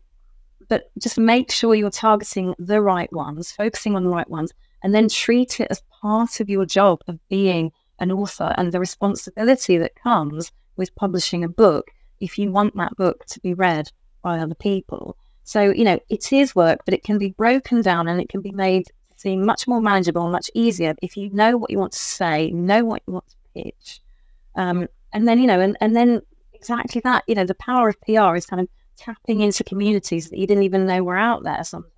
but 0.69 0.91
just 0.99 1.19
make 1.19 1.51
sure 1.51 1.75
you're 1.75 1.91
targeting 1.91 2.55
the 2.59 2.81
right 2.81 3.13
ones, 3.13 3.53
focusing 3.53 3.97
on 3.97 4.05
the 4.05 4.11
right 4.11 4.29
ones, 4.29 4.53
and 4.83 4.95
then 4.95 5.09
treat 5.09 5.61
it 5.61 5.69
as 5.71 5.83
part 6.01 6.41
of 6.41 6.49
your 6.49 6.65
job 6.65 7.01
of 7.07 7.19
being 7.29 7.71
an 8.01 8.13
author 8.13 8.55
and 8.57 8.73
the 8.73 8.81
responsibility 8.81 9.77
that 9.77 9.95
comes 9.97 10.53
with 10.77 10.95
publishing 10.95 11.45
a 11.45 11.49
book 11.49 11.91
if 12.21 12.39
you 12.39 12.51
want 12.51 12.77
that 12.77 12.97
book 12.97 13.25
to 13.27 13.41
be 13.41 13.53
read 13.53 13.91
by 14.23 14.39
other 14.39 14.55
people. 14.55 15.17
So, 15.45 15.71
you 15.71 15.85
know, 15.85 15.99
it 16.09 16.33
is 16.33 16.55
work, 16.55 16.81
but 16.85 16.95
it 16.95 17.03
can 17.03 17.19
be 17.19 17.31
broken 17.31 17.83
down 17.83 18.09
and 18.09 18.21
it 18.21 18.29
can 18.29 18.41
be 18.41 18.53
made 18.53 18.87
seem 19.19 19.45
much 19.45 19.66
more 19.66 19.81
manageable 19.81 20.31
much 20.31 20.51
easier 20.55 20.95
if 21.03 21.16
you 21.16 21.29
know 21.31 21.57
what 21.57 21.71
you 21.71 21.79
want 21.79 21.93
to 21.93 21.99
say, 21.99 22.51
know 22.51 22.85
what 22.85 23.03
you 23.07 23.14
want 23.14 23.29
to 23.29 23.62
pitch. 23.62 24.01
Um, 24.55 24.89
and 25.12 25.27
then, 25.27 25.41
you 25.41 25.47
know, 25.47 25.61
and, 25.61 25.77
and 25.81 25.95
then 25.95 26.23
exactly 26.55 27.01
that, 27.05 27.25
you 27.27 27.35
know, 27.35 27.45
the 27.45 27.55
power 27.55 27.89
of 27.89 28.01
PR 28.03 28.37
is 28.37 28.47
kind 28.47 28.61
of 28.61 28.69
tapping 28.97 29.41
into 29.41 29.64
communities 29.64 30.31
that 30.31 30.39
you 30.39 30.47
didn't 30.47 30.64
even 30.64 30.87
know 30.87 31.03
were 31.03 31.16
out 31.16 31.43
there 31.43 31.62
sometimes, 31.64 31.93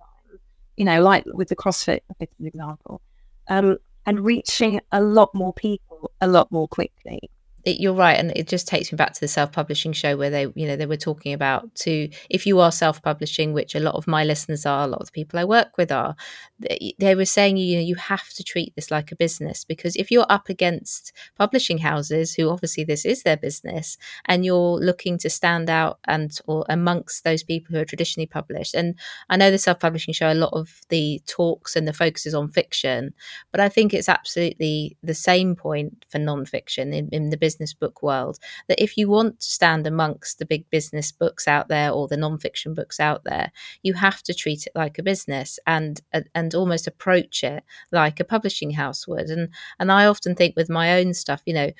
you 0.77 0.85
know, 0.85 1.01
like 1.01 1.23
with 1.27 1.49
the 1.49 1.55
CrossFit 1.55 2.01
example, 2.43 3.01
um, 3.49 3.77
and 4.05 4.19
reaching 4.19 4.79
a 4.91 5.01
lot 5.01 5.29
more 5.35 5.53
people 5.53 6.11
a 6.21 6.27
lot 6.27 6.51
more 6.51 6.67
quickly 6.67 7.29
it, 7.63 7.79
you're 7.79 7.93
right 7.93 8.17
and 8.17 8.31
it 8.35 8.47
just 8.47 8.67
takes 8.67 8.91
me 8.91 8.95
back 8.95 9.13
to 9.13 9.19
the 9.19 9.27
self-publishing 9.27 9.93
show 9.93 10.17
where 10.17 10.29
they 10.29 10.47
you 10.55 10.67
know 10.67 10.75
they 10.75 10.85
were 10.85 10.97
talking 10.97 11.33
about 11.33 11.73
to 11.75 12.09
if 12.29 12.45
you 12.45 12.59
are 12.59 12.71
self-publishing 12.71 13.53
which 13.53 13.75
a 13.75 13.79
lot 13.79 13.95
of 13.95 14.07
my 14.07 14.23
listeners 14.23 14.65
are 14.65 14.83
a 14.83 14.87
lot 14.87 14.99
of 15.01 15.07
the 15.07 15.11
people 15.11 15.39
i 15.39 15.43
work 15.43 15.77
with 15.77 15.91
are 15.91 16.15
they, 16.59 16.93
they 16.99 17.15
were 17.15 17.25
saying 17.25 17.57
you 17.57 17.77
know 17.77 17.83
you 17.83 17.95
have 17.95 18.29
to 18.29 18.43
treat 18.43 18.73
this 18.75 18.89
like 18.89 19.11
a 19.11 19.15
business 19.15 19.63
because 19.63 19.95
if 19.95 20.09
you're 20.09 20.25
up 20.29 20.49
against 20.49 21.11
publishing 21.37 21.77
houses 21.77 22.33
who 22.33 22.49
obviously 22.49 22.83
this 22.83 23.05
is 23.05 23.23
their 23.23 23.37
business 23.37 23.97
and 24.25 24.43
you're 24.45 24.79
looking 24.79 25.17
to 25.17 25.29
stand 25.29 25.69
out 25.69 25.99
and 26.05 26.39
or 26.47 26.65
amongst 26.69 27.23
those 27.23 27.43
people 27.43 27.75
who 27.75 27.81
are 27.81 27.85
traditionally 27.85 28.27
published 28.27 28.73
and 28.73 28.95
i 29.29 29.37
know 29.37 29.51
the 29.51 29.57
self-publishing 29.57 30.13
show 30.13 30.31
a 30.31 30.33
lot 30.33 30.53
of 30.53 30.81
the 30.89 31.21
talks 31.27 31.75
and 31.75 31.87
the 31.87 31.93
focus 31.93 32.25
is 32.25 32.33
on 32.33 32.49
fiction 32.49 33.13
but 33.51 33.59
i 33.59 33.69
think 33.69 33.93
it's 33.93 34.09
absolutely 34.09 34.97
the 35.03 35.13
same 35.13 35.55
point 35.55 36.05
for 36.09 36.17
non-fiction 36.17 36.93
in, 36.93 37.07
in 37.09 37.29
the 37.29 37.37
business 37.37 37.50
business 37.51 37.73
book 37.73 38.01
world 38.01 38.39
that 38.67 38.81
if 38.81 38.97
you 38.97 39.09
want 39.09 39.39
to 39.41 39.51
stand 39.51 39.85
amongst 39.85 40.39
the 40.39 40.45
big 40.45 40.69
business 40.69 41.11
books 41.11 41.47
out 41.47 41.67
there 41.67 41.91
or 41.91 42.07
the 42.07 42.15
non-fiction 42.15 42.73
books 42.73 42.99
out 42.99 43.23
there 43.25 43.51
you 43.83 43.93
have 43.93 44.23
to 44.23 44.33
treat 44.33 44.65
it 44.65 44.71
like 44.73 44.97
a 44.97 45.03
business 45.03 45.59
and 45.67 46.01
uh, 46.13 46.21
and 46.33 46.55
almost 46.55 46.87
approach 46.87 47.43
it 47.43 47.63
like 47.91 48.19
a 48.19 48.23
publishing 48.23 48.71
house 48.71 49.07
would. 49.07 49.29
And 49.29 49.49
and 49.79 49.91
I 49.91 50.05
often 50.05 50.33
think 50.35 50.55
with 50.55 50.69
my 50.69 50.99
own 50.99 51.13
stuff 51.13 51.41
you 51.45 51.53
know 51.53 51.71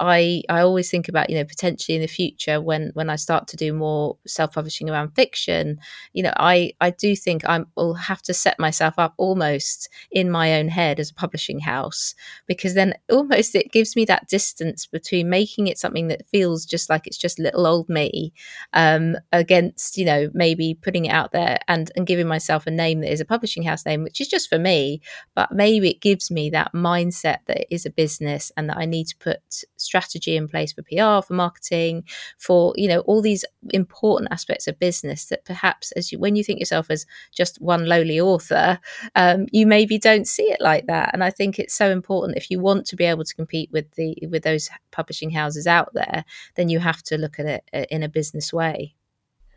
I 0.00 0.42
I 0.48 0.60
always 0.62 0.90
think 0.90 1.08
about 1.08 1.28
you 1.28 1.36
know 1.36 1.44
potentially 1.44 1.94
in 1.96 2.00
the 2.00 2.08
future 2.08 2.60
when 2.60 2.90
when 2.94 3.10
I 3.10 3.16
start 3.16 3.46
to 3.48 3.56
do 3.56 3.72
more 3.72 4.16
self 4.26 4.54
publishing 4.54 4.88
around 4.88 5.10
fiction, 5.14 5.78
you 6.14 6.22
know 6.22 6.32
I 6.36 6.72
I 6.80 6.90
do 6.90 7.14
think 7.14 7.44
I 7.44 7.60
will 7.76 7.94
have 7.94 8.22
to 8.22 8.34
set 8.34 8.58
myself 8.58 8.94
up 8.98 9.14
almost 9.18 9.88
in 10.10 10.30
my 10.30 10.54
own 10.54 10.68
head 10.68 10.98
as 10.98 11.10
a 11.10 11.14
publishing 11.14 11.60
house 11.60 12.14
because 12.46 12.74
then 12.74 12.94
almost 13.10 13.54
it 13.54 13.72
gives 13.72 13.94
me 13.94 14.06
that 14.06 14.28
distance 14.28 14.86
between 14.86 15.19
making 15.24 15.66
it 15.66 15.78
something 15.78 16.08
that 16.08 16.26
feels 16.26 16.64
just 16.64 16.90
like 16.90 17.06
it's 17.06 17.18
just 17.18 17.38
little 17.38 17.66
old 17.66 17.88
me 17.88 18.32
um, 18.72 19.16
against 19.32 19.96
you 19.96 20.04
know 20.04 20.30
maybe 20.32 20.74
putting 20.74 21.06
it 21.06 21.10
out 21.10 21.32
there 21.32 21.58
and 21.68 21.90
and 21.96 22.06
giving 22.06 22.26
myself 22.26 22.66
a 22.66 22.70
name 22.70 23.00
that 23.00 23.12
is 23.12 23.20
a 23.20 23.24
publishing 23.24 23.62
house 23.62 23.84
name 23.86 24.02
which 24.02 24.20
is 24.20 24.28
just 24.28 24.48
for 24.48 24.58
me, 24.58 25.00
but 25.34 25.52
maybe 25.52 25.90
it 25.90 26.00
gives 26.00 26.30
me 26.30 26.50
that 26.50 26.72
mindset 26.74 27.38
that 27.46 27.60
it 27.62 27.66
is 27.70 27.86
a 27.86 27.90
business 27.90 28.52
and 28.56 28.68
that 28.68 28.76
I 28.76 28.86
need 28.86 29.06
to 29.08 29.16
put 29.16 29.64
strategy 29.76 30.36
in 30.36 30.48
place 30.48 30.72
for 30.72 30.82
PR, 30.82 31.26
for 31.26 31.34
marketing, 31.34 32.04
for 32.38 32.74
you 32.76 32.88
know 32.88 33.00
all 33.00 33.22
these 33.22 33.44
important 33.70 34.32
aspects 34.32 34.66
of 34.66 34.78
business 34.78 35.26
that 35.26 35.44
perhaps 35.44 35.92
as 35.92 36.12
you 36.12 36.18
when 36.18 36.36
you 36.36 36.44
think 36.44 36.60
yourself 36.60 36.90
as 36.90 37.06
just 37.32 37.60
one 37.60 37.86
lowly 37.86 38.20
author, 38.20 38.78
um, 39.14 39.46
you 39.52 39.66
maybe 39.66 39.98
don't 39.98 40.26
see 40.26 40.44
it 40.44 40.60
like 40.60 40.86
that. 40.86 41.10
And 41.12 41.22
I 41.22 41.30
think 41.30 41.58
it's 41.58 41.74
so 41.74 41.90
important 41.90 42.36
if 42.36 42.50
you 42.50 42.60
want 42.60 42.86
to 42.86 42.96
be 42.96 43.04
able 43.04 43.24
to 43.24 43.34
compete 43.34 43.70
with 43.72 43.90
the 43.92 44.16
with 44.28 44.42
those 44.42 44.68
publishing 44.90 45.30
houses 45.30 45.66
out 45.66 45.92
there, 45.94 46.24
then 46.56 46.68
you 46.68 46.78
have 46.78 47.02
to 47.04 47.18
look 47.18 47.38
at 47.38 47.46
it 47.46 47.64
uh, 47.72 47.84
in 47.90 48.02
a 48.02 48.08
business 48.08 48.52
way. 48.52 48.94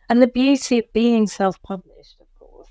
And 0.10 0.22
the 0.22 0.28
beauty 0.28 0.80
of 0.80 0.94
being 0.94 1.28
self-published, 1.28 2.18
of 2.20 2.28
course, 2.40 2.68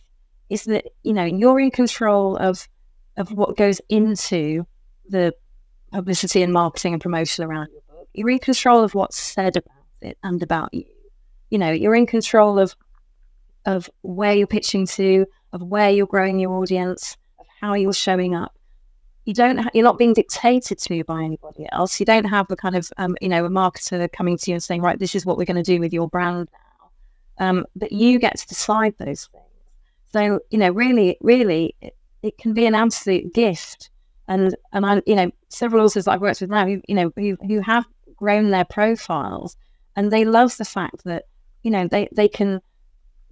is 0.50 0.64
that 0.64 0.84
you 1.02 1.12
know 1.12 1.24
you're 1.24 1.60
in 1.60 1.70
control 1.70 2.36
of 2.36 2.68
of 3.16 3.32
what 3.32 3.56
goes 3.56 3.80
into 3.88 4.66
the 5.08 5.34
publicity 5.92 6.42
and 6.42 6.52
marketing 6.52 6.94
and 6.94 7.02
promotion 7.02 7.44
around 7.44 7.68
your 7.72 7.82
book. 7.88 8.08
You're 8.14 8.30
in 8.30 8.38
control 8.38 8.82
of 8.82 8.94
what's 8.94 9.18
said 9.18 9.56
about 9.56 9.84
it 10.00 10.18
and 10.22 10.42
about 10.42 10.72
you. 10.72 10.84
You 11.50 11.58
know, 11.58 11.70
you're 11.70 11.94
in 11.94 12.06
control 12.06 12.58
of 12.58 12.74
of 13.64 13.88
where 14.02 14.34
you're 14.34 14.46
pitching 14.46 14.86
to, 14.86 15.26
of 15.52 15.62
where 15.62 15.90
you're 15.90 16.06
growing 16.06 16.38
your 16.38 16.52
audience, 16.52 17.16
of 17.38 17.46
how 17.60 17.74
you're 17.74 17.92
showing 17.92 18.34
up. 18.34 18.54
You 19.24 19.34
don't. 19.34 19.58
Ha- 19.58 19.70
you're 19.72 19.84
not 19.84 19.98
being 19.98 20.14
dictated 20.14 20.78
to 20.78 21.04
by 21.04 21.22
anybody 21.22 21.66
else. 21.70 22.00
You 22.00 22.06
don't 22.06 22.24
have 22.24 22.48
the 22.48 22.56
kind 22.56 22.76
of 22.76 22.90
um, 22.96 23.16
you 23.20 23.28
know 23.28 23.44
a 23.44 23.50
marketer 23.50 24.10
coming 24.10 24.36
to 24.38 24.50
you 24.50 24.56
and 24.56 24.62
saying, 24.62 24.82
right, 24.82 24.98
this 24.98 25.14
is 25.14 25.24
what 25.24 25.36
we're 25.36 25.44
going 25.44 25.62
to 25.62 25.74
do 25.74 25.80
with 25.80 25.92
your 25.92 26.08
brand 26.08 26.48
now. 26.52 27.46
Um, 27.46 27.66
but 27.76 27.92
you 27.92 28.18
get 28.18 28.36
to 28.38 28.46
decide 28.46 28.94
those 28.98 29.28
things. 29.32 29.44
So 30.12 30.40
you 30.50 30.58
know, 30.58 30.70
really, 30.70 31.16
really, 31.20 31.76
it, 31.80 31.96
it 32.22 32.38
can 32.38 32.52
be 32.52 32.66
an 32.66 32.74
absolute 32.74 33.32
gift 33.32 33.90
and 34.28 34.56
and 34.72 34.86
I 34.86 35.02
you 35.06 35.14
know 35.14 35.30
several 35.48 35.84
authors 35.84 36.06
I've 36.06 36.20
worked 36.20 36.40
with 36.40 36.50
now 36.50 36.66
who 36.66 36.80
you 36.88 36.94
know 36.94 37.12
who, 37.16 37.36
who 37.46 37.60
have 37.60 37.86
grown 38.16 38.50
their 38.50 38.64
profiles 38.64 39.56
and 39.96 40.10
they 40.10 40.24
love 40.24 40.56
the 40.56 40.64
fact 40.64 41.04
that 41.04 41.24
you 41.62 41.70
know 41.70 41.86
they 41.86 42.08
they 42.12 42.28
can 42.28 42.60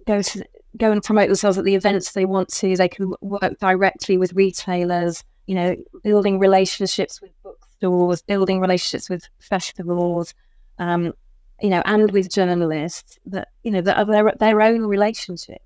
go 0.05 0.21
to 0.21 0.45
go 0.77 0.91
and 0.91 1.03
promote 1.03 1.27
themselves 1.27 1.57
at 1.57 1.65
the 1.65 1.75
events 1.75 2.11
they 2.11 2.25
want 2.25 2.49
to 2.49 2.75
they 2.75 2.87
can 2.87 3.13
work 3.21 3.57
directly 3.59 4.17
with 4.17 4.33
retailers 4.33 5.23
you 5.47 5.55
know 5.55 5.75
building 6.03 6.39
relationships 6.39 7.21
with 7.21 7.31
bookstores 7.43 8.21
building 8.21 8.59
relationships 8.59 9.09
with 9.09 9.27
festivals 9.39 10.33
um, 10.77 11.13
you 11.61 11.69
know 11.69 11.81
and 11.85 12.11
with 12.11 12.31
journalists 12.31 13.19
that 13.25 13.49
you 13.63 13.71
know 13.71 13.81
that 13.81 13.97
are 13.97 14.05
their, 14.05 14.33
their 14.39 14.61
own 14.61 14.81
relationships 14.81 15.63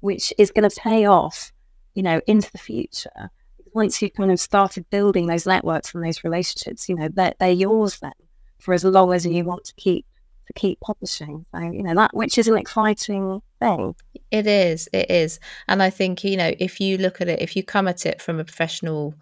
which 0.00 0.34
is 0.36 0.50
going 0.50 0.68
to 0.68 0.80
pay 0.80 1.06
off 1.06 1.50
you 1.94 2.02
know 2.02 2.20
into 2.26 2.50
the 2.52 2.58
future. 2.58 3.30
Once 3.72 4.00
you've 4.00 4.12
kind 4.14 4.30
of 4.30 4.38
started 4.38 4.88
building 4.90 5.26
those 5.26 5.46
networks 5.46 5.94
and 5.94 6.04
those 6.04 6.22
relationships, 6.22 6.88
you 6.88 6.94
know, 6.94 7.08
they're, 7.12 7.34
they're 7.40 7.50
yours 7.50 7.98
then 7.98 8.12
for 8.60 8.72
as 8.72 8.84
long 8.84 9.12
as 9.12 9.26
you 9.26 9.44
want 9.44 9.64
to 9.64 9.74
keep 9.74 10.06
to 10.46 10.52
keep 10.54 10.80
publishing. 10.80 11.44
So, 11.54 11.60
you 11.60 11.82
know, 11.82 11.94
that 11.94 12.14
which 12.14 12.38
is 12.38 12.48
an 12.48 12.56
exciting 12.56 13.42
thing. 13.60 13.94
It 14.30 14.46
is, 14.46 14.88
it 14.92 15.10
is. 15.10 15.40
And 15.68 15.82
I 15.82 15.90
think, 15.90 16.24
you 16.24 16.36
know, 16.36 16.52
if 16.58 16.80
you 16.80 16.98
look 16.98 17.20
at 17.20 17.28
it, 17.28 17.40
if 17.40 17.56
you 17.56 17.62
come 17.62 17.88
at 17.88 18.06
it 18.06 18.20
from 18.20 18.38
a 18.38 18.44
professional 18.44 19.14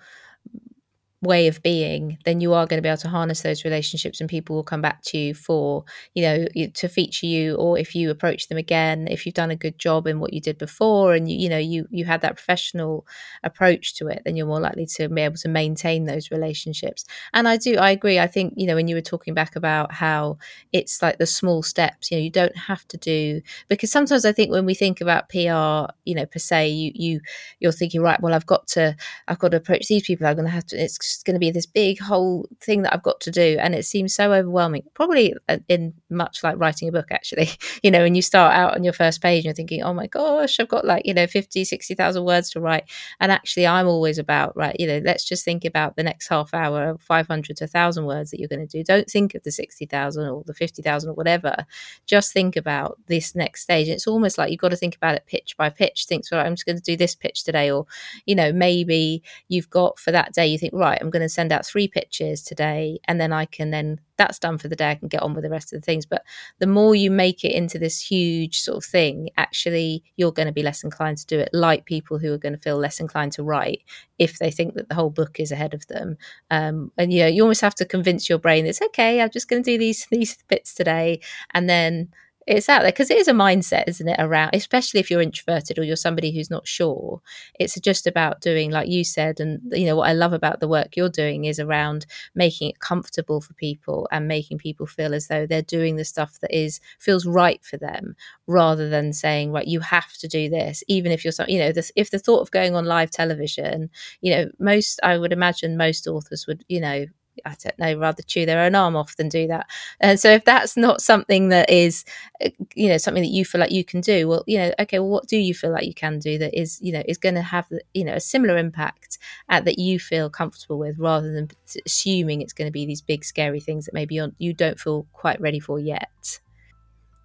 way 1.23 1.47
of 1.47 1.63
being, 1.63 2.19
then 2.25 2.41
you 2.41 2.53
are 2.53 2.67
going 2.67 2.79
to 2.79 2.83
be 2.83 2.89
able 2.89 2.97
to 2.99 3.09
harness 3.09 3.43
those 3.43 3.65
relationships 3.65 4.21
and 4.21 4.29
people 4.29 4.57
will 4.57 4.65
come 4.65 4.83
back 4.83 5.01
to 5.03 5.17
you 5.19 5.35
for, 5.35 5.85
you 6.15 6.23
know, 6.23 6.47
to 6.75 6.89
feature 6.89 7.27
you 7.27 7.55
or 7.55 7.79
if 7.79 7.95
you 7.95 8.11
approach 8.11 8.49
them 8.49 8.59
again, 8.59 9.07
if 9.09 9.25
you've 9.25 9.35
done 9.35 9.51
a 9.51 9.57
good 9.57 9.79
job 9.79 10.07
in 10.07 10.19
what 10.21 10.33
you 10.33 10.41
did 10.41 10.59
before 10.59 11.15
and 11.15 11.31
you, 11.31 11.39
you 11.39 11.49
know, 11.49 11.59
you 11.59 11.87
you 11.91 12.05
had 12.05 12.21
that 12.23 12.35
professional 12.37 13.07
approach 13.45 13.95
to 13.97 14.09
it, 14.09 14.23
then 14.25 14.37
you're 14.37 14.47
more 14.47 14.61
likely 14.61 14.87
to 14.87 15.09
be 15.09 15.21
able 15.23 15.37
to 15.37 15.49
maintain 15.49 16.05
those 16.05 16.31
relationships. 16.31 17.05
And 17.33 17.47
I 17.49 17.57
do, 17.57 17.77
I 17.77 17.91
agree. 17.91 18.19
I 18.19 18.27
think, 18.27 18.55
you 18.57 18.67
know, 18.67 18.75
when 18.75 18.89
you 18.89 18.95
were 18.97 19.01
talking 19.01 19.35
back 19.35 19.57
about 19.57 19.93
how 19.93 20.39
it's 20.73 21.03
like 21.03 21.19
the 21.19 21.27
small 21.27 21.63
steps, 21.63 22.11
you 22.11 22.17
know, 22.19 22.23
you 22.23 22.31
don't 22.31 22.57
have 22.57 22.87
to 22.89 22.97
do 22.97 23.41
because 23.69 23.91
sometimes 23.91 24.25
I 24.25 24.33
think 24.33 24.51
when 24.51 24.65
we 24.67 24.75
think 24.75 25.01
about 25.01 25.29
PR, 25.29 25.93
you 26.05 26.15
know, 26.15 26.27
per 26.27 26.39
se, 26.39 26.69
you 26.69 26.93
you 26.95 27.21
you're 27.61 27.73
thinking, 27.73 28.01
right, 28.03 28.21
well, 28.21 28.35
I've 28.35 28.47
got 28.47 28.67
to 28.69 28.97
I've 29.29 29.39
got 29.39 29.51
to 29.53 29.57
approach 29.57 29.87
these 29.89 30.03
people, 30.05 30.27
I'm 30.27 30.37
gonna 30.37 30.49
have 30.51 30.67
to 30.67 30.77
it's 30.77 30.99
just 31.13 31.27
going 31.27 31.35
to 31.35 31.41
be 31.41 31.51
this 31.51 31.67
big 31.67 32.01
whole 32.01 32.49
thing 32.61 32.83
that 32.83 32.95
I've 32.95 33.03
got 33.03 33.21
to 33.21 33.31
do. 33.31 33.57
And 33.61 33.75
it 33.75 33.85
seems 33.85 34.15
so 34.15 34.33
overwhelming, 34.33 34.85
probably 34.95 35.35
uh, 35.49 35.59
in 35.69 35.95
much 36.11 36.43
like 36.43 36.59
writing 36.59 36.89
a 36.89 36.93
book, 36.93 37.09
actually. 37.11 37.51
You 37.83 37.91
know, 37.91 38.03
when 38.03 38.15
you 38.15 38.23
start 38.23 38.55
out 38.55 38.75
on 38.75 38.85
your 38.85 38.93
first 38.93 39.21
page, 39.21 39.39
and 39.39 39.45
you're 39.47 39.55
thinking, 39.55 39.83
oh 39.83 39.93
my 39.93 40.07
gosh, 40.07 40.61
I've 40.61 40.69
got 40.69 40.85
like, 40.85 41.05
you 41.05 41.15
know, 41.15 41.27
50, 41.27 41.65
60,000 41.65 42.25
words 42.25 42.51
to 42.51 42.61
write. 42.61 42.85
And 43.19 43.33
actually, 43.33 43.67
I'm 43.67 43.89
always 43.89 44.19
about, 44.19 44.57
right, 44.57 44.77
you 44.79 44.87
know, 44.87 45.01
let's 45.05 45.25
just 45.25 45.45
think 45.45 45.65
about 45.65 45.97
the 45.97 46.05
next 46.05 46.29
half 46.29 46.55
hour, 46.55 46.97
500 47.01 47.57
to 47.57 47.65
1,000 47.65 48.05
words 48.05 48.31
that 48.31 48.39
you're 48.39 48.49
going 48.49 48.67
to 48.67 48.79
do. 48.79 48.85
Don't 48.85 49.09
think 49.09 49.35
of 49.35 49.43
the 49.43 49.51
60,000 49.51 50.29
or 50.29 50.45
the 50.47 50.55
50,000 50.55 51.11
or 51.11 51.15
whatever. 51.15 51.67
Just 52.07 52.33
think 52.33 52.57
about 52.57 52.99
this 53.07 53.35
next 53.35 53.63
stage. 53.63 53.89
And 53.89 53.97
it's 53.97 54.07
almost 54.07 54.39
like 54.39 54.51
you've 54.51 54.61
got 54.61 54.71
to 54.71 54.77
think 54.77 54.95
about 54.95 55.17
it 55.17 55.27
pitch 55.27 55.57
by 55.57 55.71
pitch. 55.71 56.07
Think, 56.07 56.25
well, 56.31 56.45
I'm 56.45 56.55
just 56.55 56.67
going 56.67 56.77
to 56.77 56.83
do 56.83 56.97
this 56.97 57.17
pitch 57.17 57.43
today. 57.43 57.71
Or, 57.71 57.87
you 58.27 58.35
know, 58.37 58.53
maybe 58.53 59.23
you've 59.49 59.71
got 59.71 59.99
for 59.99 60.13
that 60.13 60.33
day, 60.33 60.47
you 60.47 60.59
think, 60.59 60.73
right, 60.75 61.01
I'm 61.03 61.11
going 61.11 61.23
to 61.23 61.29
send 61.29 61.53
out 61.53 61.67
three 61.67 61.89
pitches 61.89 62.43
today 62.43 62.99
and 63.07 63.21
then 63.21 63.33
I 63.33 63.45
can 63.45 63.71
then 63.71 64.01
that's 64.17 64.39
done 64.39 64.59
for 64.59 64.69
the 64.69 64.77
day 64.77 64.91
I 64.91 64.95
can 64.95 65.09
get 65.09 65.23
on 65.23 65.35
with 65.35 65.43
the 65.43 65.51
rest 65.51 65.73
of 65.73 65.81
the 65.81 65.85
things. 65.85 66.07
But 66.07 66.23
the 66.59 66.67
more 66.67 66.95
you 66.95 67.11
make 67.11 67.45
it 67.45 67.53
into 67.53 67.79
this 67.79 68.01
huge 68.01 68.61
sort 68.61 68.79
of 68.79 68.85
thing 68.85 69.31
actually 69.37 70.05
you're 70.17 70.33
going 70.33 70.47
to 70.47 70.53
be 70.53 70.63
less 70.63 70.85
inclined 70.85 71.19
to 71.19 71.27
do 71.27 71.39
it. 71.39 71.51
Like 71.53 71.85
people 71.85 72.19
who 72.19 72.33
are 72.33 72.39
going 72.39 72.55
to 72.55 72.61
feel 72.61 72.79
less 72.79 73.01
inclined 73.01 73.33
to 73.33 73.43
write 73.43 73.83
if 74.19 74.39
they 74.39 74.51
think 74.51 74.75
that 74.75 74.89
the 74.89 74.95
whole 74.95 75.11
book 75.11 75.41
is 75.41 75.53
ahead 75.53 75.75
of 75.75 75.87
them. 75.89 76.17
Um, 76.51 76.93
and 76.97 77.13
you 77.13 77.21
know 77.21 77.29
you 77.29 77.43
almost 77.43 77.61
have 77.63 77.75
to 77.77 77.85
convince 77.85 78.29
your 78.29 78.39
brain 78.39 78.67
it's 78.67 78.83
okay 78.83 79.21
I'm 79.21 79.31
just 79.31 79.49
going 79.49 79.63
to 79.63 79.71
do 79.71 79.79
these 79.79 80.07
these 80.11 80.39
bits 80.49 80.75
today. 80.75 81.21
And 81.53 81.69
then 81.69 82.09
it's 82.47 82.69
out 82.69 82.83
there 82.83 82.91
because 82.91 83.11
it 83.11 83.19
is 83.19 83.29
a 83.29 83.33
mindset 83.33 83.85
isn't 83.87 84.09
it 84.09 84.17
around 84.19 84.51
especially 84.55 85.01
if 85.01 85.11
you're 85.11 85.21
introverted 85.21 85.79
or 85.79 85.85
you're 85.85 85.97
somebody 85.97 86.33
who's 86.33 86.51
not 86.51 86.67
sure. 86.67 87.21
It's 87.59 87.79
just 87.81 88.07
about 88.07 88.41
doing 88.41 88.71
like 88.71 88.89
you 88.89 89.05
said 89.05 89.41
and 89.41 89.61
you 89.73 89.87
know 89.87 89.97
what 89.97 90.09
i 90.09 90.13
love 90.13 90.33
about 90.33 90.61
the 90.61 90.69
work 90.69 90.97
you're 90.97 91.09
doing 91.09 91.45
is 91.45 91.61
around 91.61 92.07
making 92.35 92.71
it 92.71 92.81
comfortable 92.81 93.41
for 93.41 93.55
people 93.55 94.09
and 94.11 94.29
making 94.29 94.59
people 94.59 94.87
feel 94.87 95.15
as 95.15 95.29
though 95.29 95.47
they're 95.47 95.63
doing 95.63 95.97
the 95.97 96.05
stuff 96.05 96.39
that 96.41 96.55
is 96.57 96.81
feels 96.99 97.27
right 97.27 97.65
for 97.65 97.77
them 97.77 98.15
rather 98.47 98.89
than 98.89 99.13
saying 99.13 99.53
right 99.53 99.69
you 99.69 99.81
have 99.81 100.13
to 100.15 100.29
do 100.29 100.49
this 100.49 100.83
even 100.89 101.13
if 101.13 101.25
you're 101.25 101.33
you 101.49 101.59
know 101.59 101.73
this, 101.73 101.93
if 101.97 102.11
the 102.11 102.19
thought 102.19 102.41
of 102.41 102.51
going 102.51 102.75
on 102.75 102.85
live 102.85 103.11
television 103.11 103.91
you 104.21 104.35
know 104.35 104.51
most 104.59 105.01
i 105.03 105.17
would 105.17 105.33
imagine 105.33 105.77
most 105.77 106.07
authors 106.07 106.47
would 106.47 106.65
you 106.69 106.81
know 106.81 107.07
I 107.45 107.55
don't 107.63 107.79
know, 107.79 107.99
rather 107.99 108.23
chew 108.23 108.47
their 108.47 108.63
own 108.63 108.75
arm 108.75 108.97
off 108.97 109.17
than 109.17 109.29
do 109.29 109.47
that. 109.47 109.67
And 110.01 110.21
so 110.21 110.31
if 110.31 110.45
that's 110.45 110.77
not 110.77 111.01
something 111.01 111.49
that 111.49 111.71
is, 111.71 112.05
uh, 112.45 112.51
you 112.75 112.89
know, 112.89 112.99
something 112.99 113.23
that 113.23 113.31
you 113.31 113.45
feel 113.45 113.61
like 113.61 113.71
you 113.71 113.85
can 113.85 114.01
do, 114.01 114.29
well, 114.29 114.45
you 114.47 114.59
know, 114.59 114.73
okay, 114.81 114.99
well, 114.99 115.09
what 115.09 115.29
do 115.29 115.37
you 115.37 115.55
feel 115.55 115.71
like 115.71 115.87
you 115.87 115.95
can 115.95 116.19
do 116.19 116.39
that 116.39 116.59
is, 116.59 116.79
you 116.83 116.93
know, 116.93 117.03
is 117.07 117.19
going 117.19 117.35
to 117.35 117.43
have, 117.43 117.67
you 117.95 118.05
know, 118.05 118.15
a 118.15 118.21
similar 118.21 118.57
impact 118.59 119.19
at, 119.49 119.65
that 119.65 119.79
you 119.79 119.99
feel 119.99 120.29
comfortable 120.29 120.79
with 120.79 120.99
rather 120.99 121.33
than 121.33 121.49
assuming 121.87 122.43
it's 122.43 122.53
going 122.53 122.69
to 122.69 122.73
be 122.73 122.87
these 122.87 123.03
big 123.03 123.25
scary 123.25 123.61
things 123.61 123.87
that 123.87 123.95
maybe 123.95 124.15
you're, 124.17 124.33
you 124.39 124.53
don't 124.53 124.79
feel 124.79 125.07
quite 125.13 125.41
ready 125.41 125.61
for 125.61 125.79
yet. 125.79 126.41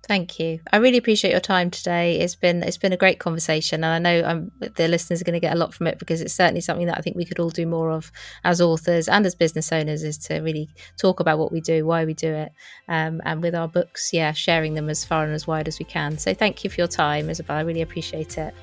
Thank 0.03 0.39
you. 0.39 0.61
I 0.71 0.77
really 0.77 0.97
appreciate 0.97 1.31
your 1.31 1.41
time 1.41 1.69
today. 1.69 2.19
It's 2.19 2.35
been 2.35 2.63
it's 2.63 2.77
been 2.77 2.93
a 2.93 2.97
great 2.97 3.19
conversation, 3.19 3.83
and 3.83 4.07
I 4.07 4.19
know 4.19 4.25
I'm, 4.25 4.51
the 4.59 4.87
listeners 4.87 5.21
are 5.21 5.25
going 5.25 5.33
to 5.33 5.39
get 5.41 5.53
a 5.53 5.57
lot 5.57 5.73
from 5.73 5.87
it 5.87 5.99
because 5.99 6.21
it's 6.21 6.33
certainly 6.33 6.61
something 6.61 6.87
that 6.87 6.97
I 6.97 7.01
think 7.01 7.17
we 7.17 7.25
could 7.25 7.39
all 7.39 7.49
do 7.49 7.65
more 7.65 7.91
of 7.91 8.09
as 8.45 8.61
authors 8.61 9.09
and 9.09 9.25
as 9.25 9.35
business 9.35 9.71
owners 9.73 10.03
is 10.03 10.17
to 10.19 10.39
really 10.39 10.69
talk 10.97 11.19
about 11.19 11.39
what 11.39 11.51
we 11.51 11.59
do, 11.59 11.85
why 11.85 12.05
we 12.05 12.13
do 12.13 12.31
it, 12.31 12.53
um, 12.87 13.21
and 13.25 13.41
with 13.41 13.53
our 13.53 13.67
books, 13.67 14.13
yeah, 14.13 14.31
sharing 14.31 14.75
them 14.75 14.89
as 14.89 15.03
far 15.03 15.25
and 15.25 15.33
as 15.33 15.45
wide 15.45 15.67
as 15.67 15.77
we 15.77 15.85
can. 15.85 16.17
So 16.17 16.33
thank 16.33 16.63
you 16.63 16.69
for 16.69 16.79
your 16.79 16.87
time, 16.87 17.29
Isabelle. 17.29 17.57
I 17.57 17.61
really 17.61 17.81
appreciate 17.81 18.37
it. 18.37 18.53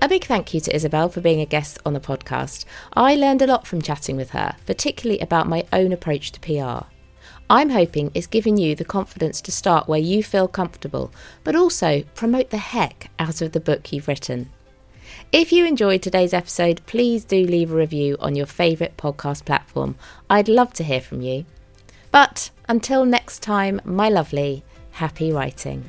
A 0.00 0.08
big 0.08 0.24
thank 0.24 0.54
you 0.54 0.60
to 0.60 0.74
Isabelle 0.74 1.10
for 1.10 1.20
being 1.20 1.40
a 1.40 1.46
guest 1.46 1.78
on 1.84 1.92
the 1.92 2.00
podcast. 2.00 2.64
I 2.94 3.16
learned 3.16 3.42
a 3.42 3.46
lot 3.46 3.66
from 3.66 3.82
chatting 3.82 4.16
with 4.16 4.30
her, 4.30 4.56
particularly 4.66 5.20
about 5.20 5.46
my 5.46 5.64
own 5.72 5.92
approach 5.92 6.32
to 6.32 6.40
PR. 6.40 6.86
I'm 7.50 7.70
hoping 7.70 8.10
it's 8.14 8.26
giving 8.26 8.56
you 8.56 8.74
the 8.74 8.84
confidence 8.84 9.40
to 9.42 9.52
start 9.52 9.88
where 9.88 9.98
you 9.98 10.22
feel 10.22 10.48
comfortable, 10.48 11.12
but 11.44 11.56
also 11.56 12.02
promote 12.14 12.50
the 12.50 12.58
heck 12.58 13.10
out 13.18 13.42
of 13.42 13.52
the 13.52 13.60
book 13.60 13.92
you've 13.92 14.08
written. 14.08 14.50
If 15.32 15.52
you 15.52 15.66
enjoyed 15.66 16.02
today's 16.02 16.32
episode, 16.32 16.80
please 16.86 17.24
do 17.24 17.44
leave 17.44 17.72
a 17.72 17.76
review 17.76 18.16
on 18.20 18.34
your 18.34 18.46
favourite 18.46 18.96
podcast 18.96 19.44
platform. 19.44 19.96
I'd 20.30 20.48
love 20.48 20.72
to 20.74 20.84
hear 20.84 21.00
from 21.00 21.20
you. 21.20 21.44
But 22.10 22.50
until 22.68 23.04
next 23.04 23.42
time, 23.42 23.80
my 23.84 24.08
lovely, 24.08 24.64
happy 24.92 25.32
writing. 25.32 25.84